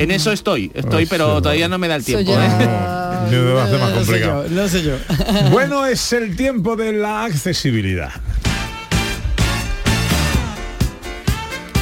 En 0.01 0.11
eso 0.11 0.33
estoy, 0.33 0.69
estoy, 0.73 1.05
pero 1.05 1.41
todavía 1.41 1.69
no 1.69 1.77
me 1.77 1.87
da 1.87 1.95
el 1.95 2.03
tiempo. 2.03 2.33
¿eh? 2.33 2.67
más 3.29 4.05
sé 4.05 4.19
yo, 4.19 4.43
no 4.49 4.67
sé 4.67 4.83
yo. 4.83 4.95
Bueno, 5.51 5.85
es 5.85 6.11
el 6.11 6.35
tiempo 6.35 6.75
de 6.75 6.91
la 6.91 7.23
accesibilidad. 7.23 8.11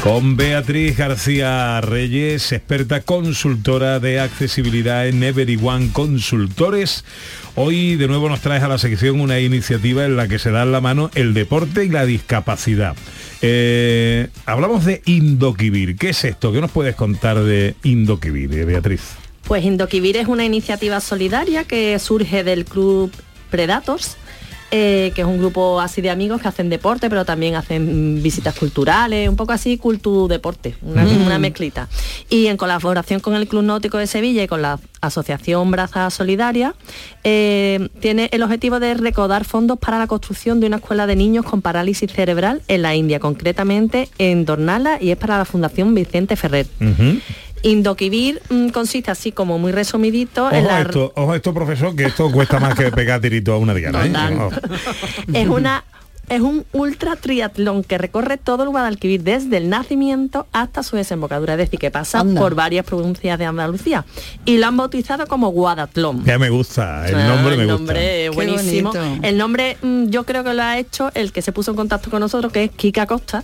Con 0.06 0.38
Beatriz 0.38 0.97
García 0.97 1.82
Reyes, 1.82 2.51
experta 2.51 3.01
consultora 3.01 3.99
de 3.99 4.20
accesibilidad 4.20 5.08
en 5.08 5.24
Everyone 5.24 5.89
Consultores. 5.91 7.03
Hoy 7.56 7.95
de 7.95 8.08
nuevo 8.08 8.30
nos 8.30 8.41
traes 8.41 8.62
a 8.62 8.68
la 8.68 8.78
sección 8.78 9.20
una 9.20 9.39
iniciativa 9.39 10.06
en 10.06 10.16
la 10.16 10.28
que 10.28 10.38
se 10.38 10.51
da 10.51 10.62
en 10.62 10.74
la 10.74 10.80
mano 10.80 11.10
el 11.16 11.34
deporte 11.34 11.86
y 11.86 11.89
la 11.89 12.06
discapacidad. 12.06 12.95
Eh, 13.41 14.28
hablamos 14.45 14.86
de 14.86 15.01
Indoquivir. 15.08 15.97
¿Qué 15.97 16.10
es 16.10 16.24
esto? 16.24 16.53
¿Qué 16.53 16.62
nos 16.62 16.70
puedes 16.70 16.95
contar 16.95 17.39
de 17.39 17.74
Indoquivir, 17.82 18.53
eh, 18.53 18.64
Beatriz? 18.64 19.01
Pues 19.47 19.64
Indoquivir 19.64 20.18
es 20.18 20.28
una 20.28 20.45
iniciativa 20.45 20.99
solidaria 20.99 21.64
que 21.64 21.97
surge 21.97 22.43
del 22.43 22.66
club 22.66 23.12
Predators, 23.49 24.18
eh, 24.72 25.11
que 25.16 25.22
es 25.22 25.28
un 25.28 25.38
grupo 25.38 25.80
así 25.80 26.01
de 26.01 26.09
amigos 26.09 26.41
que 26.41 26.47
hacen 26.47 26.70
deporte, 26.70 27.09
pero 27.09 27.24
también 27.26 27.55
hacen 27.55 28.22
visitas 28.22 28.55
culturales, 28.55 29.30
un 29.30 29.36
poco 29.36 29.51
así 29.53 29.78
cultu 29.78 30.28
deporte, 30.28 30.76
una, 30.82 31.03
Mm. 31.03 31.26
una 31.26 31.39
mezclita. 31.39 31.88
Y 32.30 32.47
en 32.47 32.57
colaboración 32.57 33.20
con 33.20 33.36
el 33.36 33.47
Club 33.47 33.63
Náutico 33.63 33.97
de 33.97 34.07
Sevilla 34.07 34.43
y 34.43 34.47
con 34.47 34.61
la 34.61 34.80
Asociación 35.01 35.70
Braza 35.72 36.09
Solidaria, 36.09 36.74
eh, 37.24 37.89
tiene 37.99 38.30
el 38.32 38.41
objetivo 38.43 38.80
de 38.80 38.95
recaudar 38.95 39.45
fondos 39.45 39.78
para 39.78 39.99
la 39.99 40.07
construcción 40.07 40.59
de 40.59 40.68
una 40.68 40.78
escuela 40.78 41.05
de 41.05 41.16
niños 41.16 41.45
con 41.45 41.61
parálisis 41.61 42.11
cerebral 42.11 42.61
en 42.68 42.82
la 42.82 42.95
India, 42.95 43.20
concretamente 43.20 44.09
en 44.18 44.45
Dornala, 44.45 44.97
y 44.99 45.11
es 45.11 45.18
para 45.18 45.38
la 45.38 45.45
Fundación 45.45 45.93
Vicente 45.93 46.36
Ferrer. 46.36 46.66
Indoquivir 47.64 48.41
mm, 48.49 48.70
consiste 48.70 49.10
así 49.12 49.32
como 49.32 49.58
muy 49.58 49.72
resumidito 49.72 50.51
en 50.51 50.66
Ojo 50.66 50.68
la 50.68 50.82
esto, 50.82 51.14
ojo 51.16 51.34
esto, 51.36 51.53
profesor, 51.53 51.95
que 51.95 52.06
esto 52.06 52.32
cuesta 52.32 52.60
más 52.60 52.76
que 52.76 52.91
pegar 52.91 53.22
tirito 53.22 53.53
a 53.53 53.58
una 53.58 53.74
diana. 53.74 54.06
¿eh? 54.06 54.49
Es 55.34 55.47
una 55.47 55.84
es 56.28 56.41
un 56.41 56.66
ultra 56.74 57.16
triatlón 57.18 57.84
que 57.84 57.99
recorre 57.99 58.38
todo 58.38 58.64
el 58.64 58.70
Guadalquivir 58.70 59.22
desde 59.22 59.58
el 59.58 59.70
nacimiento 59.70 60.47
hasta 60.53 60.82
su 60.82 60.95
desembocadura, 60.95 61.53
es 61.53 61.60
decir, 61.60 61.78
que 61.80 61.91
pasa 61.91 62.22
Anda. 62.22 62.41
por 62.41 62.56
varias 62.56 62.84
provincias 62.84 63.38
de 63.38 63.45
Andalucía 63.45 64.06
y 64.43 64.58
lo 64.58 64.66
han 64.66 64.76
bautizado 64.76 65.28
como 65.28 65.49
Guadatlón. 65.49 66.24
Ya 66.26 66.39
me 66.39 66.49
gusta, 66.49 67.08
el 67.08 67.14
Ah, 67.16 67.28
nombre 67.28 67.56
me 67.58 67.64
el 67.64 67.68
gusta. 67.70 67.78
nombre 67.78 68.26
es 68.26 68.30
Qué 68.32 68.36
buenísimo. 68.36 68.91
bonito. 68.91 69.28
El 69.28 69.38
nombre 69.38 69.78
mm, 69.84 70.06
yo 70.10 70.24
creo 70.24 70.43
que 70.43 70.56
lo 70.56 70.64
ha 70.64 70.80
hecho 70.80 71.12
el 71.14 71.32
que 71.32 71.43
se 71.43 71.51
puso 71.51 71.70
en 71.72 71.78
contacto 71.78 72.10
con 72.10 72.20
nosotros, 72.22 72.51
que 72.51 72.64
es 72.64 72.72
Kika 72.72 73.06
Costa, 73.06 73.43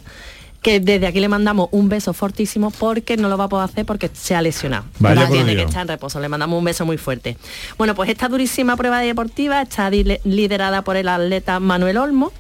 que 0.62 0.80
desde 0.80 1.08
aquí 1.08 1.20
le 1.20 1.28
mandamos 1.28 1.70
un 1.72 1.90
beso 1.90 2.14
fortísimo 2.14 2.72
porque 2.72 3.18
no 3.18 3.30
lo 3.30 3.38
va 3.38 3.46
a 3.46 3.50
poder 3.50 3.66
hacer 3.66 3.86
porque 3.86 4.10
se 4.14 4.36
ha 4.36 4.42
lesionado. 4.42 4.86
Vaya 5.00 5.28
Tiene 5.28 5.56
que 5.56 5.64
estar 5.64 5.82
en 5.82 5.88
reposo. 5.88 6.20
Le 6.20 6.30
mandamos 6.30 6.60
un 6.60 6.66
beso 6.66 6.86
muy 6.86 6.98
fuerte. 6.98 7.38
Bueno, 7.78 7.96
pues 7.96 8.10
esta 8.10 8.30
durísima 8.30 8.78
prueba 8.78 9.00
deportiva 9.00 9.62
está 9.62 9.90
liderada 9.90 10.84
por 10.84 10.98
el 10.98 11.08
atleta 11.08 11.60
Manuel 11.60 11.98
Olmo 11.98 12.32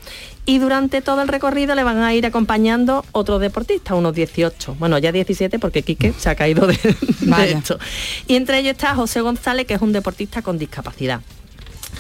y 0.46 0.60
durante 0.60 1.02
todo 1.02 1.22
el 1.22 1.28
recorrido 1.28 1.74
le 1.76 1.84
van 1.84 2.04
a 2.04 2.14
ir 2.14 2.26
acompañando 2.26 3.06
otros 3.12 3.42
deportistas, 3.42 3.96
unos 3.96 4.14
18, 4.16 4.76
bueno 4.80 4.98
ya 4.98 5.12
17 5.12 5.60
porque 5.60 5.84
Quique 5.84 6.14
se 6.18 6.30
ha 6.30 6.36
caído 6.36 6.68
de, 6.68 6.78
de 7.20 7.52
esto. 7.52 7.80
Y 8.28 8.36
entre 8.36 8.60
ellos 8.60 8.72
está 8.72 8.96
José 8.96 9.22
González, 9.22 9.66
que 9.66 9.76
es 9.76 9.82
un 9.82 9.94
deportista 9.94 10.42
con 10.42 10.58
discapacidad. 10.58 11.22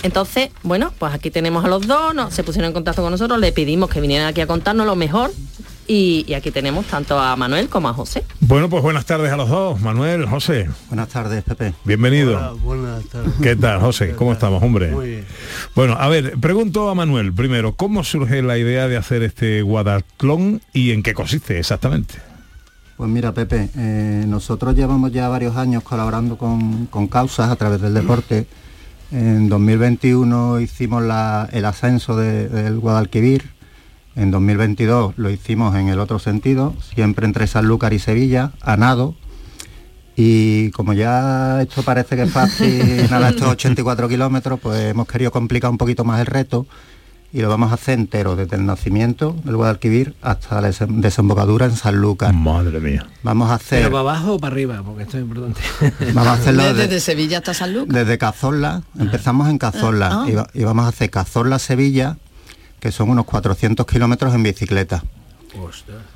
Entonces, 0.04 0.50
bueno, 0.64 0.92
pues 0.98 1.14
aquí 1.14 1.30
tenemos 1.30 1.64
a 1.64 1.68
los 1.68 1.86
dos, 1.86 2.16
no, 2.16 2.32
se 2.32 2.44
pusieron 2.44 2.70
en 2.70 2.74
contacto 2.74 3.02
con 3.04 3.12
nosotros, 3.12 3.40
le 3.40 3.52
pedimos 3.52 3.90
que 3.90 4.02
vinieran 4.02 4.28
aquí 4.28 4.42
a 4.42 4.48
contarnos 4.48 4.86
lo 4.88 4.96
mejor 4.96 5.32
y, 5.88 6.24
y 6.28 6.34
aquí 6.34 6.52
tenemos 6.52 6.86
tanto 6.86 7.20
a 7.20 7.36
Manuel 7.36 7.68
como 7.70 7.90
a 7.90 7.94
José. 7.94 8.24
Bueno, 8.40 8.70
pues 8.70 8.82
buenas 8.84 9.06
tardes 9.06 9.32
a 9.32 9.38
los 9.38 9.50
dos, 9.50 9.80
Manuel, 9.82 10.26
José. 10.26 10.70
Buenas 10.90 11.10
tardes, 11.10 11.44
Pepe. 11.44 11.74
Bienvenido. 11.84 12.38
Hola, 12.38 12.52
buenas 12.64 13.06
tardes. 13.06 13.34
¿Qué 13.42 13.56
tal, 13.56 13.80
José? 13.82 14.14
¿Cómo 14.16 14.32
estamos, 14.34 14.62
hombre? 14.64 14.92
Muy 14.92 15.10
bien. 15.10 15.26
Bueno, 15.76 15.94
a 16.00 16.08
ver, 16.08 16.38
pregunto 16.40 16.90
a 16.90 16.96
Manuel 16.96 17.34
primero, 17.34 17.74
¿cómo 17.76 18.04
surge 18.04 18.42
la 18.42 18.58
idea 18.58 18.88
de 18.88 18.98
hacer 18.98 19.24
este 19.24 19.62
guadatlón 19.62 20.62
y 20.74 20.92
en 20.92 21.04
qué 21.04 21.14
consiste 21.14 21.60
exactamente? 21.60 22.16
Pues 22.98 23.10
mira, 23.10 23.34
Pepe, 23.34 23.70
eh, 23.76 24.24
nosotros 24.28 24.76
llevamos 24.76 25.12
ya 25.12 25.28
varios 25.28 25.56
años 25.58 25.82
colaborando 25.84 26.38
con, 26.38 26.86
con 26.86 27.08
causas 27.08 27.50
a 27.50 27.56
través 27.56 27.82
del 27.82 27.94
deporte. 27.96 28.46
En 29.12 29.50
2021 29.50 30.60
hicimos 30.62 31.02
la- 31.04 31.50
el 31.52 31.66
ascenso 31.66 32.16
de- 32.16 32.48
del 32.48 32.80
Guadalquivir. 32.80 33.50
En 34.16 34.30
2022 34.32 35.14
lo 35.18 35.30
hicimos 35.30 35.76
en 35.76 35.88
el 35.88 36.00
otro 36.00 36.20
sentido, 36.20 36.74
siempre 36.94 37.26
entre 37.26 37.48
Sanlúcar 37.48 37.94
y 37.94 38.00
Sevilla, 38.00 38.52
a 38.62 38.76
nado. 38.78 39.16
Y 40.16 40.72
como 40.72 40.94
ya 40.94 41.62
esto 41.62 41.82
parece 41.84 42.16
que 42.16 42.24
es 42.24 42.32
fácil, 42.32 43.08
nada, 43.10 43.30
estos 43.30 43.48
84 43.48 44.10
kilómetros, 44.10 44.60
pues 44.60 44.80
hemos 44.82 45.08
querido 45.08 45.32
complicar 45.32 45.72
un 45.72 45.78
poquito 45.78 46.04
más 46.04 46.20
el 46.20 46.26
reto 46.26 46.68
y 47.34 47.40
lo 47.42 47.48
vamos 47.48 47.72
a 47.72 47.76
hacer 47.76 47.98
entero, 47.98 48.36
desde 48.36 48.58
el 48.58 48.66
nacimiento 48.66 49.34
del 49.46 49.56
Guadalquivir 49.56 50.16
hasta 50.22 50.60
la 50.60 50.68
desem- 50.70 51.00
desembocadura 51.00 51.66
en 51.66 51.78
Sanlúcar. 51.78 52.34
Madre 52.34 52.82
mía. 52.82 53.08
Vamos 53.24 53.50
a 53.50 53.54
hacer, 53.54 53.80
Pero 53.84 53.92
para 53.92 54.02
abajo 54.02 54.34
o 54.34 54.40
para 54.40 54.52
arriba, 54.54 54.82
porque 54.84 55.04
esto 55.04 55.18
es 55.18 55.24
importante. 55.24 55.62
vamos 56.14 56.28
a 56.28 56.34
hacerlo 56.34 56.64
Desde, 56.64 56.82
desde, 56.88 57.00
Sevilla 57.00 57.38
hasta 57.38 57.54
San 57.54 57.74
Lucas. 57.74 57.96
desde 57.96 58.18
Cazorla, 58.18 58.84
empezamos 59.00 59.48
en 59.50 59.58
Cazorla 59.58 60.10
Ah. 60.12 60.26
y, 60.30 60.34
va- 60.34 60.50
y 60.54 60.66
vamos 60.66 60.84
a 60.86 60.90
hacer 60.90 61.10
Cazorla-Sevilla, 61.10 62.18
que 62.82 62.92
son 62.92 63.10
unos 63.10 63.24
400 63.26 63.86
kilómetros 63.86 64.34
en 64.36 64.44
bicicleta. 64.44 65.04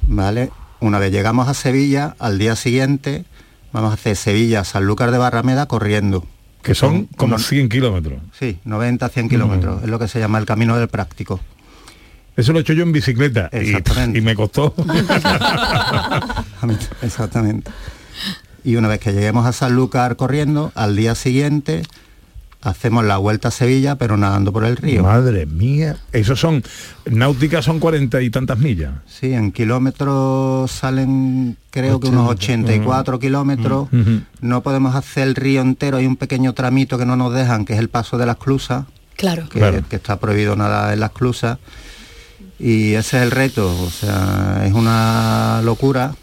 ¿Vale? 0.02 0.50
Una 0.82 1.00
vez 1.00 1.12
llegamos 1.12 1.48
a 1.48 1.54
Sevilla, 1.54 2.16
al 2.20 2.38
día 2.38 2.56
siguiente 2.58 3.24
vamos 3.72 3.92
a 3.92 3.94
hacer 3.94 4.16
Sevilla-Sanlúcar 4.18 5.12
de 5.12 5.18
Barrameda 5.18 5.68
corriendo. 5.68 6.26
Que 6.64 6.74
son 6.74 7.06
como 7.18 7.36
con- 7.36 7.44
100 7.44 7.70
kilómetros. 7.70 8.20
Sí, 8.38 8.60
90-100 8.66 9.30
kilómetros, 9.30 9.84
es 9.84 9.90
lo 9.90 10.00
que 10.00 10.08
se 10.08 10.20
llama 10.20 10.40
el 10.40 10.46
camino 10.46 10.76
del 10.78 10.88
práctico. 10.88 11.40
Eso 12.36 12.52
lo 12.52 12.58
he 12.60 12.62
hecho 12.64 12.74
yo 12.74 12.82
en 12.84 12.92
bicicleta 12.92 13.50
y, 13.54 13.58
Exactamente. 13.58 14.18
y 14.18 14.22
me 14.22 14.34
costó. 14.36 14.74
Exactamente. 17.04 17.72
Y 18.64 18.76
una 18.78 18.88
vez 18.88 19.00
que 19.00 19.14
lleguemos 19.14 19.46
a 19.46 19.54
Sanlúcar 19.54 20.16
corriendo, 20.16 20.72
al 20.76 20.96
día 20.96 21.14
siguiente 21.16 21.84
hacemos 22.66 23.06
la 23.06 23.18
vuelta 23.18 23.48
a 23.50 23.52
Sevilla, 23.52 23.96
pero 23.96 24.18
nadando 24.18 24.52
por 24.52 24.66
el 24.66 24.76
río. 24.78 25.04
Madre 25.04 25.46
mía. 25.46 25.98
Esos 26.12 26.40
son, 26.40 26.64
náuticas 27.06 27.64
son 27.66 27.80
cuarenta 27.80 28.22
y 28.22 28.30
tantas 28.30 28.58
millas. 28.58 28.94
Sí, 29.08 29.34
en 29.34 29.52
kilómetros 29.52 30.72
salen 30.72 31.58
creo 31.70 32.00
que 32.00 32.08
unos 32.08 32.30
84 32.32 33.20
kilómetros. 33.20 33.88
Ujú. 33.92 34.22
No 34.42 34.62
podemos 34.64 34.96
hacer 34.96 35.28
el 35.28 35.36
río 35.36 35.62
entero, 35.62 35.98
hay 35.98 36.06
un 36.06 36.16
pequeño 36.16 36.54
tramito 36.54 36.98
que 36.98 37.06
no 37.06 37.16
nos 37.16 37.34
dejan, 37.34 37.66
que 37.66 37.74
es 37.74 37.80
el 37.80 37.90
paso 37.90 38.18
de 38.18 38.26
las 38.26 38.38
clusas, 38.38 38.86
Claro. 39.18 39.48
que, 39.50 39.60
Claro. 39.60 39.84
que 39.90 39.96
está 39.96 40.20
prohibido 40.20 40.56
nadar 40.56 40.94
en 40.94 41.00
las 41.00 41.12
clusas. 41.12 41.58
Y 42.60 42.94
ese 42.94 43.18
es 43.18 43.24
el 43.24 43.32
reto, 43.32 43.70
o 43.82 43.90
sea, 43.90 44.64
es 44.66 44.74
una 44.74 45.62
locura, 45.64 46.16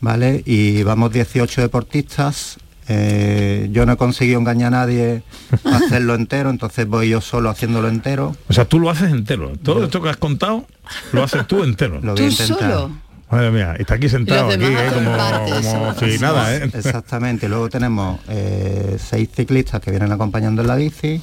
¿vale? 0.00 0.42
Y 0.44 0.82
vamos 0.82 1.12
18 1.12 1.62
deportistas. 1.62 2.58
Eh, 2.88 3.68
yo 3.72 3.86
no 3.86 3.92
he 3.92 3.96
conseguido 3.96 4.38
engañar 4.38 4.68
a 4.68 4.78
nadie 4.78 5.22
a 5.64 5.76
hacerlo 5.76 6.14
entero, 6.14 6.50
entonces 6.50 6.86
voy 6.86 7.08
yo 7.08 7.20
solo 7.20 7.50
haciéndolo 7.50 7.88
entero. 7.88 8.36
O 8.48 8.52
sea, 8.52 8.64
tú 8.64 8.78
lo 8.80 8.90
haces 8.90 9.10
entero. 9.10 9.52
Todo 9.62 9.84
esto 9.84 10.02
que 10.02 10.08
has 10.08 10.16
contado, 10.16 10.66
lo 11.12 11.22
haces 11.22 11.46
tú 11.46 11.64
entero. 11.64 12.00
Lo 12.02 12.14
voy 12.14 12.24
a 12.24 12.28
intentar. 12.28 12.88
Madre 13.30 13.50
mía, 13.50 13.74
está 13.76 13.94
aquí 13.94 14.08
sentado, 14.08 14.50
aquí, 14.50 14.64
eh, 14.64 14.90
como, 14.94 15.94
si 15.94 16.18
nada, 16.18 16.54
¿eh? 16.54 16.70
Exactamente. 16.72 17.48
Luego 17.48 17.68
tenemos 17.68 18.20
eh, 18.28 18.96
seis 19.00 19.28
ciclistas 19.34 19.80
que 19.80 19.90
vienen 19.90 20.12
acompañando 20.12 20.62
en 20.62 20.68
la 20.68 20.76
bici. 20.76 21.20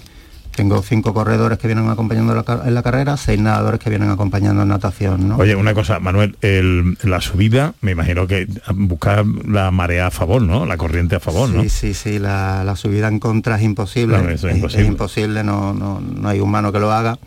Tengo 0.56 0.84
cinco 0.84 1.16
corredores 1.16 1.58
que 1.58 1.66
vienen 1.66 1.90
acompañando 1.90 2.32
en 2.34 2.38
la, 2.38 2.44
car- 2.44 2.62
en 2.66 2.76
la 2.76 2.84
carrera, 2.84 3.18
seis 3.18 3.40
nadadores 3.40 3.80
que 3.80 3.90
vienen 3.90 4.12
acompañando 4.12 4.62
en 4.62 4.68
natación, 4.68 5.28
¿no? 5.28 5.38
Oye, 5.38 5.56
una 5.56 5.74
cosa, 5.74 6.00
Manuel, 6.00 6.38
el- 6.42 6.96
la 7.04 7.22
subida, 7.22 7.74
me 7.82 7.92
imagino 7.92 8.28
que 8.28 8.48
buscar 8.76 9.26
la 9.48 9.72
marea 9.72 10.08
a 10.08 10.12
favor, 10.12 10.44
¿no? 10.44 10.66
La 10.68 10.78
corriente 10.78 11.16
a 11.16 11.20
favor, 11.20 11.50
¿no? 11.50 11.64
Sí, 11.64 11.70
sí, 11.70 11.94
sí, 11.96 12.20
la, 12.20 12.64
la 12.64 12.76
subida 12.76 13.08
en 13.08 13.20
contra 13.20 13.56
es 13.58 13.64
imposible. 13.64 14.16
Claro, 14.16 14.30
eso 14.30 14.48
es 14.48 14.52
es, 14.54 14.58
imposible. 14.60 14.84
es 14.84 14.90
imposible, 14.90 15.44
no, 15.44 15.74
no, 15.74 16.00
no 16.00 16.30
hay 16.30 16.40
humano 16.40 16.72
que 16.72 16.80
lo 16.80 16.92
haga. 16.92 17.18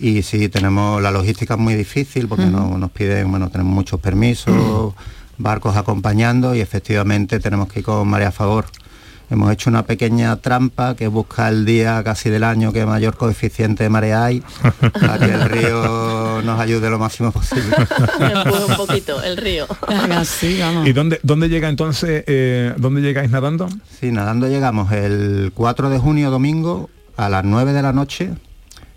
Y 0.00 0.22
sí, 0.22 0.48
tenemos 0.48 1.02
la 1.02 1.10
logística 1.10 1.54
es 1.54 1.60
muy 1.60 1.74
difícil 1.74 2.28
porque 2.28 2.46
no- 2.46 2.78
nos 2.78 2.90
piden, 2.92 3.30
bueno, 3.30 3.50
tenemos 3.50 3.74
muchos 3.74 4.00
permisos, 4.00 4.94
barcos 5.36 5.76
acompañando 5.76 6.54
y 6.54 6.60
efectivamente 6.60 7.40
tenemos 7.40 7.68
que 7.68 7.80
ir 7.80 7.84
con 7.84 8.08
marea 8.08 8.28
a 8.28 8.32
favor. 8.32 8.64
Hemos 9.30 9.52
hecho 9.52 9.68
una 9.68 9.84
pequeña 9.84 10.36
trampa 10.36 10.94
que 10.94 11.06
busca 11.06 11.48
el 11.48 11.64
día 11.66 12.02
casi 12.02 12.30
del 12.30 12.44
año 12.44 12.72
que 12.72 12.86
mayor 12.86 13.16
coeficiente 13.16 13.84
de 13.84 13.90
marea 13.90 14.24
hay, 14.24 14.42
para 15.00 15.18
que 15.18 15.32
el 15.32 15.42
río 15.48 16.40
nos 16.42 16.58
ayude 16.58 16.88
lo 16.88 16.98
máximo 16.98 17.30
posible. 17.30 17.76
un 18.68 18.76
poquito 18.76 19.22
el 19.22 19.36
río. 19.36 19.66
¿Y 20.86 20.92
dónde, 20.92 21.20
dónde 21.22 21.48
llega 21.48 21.68
entonces, 21.68 22.24
eh, 22.26 22.72
dónde 22.78 23.02
llegáis 23.02 23.30
nadando? 23.30 23.68
Sí, 24.00 24.12
nadando 24.12 24.48
llegamos 24.48 24.92
el 24.92 25.52
4 25.54 25.90
de 25.90 25.98
junio 25.98 26.30
domingo 26.30 26.88
a 27.16 27.28
las 27.28 27.44
9 27.44 27.72
de 27.72 27.82
la 27.82 27.92
noche. 27.92 28.30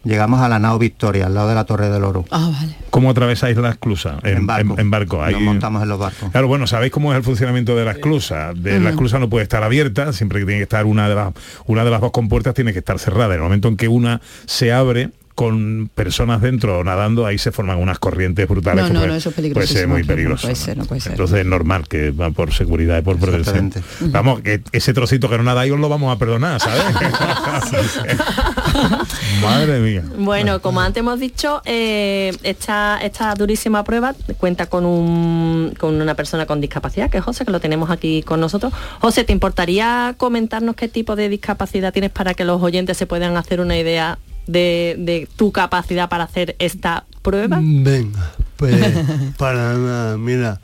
Llegamos 0.04 0.42
a 0.42 0.50
la 0.50 0.58
nao 0.58 0.80
Victoria, 0.80 1.28
al 1.28 1.36
lado 1.36 1.48
de 1.50 1.54
la 1.56 1.66
Torre 1.66 1.90
del 1.90 2.04
Oro. 2.04 2.26
Ah, 2.32 2.50
vale. 2.52 2.76
¿Cómo 2.90 3.12
atravesáis 3.12 3.56
la 3.58 3.70
esclusa? 3.70 4.18
En 4.24 4.48
barco. 4.48 4.76
En, 4.80 4.90
barco. 4.90 5.24
Ahí- 5.24 5.34
Nos 5.34 5.44
montamos 5.44 5.84
en 5.84 5.90
los 5.90 6.00
barcos. 6.00 6.32
Claro, 6.32 6.48
bueno, 6.48 6.66
sabéis 6.66 6.92
cómo 6.92 7.12
es 7.14 7.18
el 7.18 7.24
funcionamiento 7.24 7.76
de 7.76 7.86
la 7.86 7.92
esclusa. 7.92 8.54
De 8.56 8.74
La 8.74 8.80
Ujú. 8.80 8.90
esclusa 8.90 9.20
no 9.20 9.30
puede 9.30 9.44
estar 9.44 9.62
abierta, 9.64 10.12
siempre 10.12 10.40
que 10.40 10.46
tiene 10.46 10.60
que 10.60 10.64
estar 10.64 10.86
una 10.88 11.08
de 11.08 11.14
las 11.16 11.34
una 11.68 11.84
de 11.86 11.92
las 11.92 12.02
dos 12.02 12.12
compuertas 12.12 12.54
tiene 12.56 12.74
que 12.74 12.80
estar 12.80 12.98
cerrada. 12.98 13.28
En 13.28 13.34
el 13.34 13.42
momento 13.44 13.68
en 13.68 13.78
que 13.78 13.88
una 13.88 14.22
se 14.48 14.74
abre 14.74 15.12
con 15.42 15.90
personas 15.96 16.40
dentro 16.40 16.84
nadando, 16.84 17.26
ahí 17.26 17.40
se 17.40 17.52
forman 17.52 17.80
unas 17.80 17.98
corrientes 17.98 18.48
brutales. 18.48 18.84
No, 18.84 18.90
no, 18.90 18.94
puede- 19.00 19.08
no, 19.08 19.16
eso 19.16 19.30
es 19.36 19.54
Puede 19.54 19.66
ser 19.66 19.88
muy 19.88 20.04
peligroso. 20.04 20.44
puede 20.44 20.56
ser, 20.56 20.78
no 20.78 20.86
puede 20.86 21.02
ser. 21.02 21.14
Entonces 21.14 21.40
es 21.40 21.46
normal 21.48 21.88
que 21.88 22.12
va 22.12 22.30
por 22.30 22.54
seguridad 22.54 23.00
y 23.00 23.02
por 23.02 23.18
prevención. 23.18 23.74
Vamos, 24.02 24.42
que 24.42 24.62
ese 24.72 24.94
trocito 24.94 25.30
que 25.30 25.38
no 25.40 25.44
nada 25.44 25.62
ahí 25.62 25.72
os 25.72 25.80
lo 25.80 25.90
vamos 25.90 26.16
a 26.16 26.20
perdonar, 26.20 26.62
¿sabes? 26.62 26.84
Madre 29.42 29.80
mía. 29.80 30.04
Bueno, 30.16 30.62
como 30.62 30.80
antes 30.80 31.02
hemos 31.02 31.20
dicho, 31.20 31.64
eh, 31.66 32.38
esta, 32.44 33.00
esta 33.02 33.34
durísima 33.34 33.84
prueba 33.84 34.14
cuenta 34.38 34.68
con, 34.68 34.86
un, 34.86 35.74
con 35.80 36.00
una 36.00 36.14
persona 36.14 36.46
con 36.46 36.62
discapacidad, 36.62 37.10
que 37.10 37.18
es 37.18 37.24
José, 37.24 37.46
que 37.46 37.52
lo 37.52 37.60
tenemos 37.60 37.90
aquí 37.90 38.22
con 38.22 38.40
nosotros. 38.40 38.72
José, 39.00 39.24
¿te 39.24 39.34
importaría 39.34 40.14
comentarnos 40.18 40.76
qué 40.76 40.88
tipo 40.88 41.16
de 41.16 41.30
discapacidad 41.30 41.92
tienes 41.92 42.12
para 42.12 42.36
que 42.36 42.46
los 42.46 42.62
oyentes 42.62 42.96
se 42.96 43.08
puedan 43.08 43.36
hacer 43.38 43.60
una 43.60 43.76
idea 43.76 44.20
de, 44.48 44.96
de 45.00 45.28
tu 45.36 45.52
capacidad 45.52 46.10
para 46.10 46.26
hacer 46.26 46.56
esta 46.60 47.06
prueba? 47.22 47.60
Venga, 47.62 48.34
pues 48.58 48.76
para 49.38 49.74
nada, 49.74 50.18
mira. 50.18 50.60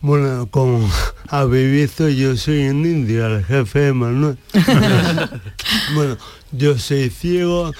Bueno, 0.00 0.46
como 0.48 0.88
habéis 1.28 1.72
visto, 1.72 2.08
yo 2.08 2.36
soy 2.36 2.68
un 2.68 2.86
indio, 2.86 3.26
el 3.26 3.44
jefe 3.44 3.80
de 3.80 3.92
Manuel. 3.92 4.38
bueno, 5.94 6.16
yo 6.52 6.78
soy 6.78 7.10
ciego, 7.10 7.72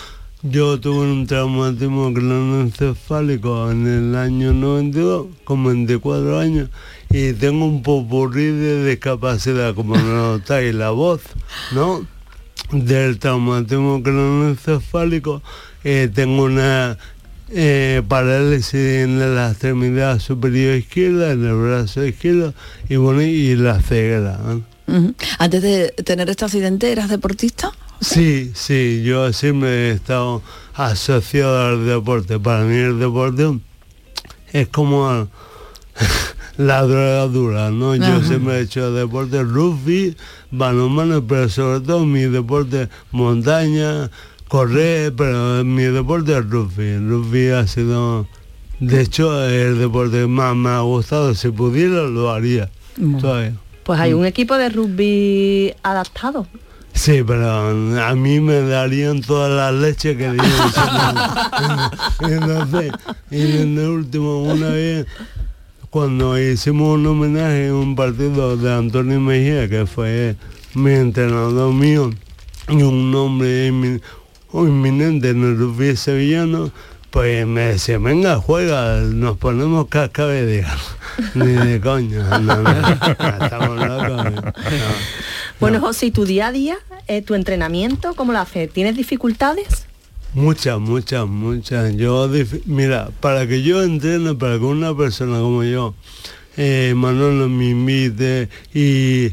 yo 0.42 0.80
tuve 0.80 1.12
un 1.12 1.28
traumatismo 1.28 2.12
craneoencefálico 2.12 3.70
en 3.70 3.86
el 3.86 4.16
año 4.16 4.52
92, 4.52 5.26
con 5.44 5.64
24 5.64 6.40
años, 6.40 6.70
y 7.08 7.34
tengo 7.34 7.66
un 7.66 7.84
popurrí 7.84 8.46
de 8.46 8.84
discapacidad, 8.84 9.76
como 9.76 9.94
lo 9.94 10.02
notáis, 10.38 10.74
la 10.74 10.90
voz, 10.90 11.22
¿no? 11.70 12.04
Del 12.70 13.18
traumatismo 13.18 14.02
craneoencefálico, 14.02 15.42
eh, 15.84 16.10
tengo 16.12 16.44
una 16.44 16.98
eh, 17.50 18.02
parálisis 18.06 18.74
en 18.74 19.34
la 19.34 19.50
extremidad 19.50 20.18
superior 20.18 20.76
izquierda, 20.76 21.32
en 21.32 21.46
el 21.46 21.54
brazo 21.54 22.04
izquierdo 22.04 22.52
y 22.90 22.96
bueno, 22.96 23.22
y 23.22 23.56
la 23.56 23.80
ceguera. 23.80 24.38
Antes 25.38 25.62
de 25.62 25.88
tener 26.04 26.28
este 26.28 26.44
accidente, 26.44 26.92
¿eras 26.92 27.08
deportista? 27.08 27.72
Sí, 28.00 28.52
sí, 28.54 29.02
yo 29.02 29.32
siempre 29.32 29.88
he 29.88 29.90
estado 29.92 30.42
asociado 30.74 31.68
al 31.68 31.86
deporte. 31.86 32.38
Para 32.38 32.64
mí 32.64 32.76
el 32.76 32.98
deporte 32.98 33.58
es 34.52 34.68
como 34.68 35.28
la 36.59 36.82
droga 36.82 37.26
dura, 37.28 37.70
¿no? 37.70 37.94
Yo 37.94 38.04
Ajá. 38.04 38.24
siempre 38.24 38.59
he 38.59 38.62
hecho 38.62 38.92
deporte 38.92 39.42
rugby, 39.44 40.16
balonmano, 40.50 41.24
pero 41.24 41.48
sobre 41.48 41.80
todo 41.80 42.04
mi 42.04 42.22
deporte 42.22 42.88
montaña, 43.12 44.11
correr, 44.48 45.14
pero 45.16 45.64
mi 45.64 45.84
deporte 45.84 46.36
es 46.36 46.50
rugby. 46.50 46.98
Rugby 46.98 47.50
ha 47.50 47.66
sido, 47.66 48.26
de 48.80 49.00
hecho, 49.02 49.44
el 49.48 49.78
deporte 49.78 50.20
que 50.22 50.26
más 50.26 50.56
me 50.56 50.70
ha 50.70 50.80
gustado. 50.80 51.32
Si 51.34 51.48
pudiera, 51.50 52.02
lo 52.02 52.30
haría. 52.32 52.68
Todavía. 53.20 53.54
Pues 53.84 54.00
hay 54.00 54.12
un 54.12 54.26
equipo 54.26 54.56
de 54.56 54.68
rugby 54.68 55.72
adaptado. 55.84 56.46
Sí, 56.92 57.22
pero 57.24 57.48
a 58.02 58.14
mí 58.16 58.40
me 58.40 58.61
darían 58.62 59.20
todas 59.20 59.52
las 59.52 59.80
leches 59.80 60.16
que 60.16 60.28
dieron. 60.32 60.42
Entonces, 62.20 62.92
en 63.30 63.78
el 63.78 63.88
último, 63.88 64.42
una 64.42 64.70
vez, 64.70 65.06
cuando 65.91 66.39
hicimos 66.39 66.97
un 66.97 67.07
homenaje 67.07 67.66
en 67.68 67.72
un 67.72 67.97
partido 67.97 68.57
de 68.57 68.72
Antonio 68.72 69.20
Mejía, 69.20 69.68
que 69.68 69.86
fue 69.86 70.36
mi 70.74 70.93
entrenador 70.93 71.72
mío, 71.72 72.11
y 72.68 72.82
un 72.82 73.14
hombre 73.14 73.70
inmi- 73.70 74.01
inminente 74.53 75.30
en 75.30 75.43
el 75.43 75.57
rugby 75.59 75.97
sevillano, 75.97 76.70
pues 77.11 77.47
me 77.47 77.62
decía, 77.62 77.99
venga, 77.99 78.36
juega, 78.36 79.01
nos 79.01 79.39
ponemos 79.39 79.89
cascabel, 79.89 80.47
digo, 80.47 80.68
ni 81.34 81.53
de 81.53 81.80
coña, 81.80 82.39
no, 82.39 82.53
estamos 83.45 83.76
locos. 83.78 84.32
no. 84.34 84.53
Bueno, 85.59 85.80
José, 85.80 86.07
¿y 86.07 86.11
tu 86.11 86.24
día 86.26 86.49
a 86.49 86.53
día, 86.53 86.76
eh, 87.09 87.22
tu 87.22 87.34
entrenamiento, 87.34 88.14
cómo 88.14 88.32
lo 88.32 88.39
haces? 88.41 88.70
¿Tienes 88.70 88.95
dificultades? 88.97 89.88
Muchas, 90.35 90.79
muchas, 90.79 91.26
muchas. 91.26 91.97
Yo, 91.97 92.29
mira, 92.66 93.11
para 93.20 93.47
que 93.47 93.62
yo 93.62 93.83
entrene, 93.83 94.35
para 94.35 94.59
que 94.59 94.64
una 94.64 94.95
persona 94.95 95.39
como 95.39 95.64
yo, 95.64 95.95
eh, 96.57 96.93
Manolo 96.95 97.49
me 97.49 97.70
invite 97.70 98.49
y 98.74 99.31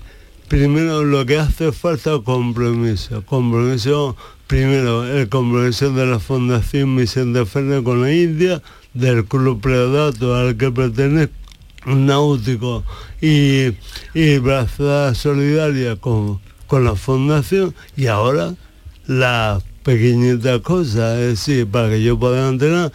primero 0.48 1.04
lo 1.04 1.26
que 1.26 1.38
hace 1.38 1.74
falta 1.74 2.20
compromiso. 2.24 3.26
Compromiso, 3.26 4.16
primero, 4.48 5.06
el 5.06 5.28
compromiso 5.28 5.92
de 5.92 6.06
la 6.06 6.20
Fundación 6.20 6.96
Vicente 6.96 7.46
Fernández 7.46 7.84
con 7.84 8.02
la 8.02 8.14
India, 8.14 8.62
del 8.94 9.26
Club 9.26 9.60
Predato 9.60 10.34
al 10.34 10.56
que 10.56 10.72
pertenezco, 10.72 11.34
náutico 11.86 12.84
y, 13.22 13.74
y 14.14 14.38
brazada 14.40 15.14
solidaria 15.14 15.98
con, 15.98 16.40
con 16.68 16.86
la 16.86 16.96
fundación 16.96 17.76
y 17.98 18.08
ahora 18.08 18.56
la 19.06 19.62
pequeñita 19.86 20.60
cosa, 20.64 21.14
es 21.22 21.28
decir, 21.46 21.68
para 21.68 21.90
que 21.90 22.02
yo 22.02 22.18
pueda 22.18 22.50
entrenar, 22.50 22.92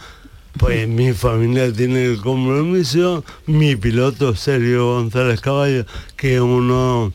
pues 0.57 0.89
mi 0.89 1.13
familia 1.13 1.71
tiene 1.71 2.03
el 2.03 2.17
compromiso, 2.21 3.23
mi 3.45 3.77
piloto 3.77 4.35
Sergio 4.35 4.95
González 4.95 5.39
Caballo, 5.39 5.85
que 6.17 6.41
uno 6.41 7.13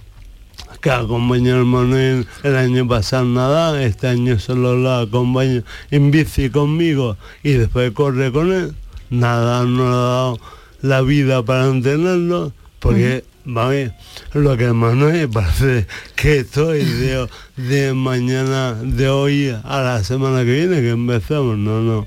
que 0.80 0.90
acompañó 0.90 1.56
al 1.56 1.66
Manuel 1.66 2.26
el 2.42 2.56
año 2.56 2.88
pasado 2.88 3.26
nada, 3.26 3.82
este 3.82 4.06
año 4.08 4.38
solo 4.38 4.76
lo 4.76 4.94
acompaño 4.94 5.62
en 5.90 6.10
bici 6.10 6.48
conmigo 6.48 7.18
y 7.42 7.52
después 7.52 7.92
corre 7.92 8.32
con 8.32 8.52
él, 8.54 8.74
nada 9.10 9.64
no 9.64 9.88
ha 9.88 9.96
dado 9.96 10.40
la 10.80 11.02
vida 11.02 11.44
para 11.44 11.66
entrenarlo, 11.66 12.52
porque 12.78 13.24
bien, 13.46 13.94
lo 14.32 14.56
que 14.56 14.72
Manuel 14.72 15.28
parece 15.30 15.86
que 16.16 16.38
estoy 16.38 16.84
de, 16.84 17.28
de 17.56 17.94
mañana, 17.94 18.74
de 18.74 19.08
hoy 19.08 19.56
a 19.62 19.82
la 19.82 20.02
semana 20.02 20.44
que 20.44 20.52
viene 20.52 20.80
que 20.80 20.90
empezamos, 20.90 21.56
no, 21.56 21.80
no. 21.80 22.06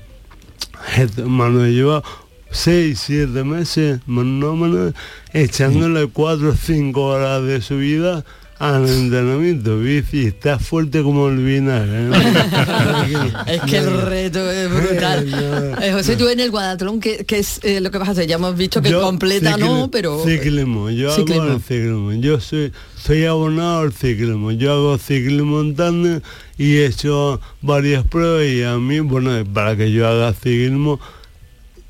Esto, 0.96 1.26
Manuel 1.26 1.74
lleva 1.74 2.02
seis, 2.50 3.00
siete 3.00 3.42
meses, 3.42 4.00
no, 4.06 4.54
Manuel, 4.54 4.94
echándole 5.32 6.08
cuatro 6.08 6.50
o 6.50 6.54
cinco 6.54 7.06
horas 7.06 7.42
de 7.44 7.62
su 7.62 7.78
vida 7.78 8.22
al 8.60 8.86
entrenamiento, 8.86 9.78
bici, 9.78 10.26
está 10.26 10.58
fuerte 10.58 11.02
como 11.02 11.28
el 11.28 11.38
vinagre. 11.38 12.02
¿no? 12.02 12.14
Es 13.46 13.62
que 13.62 13.78
el 13.78 14.02
reto 14.02 14.50
es 14.50 14.70
brutal. 14.70 15.74
Eh, 15.80 15.92
José, 15.94 16.14
tú 16.14 16.28
en 16.28 16.40
el 16.40 16.50
guadatlón, 16.50 17.00
¿qué, 17.00 17.24
qué 17.24 17.38
es 17.38 17.58
eh, 17.62 17.80
lo 17.80 17.90
que 17.90 17.96
vas 17.96 18.08
a 18.08 18.12
hacer? 18.12 18.26
Ya 18.26 18.34
hemos 18.34 18.54
visto 18.54 18.82
que 18.82 18.90
Yo 18.90 19.00
completa 19.00 19.56
no, 19.56 19.90
pero... 19.90 20.22
Ciclismo, 20.26 20.90
yo 20.90 21.10
Ciclismo. 21.16 21.42
hago 21.42 21.52
el 21.54 21.62
ciclismo. 21.62 22.12
Yo 22.12 22.38
soy, 22.38 22.70
soy 23.02 23.24
abonado 23.24 23.80
al 23.80 23.94
ciclismo. 23.94 24.52
Yo 24.52 24.72
hago 24.74 24.98
ciclismo 24.98 25.62
en 25.62 25.74
tándem 25.74 26.20
y 26.58 26.76
he 26.76 26.84
hecho 26.84 27.40
varias 27.62 28.04
pruebas 28.04 28.44
y 28.44 28.62
a 28.62 28.76
mí, 28.76 29.00
bueno, 29.00 29.42
para 29.54 29.74
que 29.74 29.90
yo 29.90 30.06
haga 30.06 30.34
ciclismo, 30.34 31.00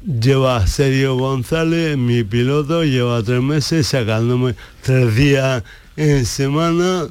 lleva 0.04 0.64
Sergio 0.68 1.16
González, 1.16 1.96
mi 1.96 2.22
piloto, 2.22 2.84
lleva 2.84 3.20
tres 3.24 3.42
meses 3.42 3.88
sacándome 3.88 4.54
tres 4.82 5.16
días 5.16 5.64
en 6.00 6.24
semana 6.26 7.06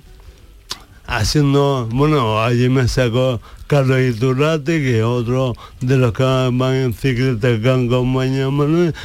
haciendo, 1.06 1.88
bueno, 1.92 2.42
allí 2.42 2.70
me 2.70 2.88
sacó 2.88 3.42
Carlos 3.68 4.00
Iturrate, 4.02 4.80
que 4.82 5.00
es 5.00 5.04
otro 5.04 5.56
de 5.82 5.98
los 5.98 6.14
que 6.14 6.24
van 6.24 6.74
en 6.76 6.94
cicleta 6.94 7.60
que 7.60 7.70
han 7.70 7.88
acompañado 7.88 8.48
a 8.50 8.52
Manuel, 8.52 8.96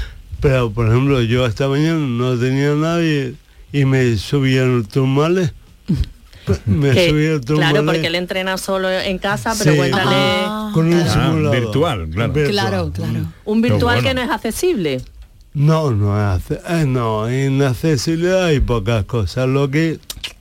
pero 0.41 0.71
por 0.71 0.89
ejemplo 0.89 1.21
yo 1.23 1.47
esta 1.47 1.69
mañana 1.69 1.99
no 1.99 2.37
tenía 2.39 2.75
nadie 2.75 3.35
y 3.73 3.85
me 3.85 4.17
subieron 4.17 4.85
turmales. 4.85 5.53
Me 6.67 6.91
Que- 6.91 7.09
subieron 7.09 7.41
turmales. 7.41 7.71
claro, 7.73 7.87
porque 7.87 8.07
él 8.07 8.15
entrena 8.17 8.59
solo 8.59 8.91
en 8.91 9.19
casa, 9.19 9.55
pero 9.59 9.73
Sí. 9.73 9.77
cuéntale 9.79 10.73
con 10.75 10.87
un 10.93 11.01
Ah, 11.01 11.09
simulador. 11.13 11.61
virtual, 11.61 12.09
claro. 12.11 12.33
Claro, 12.35 12.93
claro. 12.93 13.21
un 13.47 13.63
virtual 13.63 13.97
bueno. 14.03 14.03
que 14.09 14.15
no 14.15 14.21
es 14.23 14.31
accesible. 14.31 15.01
No, 15.55 15.91
no 15.93 16.17
es, 16.17 16.43
ace- 16.51 16.61
eh, 16.69 16.85
no, 16.87 17.29
en 17.29 17.63
accesibilidad 17.63 18.47
hay 18.47 18.61
pocas 18.61 19.05
cosas. 19.05 19.49
Lo 19.49 19.71
que 19.71 19.99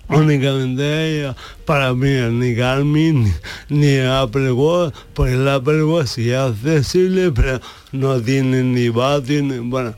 únicamente 0.09 1.20
ella. 1.20 1.36
Para 1.66 1.93
mí, 1.93 2.09
ni 2.32 2.53
Garmin, 2.55 3.32
ni, 3.70 3.97
Apple 3.99 4.51
Watch, 4.51 4.93
pues 5.14 5.34
el 5.34 5.47
Apple 5.47 5.84
Watch 5.84 6.07
sí 6.07 6.30
es 6.30 6.38
accesible, 6.38 7.32
pero 7.32 7.61
no 7.91 8.20
tiene 8.22 8.64
ni 8.64 8.89
vatio, 8.89 9.41
ni, 9.43 9.59
bueno, 9.59 9.93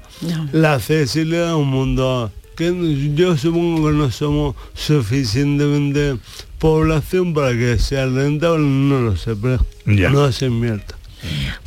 la 0.51 0.73
accesibilidad 0.75 1.49
es 1.49 1.55
un 1.55 1.69
mundo 1.69 2.31
que 2.55 3.11
yo 3.15 3.35
supongo 3.35 3.87
que 3.89 3.93
no 3.95 4.11
somos 4.11 4.55
suficientemente 4.73 6.17
población 6.59 7.33
para 7.33 7.51
que 7.51 7.77
sea 7.79 8.05
rentable, 8.05 8.65
no 8.65 9.01
lo 9.01 9.17
sé, 9.17 9.35
pero 9.35 9.65
no 10.11 10.31
se 10.31 10.45
invierta. 10.45 10.94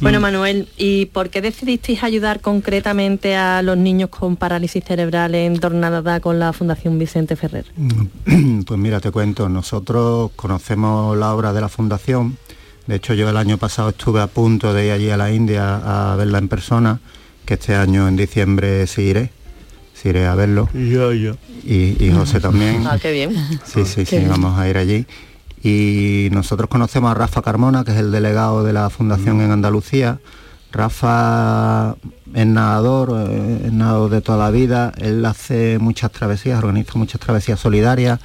Bueno, 0.00 0.20
Manuel, 0.20 0.68
¿y 0.76 1.06
por 1.06 1.30
qué 1.30 1.40
decidisteis 1.40 2.02
ayudar 2.02 2.40
concretamente 2.40 3.36
a 3.36 3.62
los 3.62 3.76
niños 3.76 4.11
con 4.11 4.36
parálisis 4.36 4.84
cerebral 4.84 5.34
en 5.34 5.59
Tornada 5.59 6.20
con 6.20 6.38
la 6.38 6.52
Fundación 6.52 6.98
Vicente 6.98 7.36
Ferrer? 7.36 7.66
Pues 8.66 8.78
mira, 8.80 9.00
te 9.00 9.11
cuento, 9.11 9.48
nosotros 9.48 10.30
conocemos 10.36 11.16
la 11.16 11.34
obra 11.34 11.52
de 11.52 11.61
la 11.61 11.68
Fundación, 11.68 12.36
de 12.86 12.96
hecho 12.96 13.14
yo 13.14 13.28
el 13.28 13.36
año 13.36 13.56
pasado 13.59 13.90
estuve 13.90 14.20
a 14.20 14.26
punto 14.26 14.72
de 14.74 14.86
ir 14.86 14.92
allí 14.92 15.11
a 15.11 15.16
la 15.16 15.32
India 15.32 16.12
a 16.12 16.16
verla 16.16 16.38
en 16.38 16.48
persona, 16.48 17.00
que 17.44 17.54
este 17.54 17.74
año 17.74 18.06
en 18.09 18.16
diciembre 18.16 18.86
sí 18.86 19.02
iré, 19.02 19.30
sí 19.94 20.11
iré 20.11 20.26
a 20.26 20.34
verlo. 20.34 20.68
Yo, 20.74 21.12
yo. 21.12 21.34
Y, 21.64 21.96
y 22.04 22.12
José 22.12 22.40
también. 22.40 22.86
Ah, 22.86 22.98
qué 23.00 23.11
bien. 23.12 23.34
Sí, 23.64 23.84
sí, 23.84 24.00
Qué 24.04 24.06
sí, 24.06 24.16
bien. 24.18 24.28
vamos 24.30 24.59
a 24.59 24.68
ir 24.68 24.76
allí. 24.76 25.06
Y 25.62 26.28
nosotros 26.32 26.68
conocemos 26.68 27.11
a 27.11 27.14
Rafa 27.14 27.42
Carmona, 27.42 27.84
que 27.84 27.92
es 27.92 27.98
el 27.98 28.12
delegado 28.12 28.62
de 28.64 28.72
la 28.72 28.90
Fundación 28.90 29.40
en 29.40 29.50
Andalucía. 29.50 30.20
Rafa 30.70 31.96
es 32.34 32.46
nadador, 32.46 33.28
eh, 33.30 33.62
es 33.66 33.72
nadador 33.72 34.11
de 34.11 34.20
toda 34.20 34.38
la 34.38 34.50
vida, 34.50 34.92
él 34.98 35.24
hace 35.24 35.78
muchas 35.78 36.12
travesías, 36.12 36.59
organiza 36.59 36.98
muchas 36.98 37.20
travesías 37.20 37.59
solidarias. 37.59 38.20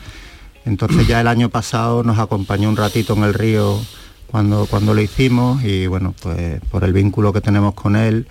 Entonces 0.66 1.08
ya 1.08 1.22
el 1.22 1.28
año 1.28 1.50
pasado 1.50 2.04
nos 2.04 2.20
acompañó 2.20 2.70
un 2.70 2.78
ratito 2.78 3.14
en 3.14 3.24
el 3.24 3.34
río 3.34 3.80
cuando, 4.28 4.66
cuando 4.66 4.94
lo 4.94 5.02
hicimos 5.02 5.64
y 5.64 5.88
bueno, 5.88 6.14
pues 6.22 6.62
por 6.70 6.84
el 6.84 6.94
vínculo 6.94 7.34
que 7.34 7.42
tenemos 7.42 7.74
con 7.74 7.96
él 7.96 8.28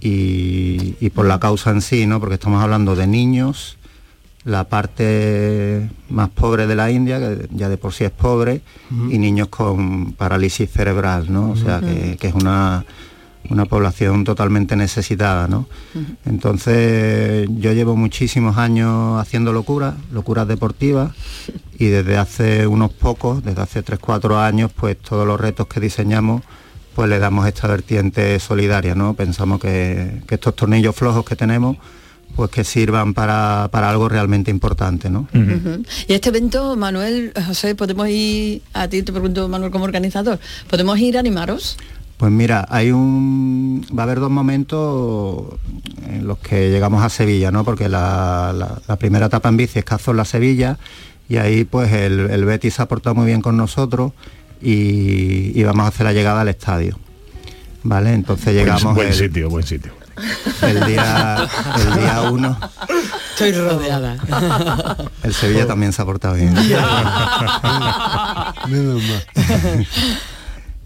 y, 0.00 0.96
y 1.00 1.10
por 1.10 1.26
la 1.26 1.38
causa 1.38 1.70
en 1.70 1.82
sí, 1.82 2.06
¿no? 2.06 2.20
Porque 2.20 2.34
estamos 2.34 2.62
hablando 2.62 2.94
de 2.94 3.06
niños, 3.06 3.78
la 4.46 4.62
parte 4.64 5.90
más 6.08 6.28
pobre 6.30 6.68
de 6.68 6.76
la 6.76 6.88
India, 6.90 7.18
que 7.18 7.48
ya 7.50 7.68
de 7.68 7.76
por 7.76 7.92
sí 7.92 8.04
es 8.04 8.12
pobre, 8.12 8.62
y 9.10 9.18
niños 9.18 9.48
con 9.48 10.12
parálisis 10.12 10.70
cerebral, 10.70 11.32
¿no? 11.32 11.50
O 11.50 11.56
sea, 11.56 11.80
que, 11.80 12.16
que 12.16 12.28
es 12.28 12.34
una, 12.34 12.84
una 13.50 13.64
población 13.64 14.22
totalmente 14.22 14.76
necesitada, 14.76 15.48
¿no? 15.48 15.66
Entonces 16.24 17.48
yo 17.58 17.72
llevo 17.72 17.96
muchísimos 17.96 18.56
años 18.56 19.20
haciendo 19.20 19.52
locuras, 19.52 19.96
locuras 20.12 20.46
deportivas, 20.46 21.10
y 21.78 21.86
desde 21.86 22.16
hace 22.16 22.68
unos 22.68 22.92
pocos, 22.92 23.42
desde 23.42 23.62
hace 23.62 23.84
3-4 23.84 24.36
años, 24.36 24.70
pues 24.74 24.96
todos 24.96 25.26
los 25.26 25.40
retos 25.40 25.66
que 25.66 25.80
diseñamos, 25.80 26.42
pues 26.94 27.08
le 27.08 27.18
damos 27.18 27.48
esta 27.48 27.66
vertiente 27.66 28.38
solidaria, 28.38 28.94
¿no? 28.94 29.14
Pensamos 29.14 29.58
que, 29.58 30.22
que 30.28 30.36
estos 30.36 30.54
tornillos 30.54 30.94
flojos 30.94 31.24
que 31.24 31.34
tenemos, 31.34 31.78
pues 32.36 32.50
que 32.50 32.62
sirvan 32.64 33.14
para, 33.14 33.68
para 33.72 33.88
algo 33.90 34.08
realmente 34.08 34.50
importante, 34.50 35.08
¿no? 35.10 35.26
Y 36.06 36.12
este 36.12 36.28
evento, 36.28 36.76
Manuel, 36.76 37.32
José, 37.46 37.74
podemos 37.74 38.08
ir, 38.08 38.62
a 38.74 38.86
ti 38.88 39.02
te 39.02 39.10
pregunto, 39.10 39.48
Manuel, 39.48 39.72
como 39.72 39.84
organizador, 39.84 40.38
¿podemos 40.68 40.98
ir 40.98 41.16
a 41.16 41.20
animaros? 41.20 41.78
Pues 42.18 42.30
mira, 42.32 42.66
hay 42.70 42.92
un 42.92 43.84
va 43.98 44.02
a 44.02 44.04
haber 44.04 44.20
dos 44.20 44.30
momentos 44.30 45.44
en 46.08 46.26
los 46.26 46.38
que 46.38 46.70
llegamos 46.70 47.02
a 47.02 47.08
Sevilla, 47.10 47.50
¿no? 47.50 47.64
Porque 47.64 47.88
la, 47.88 48.54
la- 48.56 48.80
la 48.86 48.96
primera 48.96 49.26
etapa 49.26 49.48
en 49.48 49.56
bici 49.56 49.78
es 49.78 49.84
Cazorla 49.84 50.24
Sevilla 50.24 50.78
y 51.28 51.36
ahí 51.38 51.64
pues 51.64 51.92
el, 51.92 52.20
el 52.30 52.44
Betis 52.44 52.74
se 52.74 52.82
ha 52.82 52.86
portado 52.88 53.14
muy 53.16 53.26
bien 53.26 53.42
con 53.42 53.56
nosotros 53.56 54.12
y, 54.62 55.52
y 55.58 55.62
vamos 55.64 55.84
a 55.84 55.88
hacer 55.88 56.04
la 56.06 56.12
llegada 56.12 56.40
al 56.40 56.48
estadio. 56.48 56.98
¿Vale? 57.82 58.14
Entonces 58.14 58.54
llegamos 58.54 58.82
Buen, 58.82 58.94
buen 58.96 59.08
el, 59.08 59.14
sitio, 59.14 59.50
buen 59.50 59.64
sitio. 59.66 59.92
El 60.62 60.86
día 60.86 61.48
el 61.76 62.00
día 62.00 62.30
uno. 62.30 62.58
Estoy 63.30 63.52
rodeada. 63.52 64.16
El 65.22 65.34
Sevilla 65.34 65.66
también 65.66 65.92
se 65.92 66.02
ha 66.02 66.04
portado 66.04 66.34
bien. 66.34 66.54
Menos 68.68 69.02
mal. 69.02 69.86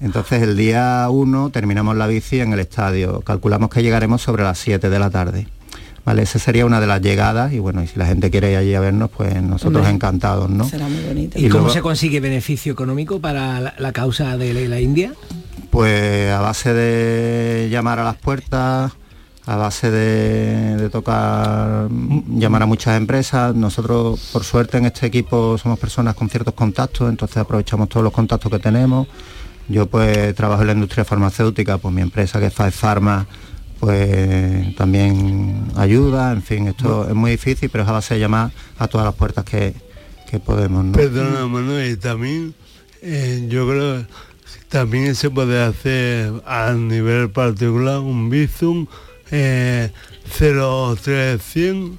Entonces 0.01 0.43
el 0.43 0.57
día 0.57 1.07
1 1.11 1.51
terminamos 1.51 1.95
la 1.95 2.07
bici 2.07 2.41
en 2.41 2.55
el 2.55 2.61
estadio. 2.61 3.20
Calculamos 3.20 3.68
que 3.68 3.83
llegaremos 3.83 4.22
sobre 4.22 4.45
las 4.45 4.59
7 4.59 4.89
de 4.89 4.99
la 4.99 5.11
tarde. 5.11 5.47
Vale, 6.05 6.22
esa 6.22 6.39
sería 6.39 6.64
una 6.64 6.81
de 6.81 6.87
las 6.87 7.03
llegadas 7.03 7.53
y 7.53 7.59
bueno, 7.59 7.83
y 7.83 7.87
si 7.87 7.99
la 7.99 8.07
gente 8.07 8.31
quiere 8.31 8.53
ir 8.53 8.57
allí 8.57 8.74
a 8.74 8.81
vernos, 8.81 9.11
pues 9.14 9.35
nosotros 9.43 9.83
Hombre, 9.83 9.95
encantados, 9.95 10.49
¿no? 10.49 10.66
Será 10.66 10.89
muy 10.89 11.03
bonito. 11.05 11.39
¿Y, 11.39 11.47
Y 11.47 11.49
cómo 11.51 11.68
se 11.68 11.83
consigue 11.83 12.20
beneficio 12.20 12.72
económico 12.72 13.20
para 13.20 13.61
la, 13.61 13.74
la 13.78 13.93
causa 13.93 14.39
de 14.39 14.55
la, 14.55 14.61
la 14.62 14.81
India? 14.81 15.12
Pues 15.70 16.33
a 16.33 16.41
base 16.41 16.72
de 16.72 17.68
llamar 17.70 17.99
a 17.99 18.05
las 18.05 18.16
puertas, 18.16 18.93
a 19.51 19.57
base 19.57 19.91
de, 19.91 20.77
de 20.77 20.91
tocar, 20.91 21.89
llamar 22.29 22.63
a 22.63 22.67
muchas 22.67 22.97
empresas. 22.97 23.53
Nosotros, 23.53 24.31
por 24.33 24.45
suerte, 24.45 24.79
en 24.79 24.87
este 24.87 25.07
equipo 25.07 25.59
somos 25.59 25.77
personas 25.77 26.15
con 26.15 26.31
ciertos 26.31 26.55
contactos, 26.55 27.11
entonces 27.11 27.37
aprovechamos 27.39 27.89
todos 27.89 28.05
los 28.05 28.13
contactos 28.13 28.49
que 28.49 28.61
tenemos. 28.61 29.09
Yo 29.69 29.87
pues 29.87 30.37
trabajo 30.37 30.61
en 30.61 30.69
la 30.69 30.75
industria 30.75 31.05
farmacéutica, 31.05 31.79
pues 31.79 31.93
mi 31.93 32.01
empresa 32.01 32.39
que 32.39 32.47
es 32.47 32.55
Five 32.55 32.71
Pharma, 32.71 33.27
pues 33.81 34.77
también 34.77 35.65
ayuda, 35.75 36.31
en 36.31 36.43
fin, 36.43 36.69
esto 36.69 37.09
es 37.09 37.15
muy 37.17 37.33
difícil, 37.33 37.71
pero 37.71 37.83
es 37.83 37.91
a 37.91 37.93
base 37.93 38.15
de 38.15 38.21
llamar 38.21 38.53
a 38.79 38.87
todas 38.87 39.05
las 39.05 39.17
puertas 39.17 39.45
que, 39.45 39.75
que 40.31 40.39
podemos. 40.39 40.85
¿no? 40.85 40.93
Perdona, 40.93 41.49
Manuel, 41.49 41.91
y 41.91 41.97
también 41.97 42.55
eh, 43.03 43.47
yo 43.49 43.69
creo 43.69 43.99
que 43.99 44.07
también 44.69 45.17
se 45.17 45.29
puede 45.29 45.61
hacer 45.61 46.41
a 46.47 46.73
nivel 46.73 47.31
particular 47.31 47.99
un 47.99 48.31
Bizum 48.31 48.87
eh, 49.31 49.91
0300 50.39 51.99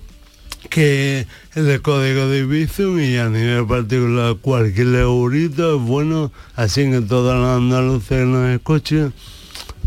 que 0.69 1.21
es 1.21 1.27
el 1.57 1.81
código 1.81 2.27
de 2.27 2.45
Bizum 2.45 2.99
y 2.99 3.17
a 3.17 3.29
nivel 3.29 3.65
particular 3.65 4.37
cualquier 4.41 4.95
eurito 4.95 5.75
es 5.75 5.81
bueno, 5.81 6.31
así 6.55 6.89
que 6.89 7.01
todos 7.01 7.35
los 7.35 7.57
andaluces 7.57 8.07
que 8.07 8.25
nos 8.25 9.13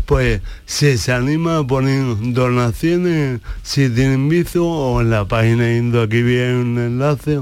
pues 0.05 0.41
si 0.65 0.99
se 0.99 1.11
anima 1.11 1.57
a 1.57 1.63
poner 1.65 2.03
donaciones 2.33 3.41
si 3.63 3.89
tienen 3.89 4.29
Bizum 4.29 4.67
o 4.67 5.01
en 5.01 5.09
la 5.09 5.25
página 5.25 5.75
Indo 5.75 6.03
aquí 6.03 6.21
viene 6.21 6.61
un 6.61 6.77
enlace 6.77 7.41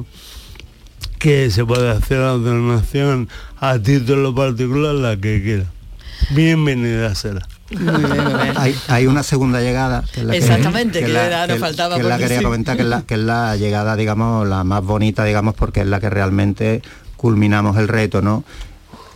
que 1.23 1.49
se 1.51 1.65
puede 1.65 1.89
hacer 1.89 2.19
la 2.19 2.31
donación 2.31 3.29
a 3.59 3.79
título 3.79 4.35
particular 4.35 4.93
la 4.93 5.15
que 5.15 5.41
quiera. 5.41 5.71
Bienvenida 6.31 7.15
será. 7.15 7.52
Hay, 8.57 8.75
hay 8.87 9.07
una 9.07 9.23
segunda 9.23 9.61
llegada 9.61 10.03
que 10.13 10.21
es 10.21 10.25
la 10.25 10.31
que- 10.33 10.37
Exactamente, 10.39 10.99
que 11.01 11.07
la- 11.07 11.47
nos 11.47 11.55
que- 11.55 11.59
faltaba 11.61 11.97
que 11.97 12.03
la 12.03 12.17
quería 12.17 12.41
comentar 12.43 12.75
que 12.77 12.83
es 12.83 12.87
la, 12.89 13.01
que 13.01 13.13
es 13.15 13.19
la 13.19 13.55
llegada 13.55 13.95
digamos 13.95 14.47
la 14.47 14.63
más 14.63 14.83
bonita 14.83 15.23
digamos 15.25 15.55
porque 15.55 15.81
es 15.81 15.87
la 15.87 15.99
que 15.99 16.09
realmente 16.09 16.81
culminamos 17.17 17.77
el 17.77 17.87
reto 17.87 18.21
no 18.21 18.43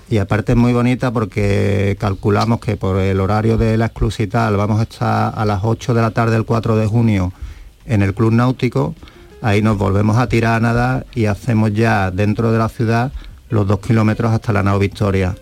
y 0.10 0.20
aparte 0.20 0.54
es 0.54 0.58
muy 0.58 0.72
bonita 0.74 1.12
porque 1.12 1.98
calculamos 2.00 2.60
que 2.62 2.78
por 2.78 2.98
el 3.00 3.20
horario 3.20 3.58
de 3.58 3.78
la 3.78 3.88
exclusital 3.88 4.56
vamos 4.56 4.80
a 4.80 4.84
estar 4.84 5.34
a 5.36 5.46
las 5.46 5.62
8 5.64 5.94
de 5.94 6.02
la 6.02 6.12
tarde 6.12 6.36
el 6.38 6.46
4 6.46 6.78
de 6.78 6.88
junio 6.88 7.34
en 7.86 8.02
el 8.02 8.14
club 8.14 8.32
náutico 8.32 8.96
ahí 9.42 9.62
nos 9.62 9.78
volvemos 9.78 10.18
a 10.18 10.28
tirar 10.28 10.56
a 10.56 10.60
nadar 10.62 11.06
y 11.14 11.26
hacemos 11.26 11.74
ya 11.74 12.10
dentro 12.12 12.52
de 12.52 12.58
la 12.60 12.70
ciudad 12.70 13.12
los 13.50 13.68
dos 13.68 13.80
kilómetros 13.80 14.32
hasta 14.32 14.52
la 14.54 14.64
nao 14.64 14.80
Victoria 14.80 15.36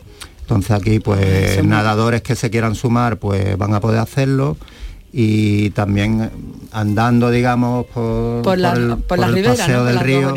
entonces 0.45 0.71
aquí 0.71 0.99
pues 0.99 1.63
nadadores 1.63 2.21
que 2.21 2.35
se 2.35 2.49
quieran 2.51 2.75
sumar 2.75 3.17
pues 3.17 3.57
van 3.57 3.73
a 3.73 3.79
poder 3.79 3.99
hacerlo 3.99 4.57
y 5.11 5.71
también 5.71 6.21
eh, 6.21 6.29
andando 6.71 7.31
digamos 7.31 7.85
por, 7.87 8.43
Por 8.43 8.57
la- 8.59 8.73
el, 8.73 8.97
por 8.97 9.17
la 9.17 9.27
el 9.27 9.33
ribera, 9.33 9.55
paseo 9.55 9.83
del 9.85 9.99
río 9.99 10.33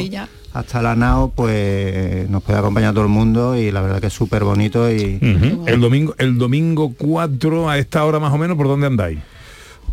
hasta 0.55 0.81
la 0.83 0.97
nao 0.97 1.31
pues 1.37 2.29
nos 2.31 2.43
puede 2.43 2.59
acompañar 2.59 2.93
todo 2.95 3.05
el 3.05 3.11
mundo 3.11 3.55
y 3.57 3.71
la 3.71 3.81
verdad 3.83 4.01
que 4.01 4.07
es 4.07 4.13
súper 4.15 4.45
bonito 4.45 4.91
y. 4.91 5.19
El 5.67 5.81
domingo, 5.81 6.15
el 6.19 6.39
domingo 6.39 6.95
4 6.97 7.69
a 7.69 7.77
esta 7.79 8.05
hora 8.05 8.19
más 8.19 8.33
o 8.33 8.39
menos, 8.39 8.57
¿por 8.57 8.67
dónde 8.67 8.87
andáis? 8.87 9.19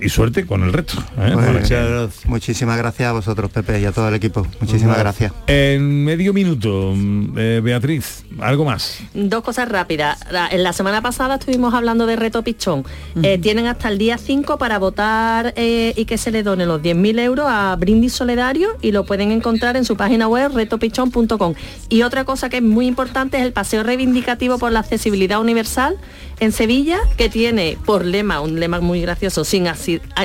y 0.00 0.08
suerte 0.08 0.46
con 0.46 0.62
el 0.62 0.72
reto. 0.72 0.94
¿eh? 1.18 1.30
Pues, 1.34 1.70
Vale. 1.70 2.08
Muchísimas 2.26 2.78
gracias 2.78 3.08
a 3.08 3.12
vosotros, 3.12 3.50
Pepe, 3.50 3.80
y 3.80 3.84
a 3.84 3.92
todo 3.92 4.08
el 4.08 4.14
equipo. 4.14 4.46
Muchísimas 4.60 4.98
gracias. 4.98 5.32
En 5.46 6.04
medio 6.04 6.32
minuto, 6.32 6.92
mm, 6.94 7.34
eh, 7.38 7.60
Beatriz, 7.62 8.24
algo 8.40 8.64
más. 8.64 8.98
Dos 9.14 9.42
cosas 9.42 9.68
rápidas. 9.68 10.18
La- 10.30 10.48
En 10.48 10.62
la 10.62 10.72
semana 10.72 11.02
pasada 11.02 11.36
estuvimos 11.36 11.74
hablando 11.74 12.06
de 12.06 12.16
reto 12.16 12.42
pichón. 12.44 12.84
Eh, 13.22 13.38
tienen 13.38 13.66
hasta 13.66 13.88
el 13.88 13.98
día 13.98 14.18
5 14.18 14.58
para 14.58 14.78
votar 14.78 15.52
eh, 15.56 15.92
y 15.96 16.04
que 16.04 16.18
se 16.18 16.30
le 16.30 16.42
donen 16.42 16.68
los 16.68 16.80
10.000 16.82 17.18
euros 17.18 17.46
a 17.48 17.74
Brindis 17.76 18.12
Solidario 18.12 18.68
y 18.82 18.92
lo 18.92 19.04
pueden 19.04 19.32
encontrar 19.32 19.76
en 19.76 19.84
su 19.84 19.96
página 19.96 20.28
web 20.28 20.52
retopichón.com. 20.54 21.54
Y 21.88 22.02
otra 22.02 22.24
cosa 22.24 22.48
que 22.48 22.58
es 22.58 22.62
muy 22.62 22.86
importante 22.86 23.38
es 23.38 23.42
el 23.42 23.52
paseo 23.52 23.82
reivindicativo 23.82 24.58
por 24.58 24.70
la 24.72 24.80
accesibilidad 24.80 25.40
universal 25.40 25.96
en 26.40 26.52
Sevilla, 26.52 26.98
que 27.16 27.28
tiene 27.28 27.78
por 27.84 28.04
lema, 28.04 28.40
un 28.40 28.58
lema 28.60 28.80
muy 28.80 29.00
gracioso, 29.00 29.33
sin, 29.42 29.66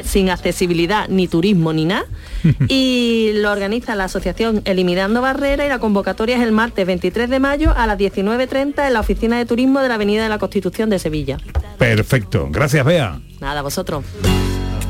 sin 0.03 0.29
accesibilidad 0.29 1.07
ni 1.09 1.27
turismo 1.27 1.73
ni 1.73 1.85
nada. 1.85 2.05
y 2.67 3.31
lo 3.35 3.51
organiza 3.51 3.95
la 3.95 4.05
asociación 4.05 4.61
Eliminando 4.65 5.21
Barreras 5.21 5.65
y 5.65 5.69
la 5.69 5.79
convocatoria 5.79 6.37
es 6.37 6.43
el 6.43 6.51
martes 6.51 6.85
23 6.85 7.29
de 7.29 7.39
mayo 7.39 7.73
a 7.75 7.87
las 7.87 7.97
19.30 7.97 8.87
en 8.87 8.93
la 8.93 8.99
oficina 8.99 9.37
de 9.37 9.45
turismo 9.45 9.79
de 9.79 9.87
la 9.87 9.95
Avenida 9.95 10.23
de 10.23 10.29
la 10.29 10.37
Constitución 10.37 10.89
de 10.89 10.99
Sevilla. 10.99 11.37
Perfecto, 11.77 12.47
gracias 12.51 12.85
Bea. 12.85 13.19
Nada, 13.39 13.61
vosotros. 13.61 14.03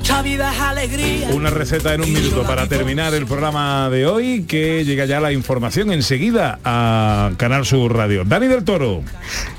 Mucha 0.09 0.23
vida 0.23 0.51
es 0.51 0.59
alegría. 0.59 1.27
Una 1.33 1.51
receta 1.51 1.93
en 1.93 2.01
un 2.01 2.11
minuto 2.11 2.41
para 2.41 2.65
terminar 2.67 3.13
el 3.13 3.27
programa 3.27 3.91
de 3.91 4.07
hoy, 4.07 4.43
que 4.47 4.83
llega 4.83 5.05
ya 5.05 5.19
la 5.19 5.31
información 5.31 5.91
enseguida 5.91 6.57
a 6.65 7.29
Canal 7.37 7.63
Sur 7.63 7.95
Radio. 7.95 8.23
Dani 8.25 8.47
del 8.47 8.63
Toro. 8.63 9.03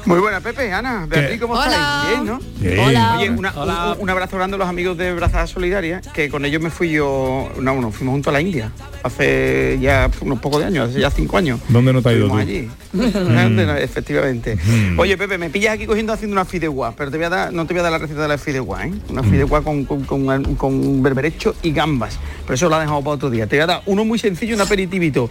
Muy 0.07 0.18
buena, 0.18 0.40
Pepe, 0.40 0.72
Ana, 0.72 1.07
Beatriz, 1.09 1.40
¿cómo 1.40 1.55
Hola. 1.55 1.66
estáis? 1.66 2.09
Bien, 2.09 2.26
¿no? 2.26 2.40
Bien. 2.59 2.78
Hola. 2.80 3.16
Oye, 3.18 3.30
una- 3.30 3.53
Un, 3.92 4.01
un 4.01 4.11
abrazo 4.11 4.36
grande 4.38 4.57
a 4.57 4.59
los 4.59 4.68
amigos 4.68 4.98
de 4.98 5.14
Brazada 5.14 5.46
Solidaria, 5.46 6.01
que 6.12 6.28
con 6.28 6.44
ellos 6.44 6.61
me 6.61 6.70
fui 6.70 6.90
yo, 6.90 7.48
no, 7.61 7.80
no, 7.80 7.92
fuimos 7.92 8.14
juntos 8.14 8.30
a 8.30 8.34
la 8.34 8.40
India, 8.40 8.72
hace 9.03 9.78
ya 9.80 10.11
unos 10.20 10.40
pocos 10.40 10.61
de 10.61 10.66
años, 10.66 10.90
hace 10.90 11.01
ya 11.01 11.11
cinco 11.11 11.36
años. 11.36 11.61
¿Dónde 11.68 11.92
no 11.92 12.03
te 12.03 12.09
ha 12.11 12.12
ido 12.12 12.28
tú? 12.28 12.36
Allí. 12.36 12.68
Efectivamente. 13.80 14.59
Oye, 14.96 15.16
Pepe, 15.16 15.38
me 15.38 15.51
pillas 15.51 15.74
aquí 15.74 15.86
cogiendo 15.86 16.12
haciendo 16.12 16.34
una 16.34 16.44
fideuá, 16.44 16.94
pero 16.96 17.11
te 17.11 17.16
voy 17.16 17.26
a 17.26 17.30
dar, 17.30 17.53
no 17.53 17.66
te 17.66 17.74
voy 17.74 17.80
a 17.80 17.82
dar 17.84 17.92
la 17.92 17.98
receta 17.98 18.22
de 18.22 18.28
la 18.28 18.38
fideuá, 18.38 18.86
¿eh? 18.86 18.92
Una 19.09 19.22
fideuá 19.22 19.62
con, 19.62 19.84
con, 19.84 20.05
con, 20.05 20.55
con 20.57 21.03
berberecho 21.03 21.55
y 21.62 21.72
gambas. 21.72 22.18
Pero 22.44 22.55
eso 22.55 22.68
lo 22.68 22.76
he 22.76 22.80
dejado 22.80 23.01
para 23.01 23.14
otro 23.14 23.30
día. 23.30 23.46
Te 23.46 23.57
voy 23.57 23.62
a 23.62 23.66
dar 23.66 23.82
uno 23.86 24.05
muy 24.05 24.18
sencillo, 24.18 24.55
un 24.55 24.61
aperitivito 24.61 25.30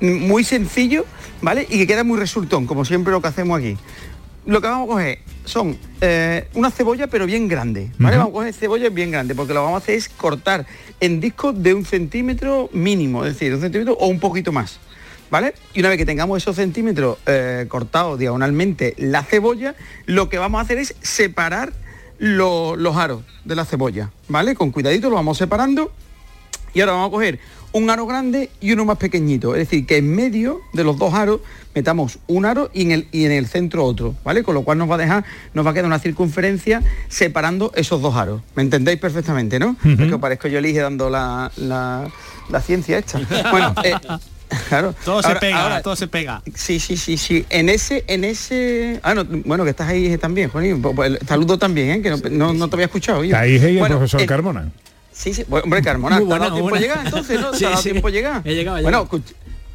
mm, 0.00 0.26
muy 0.26 0.44
sencillo, 0.44 1.04
¿vale? 1.42 1.66
Y 1.68 1.78
que 1.78 1.86
queda 1.86 2.04
muy 2.04 2.18
resultón, 2.18 2.66
como 2.66 2.84
siempre 2.84 3.12
lo 3.12 3.20
que 3.20 3.28
hacemos 3.28 3.58
aquí. 3.58 3.76
Lo 4.46 4.60
que 4.60 4.66
vamos 4.68 4.88
a 4.88 4.92
coger 4.92 5.18
son 5.44 5.78
eh, 6.00 6.48
una 6.54 6.70
cebolla 6.70 7.06
pero 7.06 7.24
bien 7.26 7.48
grande, 7.48 7.90
¿vale? 7.98 8.16
Vamos 8.18 8.30
a 8.30 8.34
coger 8.34 8.54
cebolla 8.54 8.88
bien 8.90 9.10
grande, 9.10 9.34
porque 9.34 9.54
lo 9.54 9.60
que 9.60 9.64
vamos 9.64 9.80
a 9.80 9.84
hacer 9.84 9.94
es 9.94 10.08
cortar 10.10 10.66
en 11.00 11.20
discos 11.20 11.62
de 11.62 11.72
un 11.74 11.84
centímetro 11.86 12.68
mínimo, 12.72 13.24
es 13.24 13.32
decir, 13.34 13.54
un 13.54 13.60
centímetro 13.60 13.94
o 13.94 14.06
un 14.08 14.20
poquito 14.20 14.52
más. 14.52 14.78
¿Vale? 15.30 15.54
Y 15.72 15.80
una 15.80 15.88
vez 15.88 15.98
que 15.98 16.04
tengamos 16.06 16.36
esos 16.36 16.54
centímetros 16.54 17.16
eh, 17.26 17.64
cortados 17.68 18.18
diagonalmente 18.18 18.94
la 18.98 19.22
cebolla, 19.24 19.74
lo 20.06 20.28
que 20.28 20.38
vamos 20.38 20.58
a 20.58 20.62
hacer 20.62 20.78
es 20.78 20.94
separar 21.00 21.72
lo- 22.18 22.76
los 22.76 22.94
aros 22.96 23.22
de 23.44 23.56
la 23.56 23.64
cebolla, 23.64 24.10
¿vale? 24.28 24.54
Con 24.54 24.70
cuidadito 24.70 25.08
lo 25.10 25.16
vamos 25.16 25.38
separando 25.38 25.90
y 26.72 26.80
ahora 26.80 26.92
vamos 26.92 27.08
a 27.08 27.10
coger 27.10 27.38
un 27.74 27.90
aro 27.90 28.06
grande 28.06 28.50
y 28.60 28.72
uno 28.72 28.84
más 28.86 28.96
pequeñito. 28.98 29.54
Es 29.54 29.68
decir, 29.68 29.84
que 29.84 29.98
en 29.98 30.14
medio 30.14 30.60
de 30.72 30.82
los 30.84 30.96
dos 30.96 31.12
aros 31.12 31.40
metamos 31.74 32.18
un 32.28 32.46
aro 32.46 32.70
y 32.72 32.82
en 32.82 32.92
el, 32.92 33.08
y 33.12 33.24
en 33.26 33.32
el 33.32 33.46
centro 33.46 33.84
otro, 33.84 34.14
¿vale? 34.24 34.42
Con 34.42 34.54
lo 34.54 34.62
cual 34.62 34.78
nos 34.78 34.88
va 34.88 34.94
a 34.94 34.98
dejar, 34.98 35.24
nos 35.54 35.66
va 35.66 35.70
a 35.70 35.74
quedar 35.74 35.86
una 35.86 35.98
circunferencia 35.98 36.82
separando 37.08 37.72
esos 37.74 38.00
dos 38.00 38.14
aros. 38.16 38.40
¿Me 38.54 38.62
entendéis 38.62 38.98
perfectamente, 38.98 39.58
no? 39.58 39.76
Es 39.84 39.96
que 39.98 40.14
os 40.14 40.20
parezco 40.20 40.48
yo 40.48 40.58
elige 40.60 40.78
dando 40.80 41.10
la, 41.10 41.50
la- 41.56 42.08
la 42.48 42.60
ciencia 42.60 42.96
esta. 42.98 43.18
Bueno, 43.50 43.74
eh, 43.82 43.94
claro. 44.68 44.94
Todo 45.04 45.20
se 45.22 45.34
pega, 45.36 45.62
ahora- 45.62 45.82
todo 45.82 45.96
se 45.96 46.06
pega. 46.06 46.42
Sí, 46.54 46.78
sí, 46.78 46.96
sí, 46.96 47.16
sí. 47.16 47.44
En 47.50 47.68
ese, 47.68 48.04
en 48.06 48.22
ese. 48.22 49.00
Ah, 49.02 49.14
no, 49.14 49.24
bueno, 49.24 49.64
que 49.64 49.70
estás 49.70 49.88
ahí 49.88 50.16
también, 50.18 50.48
Juanín. 50.50 50.80
Pues, 50.80 50.94
pues, 50.94 51.18
Saludo 51.26 51.58
también, 51.58 51.90
¿eh? 51.90 52.02
que 52.02 52.10
no, 52.10 52.18
no- 52.30 52.54
no 52.54 52.68
te 52.68 52.76
había 52.76 52.86
escuchado. 52.86 53.24
yo. 53.24 53.36
Ahí 53.36 53.54
y 53.54 53.56
el 53.56 53.78
Bueno, 53.78 53.96
profesor 53.96 54.20
eh, 54.22 54.26
Carmona. 54.26 54.70
Sí, 55.14 55.32
sí. 55.32 55.44
Bueno, 55.48 55.64
hombre, 55.64 55.80
Carmona, 55.80 56.18
Muy 56.18 56.28
¿te 56.28 56.34
ha 56.34 56.38
dado 56.38 56.52
tiempo 56.54 56.68
muy 56.70 56.78
a 56.78 56.80
buena. 56.80 56.82
llegar 56.94 57.06
entonces, 57.06 57.40
no? 57.40 57.50
¿Te 57.52 57.58
Sí, 57.58 57.64
ha 57.64 57.70
dado 57.70 57.82
sí. 57.82 57.90
tiempo 57.90 58.08
a 58.08 58.10
llegar? 58.10 58.42
He 58.44 58.54
llegado, 58.54 58.78
he 58.78 58.82
Bueno, 58.82 58.98
llegado. 59.04 59.18
escuch- 59.22 59.34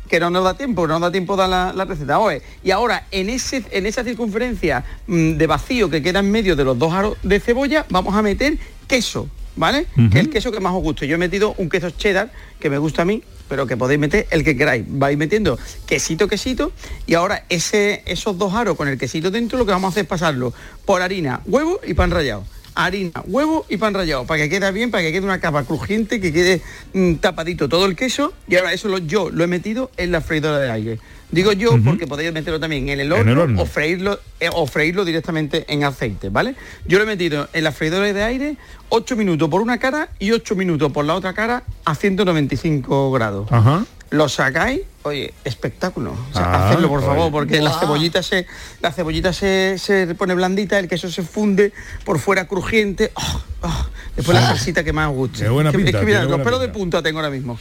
que 0.10 0.20
no 0.20 0.30
nos 0.32 0.44
da 0.44 0.56
tiempo, 0.58 0.88
no 0.88 0.94
nos 0.96 1.02
da 1.02 1.12
tiempo 1.12 1.36
dar 1.36 1.48
la, 1.50 1.72
la 1.72 1.86
receta. 1.86 2.18
Oye, 2.20 2.42
y 2.64 2.72
ahora, 2.72 3.06
en, 3.12 3.30
ese, 3.30 3.64
en 3.72 3.86
esa 3.86 4.04
circunferencia 4.04 4.84
mm, 5.08 5.34
de 5.34 5.48
vacío 5.48 5.90
que 5.90 6.02
queda 6.02 6.20
en 6.20 6.32
medio 6.32 6.56
de 6.56 6.64
los 6.64 6.78
dos 6.80 6.92
aros 6.94 7.16
de 7.24 7.40
cebolla, 7.40 7.86
vamos 7.90 8.16
a 8.16 8.22
meter 8.24 8.58
queso, 8.88 9.30
¿vale? 9.56 9.86
Que 10.12 10.20
es 10.20 10.26
el 10.26 10.30
queso 10.32 10.52
que 10.52 10.60
más 10.60 10.74
os 10.74 10.82
guste. 10.82 11.08
Yo 11.08 11.14
he 11.16 11.20
metido 11.20 11.54
un 11.58 11.70
queso 11.70 11.92
cheddar, 11.92 12.32
que 12.60 12.70
me 12.72 12.80
gusta 12.80 13.04
a 13.04 13.06
mí, 13.06 13.22
pero 13.48 13.68
que 13.68 13.78
podéis 13.78 14.00
meter 14.00 14.26
el 14.32 14.44
que 14.44 14.58
queráis. 14.58 14.84
Vais 14.88 15.16
metiendo 15.18 15.60
quesito, 15.86 16.28
quesito, 16.28 16.72
y 17.06 17.14
ahora 17.14 17.46
ese, 17.50 18.02
esos 18.08 18.36
dos 18.38 18.54
aros 18.56 18.76
con 18.78 18.88
el 18.88 18.98
quesito 18.98 19.30
dentro, 19.30 19.60
lo 19.60 19.66
que 19.68 19.72
vamos 19.74 19.90
a 19.90 19.92
hacer 19.92 20.04
es 20.06 20.10
pasarlo 20.10 20.54
por 20.86 21.04
harina, 21.04 21.42
huevo 21.46 21.80
y 21.86 21.94
pan 21.94 22.10
rallado. 22.10 22.44
Harina, 22.86 23.24
huevo 23.28 23.66
y 23.68 23.78
pan 23.78 23.94
rallado, 23.94 24.26
para 24.26 24.42
que 24.44 24.50
quede 24.50 24.72
bien, 24.72 24.90
para 24.90 25.04
que 25.04 25.12
quede 25.12 25.26
una 25.26 25.40
capa 25.40 25.64
crujiente, 25.64 26.22
que 26.22 26.32
quede 26.32 26.62
mm, 26.94 27.16
tapadito 27.16 27.68
todo 27.68 27.86
el 27.86 27.96
queso. 27.96 28.34
Y 28.48 28.56
ahora 28.56 28.72
eso 28.74 28.88
lo, 28.88 29.00
yo 29.00 29.30
lo 29.30 29.44
he 29.44 29.48
metido 29.48 29.92
en 29.98 30.12
la 30.12 30.22
freidora 30.22 30.60
de 30.60 30.72
aire. 30.72 31.00
Digo 31.32 31.52
yo 31.52 31.78
porque 31.86 32.08
podéis 32.08 32.34
meterlo 32.34 32.60
también 32.60 32.90
en 32.90 33.00
el 33.02 33.08
En 33.08 33.12
horno, 33.14 33.32
el 33.32 33.38
horno. 33.38 33.62
o 33.62 33.66
freírlo 33.68 34.20
eh, 34.40 34.50
o 34.52 34.66
freírlo 34.66 35.06
directamente 35.06 35.64
en 35.68 35.84
aceite, 35.84 36.30
¿vale? 36.30 36.56
Yo 36.88 36.98
lo 36.98 37.04
he 37.04 37.08
metido 37.08 37.48
en 37.54 37.64
la 37.66 37.72
freidora 37.72 38.12
de 38.12 38.24
aire 38.24 38.58
8 38.90 39.16
minutos 39.16 39.48
por 39.48 39.62
una 39.62 39.78
cara 39.78 40.10
y 40.18 40.32
8 40.32 40.56
minutos 40.56 40.92
por 40.92 41.06
la 41.06 41.14
otra 41.14 41.34
cara 41.34 41.64
a 41.86 41.94
195 41.94 43.12
grados. 43.12 43.48
Ajá. 43.52 43.86
Lo 44.10 44.28
sacáis, 44.28 44.82
oye, 45.10 45.34
espectáculo. 45.44 46.12
O 46.12 46.34
sea, 46.34 46.44
Ah, 46.46 46.70
hacedlo 46.70 46.88
por 46.90 47.00
oye. 47.00 47.08
favor, 47.08 47.32
porque 47.32 47.62
la 47.62 47.70
Guau. 47.72 47.80
cebollita 47.82 48.24
se 48.24 48.46
la 48.82 48.92
cebollita 48.92 49.34
se, 49.34 49.78
se 49.78 50.16
pone 50.16 50.34
blandita, 50.34 50.80
el 50.80 50.88
queso 50.88 51.10
se 51.12 51.22
funde, 51.24 51.72
por 52.06 52.20
fuera 52.20 52.48
crujiente. 52.48 53.12
Oh, 53.16 53.42
oh. 53.64 53.86
Después 54.16 54.36
la 54.38 54.46
Ah. 54.46 54.48
salsita 54.50 54.84
que 54.84 54.92
más 54.94 55.10
os 55.10 55.16
guste. 55.16 55.44
Qué 55.44 55.50
buena 55.50 55.70
Es 55.70 55.76
que- 55.76 55.84
pinta, 55.84 55.98
es 55.98 56.02
que 56.02 56.06
mira, 56.06 56.24
los 56.24 56.42
pelos 56.42 56.60
de 56.62 56.70
punta 56.70 57.02
tengo 57.04 57.20
ahora 57.20 57.30
mismo. 57.32 57.58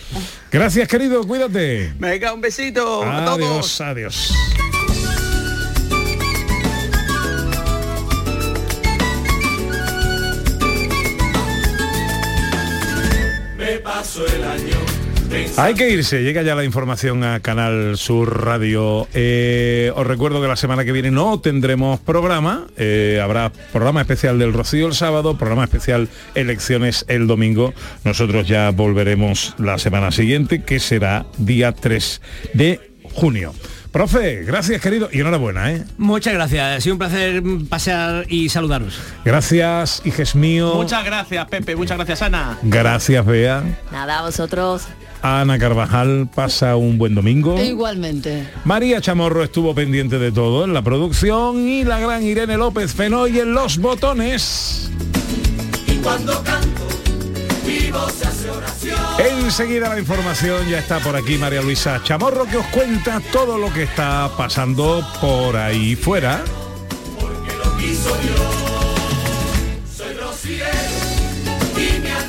Gracias, 0.51 0.89
querido, 0.89 1.25
cuídate. 1.27 1.93
Venga, 1.99 2.33
un 2.33 2.41
besito 2.41 3.03
a 3.05 3.25
todos. 3.25 3.39
Adiós, 3.39 3.81
adiós. 3.81 4.33
Me 13.57 13.79
paso 13.81 14.25
el 14.27 14.45
año. 14.45 14.88
Hay 15.57 15.75
que 15.75 15.91
irse, 15.91 16.23
llega 16.23 16.43
ya 16.43 16.55
la 16.55 16.65
información 16.65 17.23
a 17.23 17.41
Canal 17.41 17.99
Sur 17.99 18.45
Radio. 18.45 19.09
Eh, 19.13 19.93
os 19.95 20.07
recuerdo 20.07 20.41
que 20.41 20.49
la 20.49 20.57
semana 20.57 20.85
que 20.85 20.93
viene 20.93 21.11
no 21.11 21.41
tendremos 21.41 22.01
programa, 22.01 22.67
eh, 22.77 23.21
habrá 23.23 23.53
programa 23.73 24.01
especial 24.01 24.39
del 24.39 24.53
Rocío 24.53 24.87
el 24.87 24.95
sábado, 24.95 25.37
programa 25.37 25.65
especial 25.65 26.09
elecciones 26.35 27.05
el 27.09 27.27
domingo. 27.27 27.75
Nosotros 28.05 28.47
ya 28.47 28.71
volveremos 28.71 29.55
la 29.59 29.79
semana 29.79 30.13
siguiente, 30.13 30.63
que 30.63 30.81
será 30.81 31.27
día 31.37 31.73
3 31.73 32.23
de 32.55 32.81
junio. 33.13 33.53
Profe, 33.93 34.45
gracias 34.45 34.81
querido 34.81 35.09
y 35.13 35.21
enhorabuena, 35.21 35.73
¿eh? 35.73 35.85
Muchas 35.99 36.35
gracias, 36.35 36.79
ha 36.79 36.81
sido 36.81 36.95
un 36.95 36.99
placer 36.99 37.43
pasear 37.69 38.27
y 38.29 38.49
saludaros. 38.49 38.99
Gracias, 39.25 40.03
hijes 40.05 40.35
mío. 40.35 40.75
Muchas 40.75 41.05
gracias, 41.05 41.47
Pepe. 41.49 41.75
Muchas 41.75 41.97
gracias, 41.97 42.23
Ana. 42.23 42.59
Gracias, 42.63 43.27
Bea. 43.27 43.63
Nada, 43.91 44.23
vosotros. 44.23 44.87
Ana 45.23 45.59
Carvajal 45.59 46.29
pasa 46.35 46.77
un 46.77 46.99
buen 46.99 47.15
domingo. 47.15 47.63
Igualmente. 47.63 48.49
María 48.65 49.01
Chamorro 49.01 49.43
estuvo 49.43 49.75
pendiente 49.75 50.19
de 50.19 50.33
todo 50.33 50.65
en 50.65 50.75
la 50.75 50.83
producción 50.83 51.67
y 51.67 51.85
la 51.85 51.99
gran 51.99 52.23
Irene 52.23 52.57
López 52.57 52.95
Fenoy 52.95 53.39
en 53.39 53.55
los 53.55 53.79
botones. 53.79 54.91
Y 55.87 55.97
cuando 55.97 56.43
canto, 56.43 56.87
mi 57.67 57.91
voz 57.91 58.13
se 58.13 58.27
hace 58.27 58.49
Enseguida 59.19 59.89
la 59.89 59.99
información 59.99 60.69
ya 60.69 60.79
está 60.79 61.01
por 61.01 61.17
aquí 61.17 61.37
María 61.39 61.61
Luisa 61.61 62.01
Chamorro 62.05 62.45
que 62.45 62.59
os 62.59 62.67
cuenta 62.67 63.21
todo 63.33 63.59
lo 63.59 63.73
que 63.73 63.83
está 63.85 64.31
pasando 64.37 65.05
por 65.21 65.57
ahí 65.57 65.97
fuera. 65.97 66.45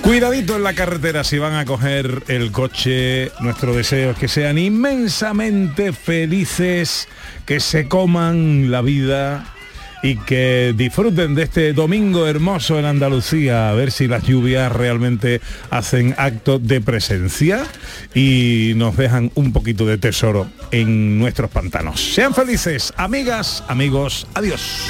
Cuidadito 0.09 0.55
en 0.55 0.63
la 0.63 0.73
carretera 0.73 1.23
si 1.23 1.37
van 1.37 1.53
a 1.53 1.65
coger 1.65 2.23
el 2.29 2.51
coche. 2.51 3.31
Nuestro 3.41 3.75
deseo 3.75 4.09
es 4.09 4.17
que 4.17 4.27
sean 4.27 4.57
inmensamente 4.57 5.93
felices, 5.93 7.07
que 7.45 7.59
se 7.59 7.87
coman 7.87 8.71
la 8.71 8.81
vida 8.81 9.53
y 10.01 10.15
que 10.15 10.73
disfruten 10.75 11.35
de 11.35 11.43
este 11.43 11.73
domingo 11.73 12.25
hermoso 12.25 12.79
en 12.79 12.85
Andalucía, 12.85 13.69
a 13.69 13.73
ver 13.73 13.91
si 13.91 14.07
las 14.07 14.23
lluvias 14.23 14.71
realmente 14.71 15.41
hacen 15.69 16.15
acto 16.17 16.57
de 16.57 16.81
presencia 16.81 17.67
y 18.15 18.73
nos 18.77 18.97
dejan 18.97 19.31
un 19.35 19.53
poquito 19.53 19.85
de 19.85 19.99
tesoro 19.99 20.47
en 20.71 21.19
nuestros 21.19 21.51
pantanos. 21.51 22.01
Sean 22.01 22.33
felices, 22.33 22.91
amigas, 22.97 23.63
amigos, 23.67 24.25
adiós. 24.33 24.89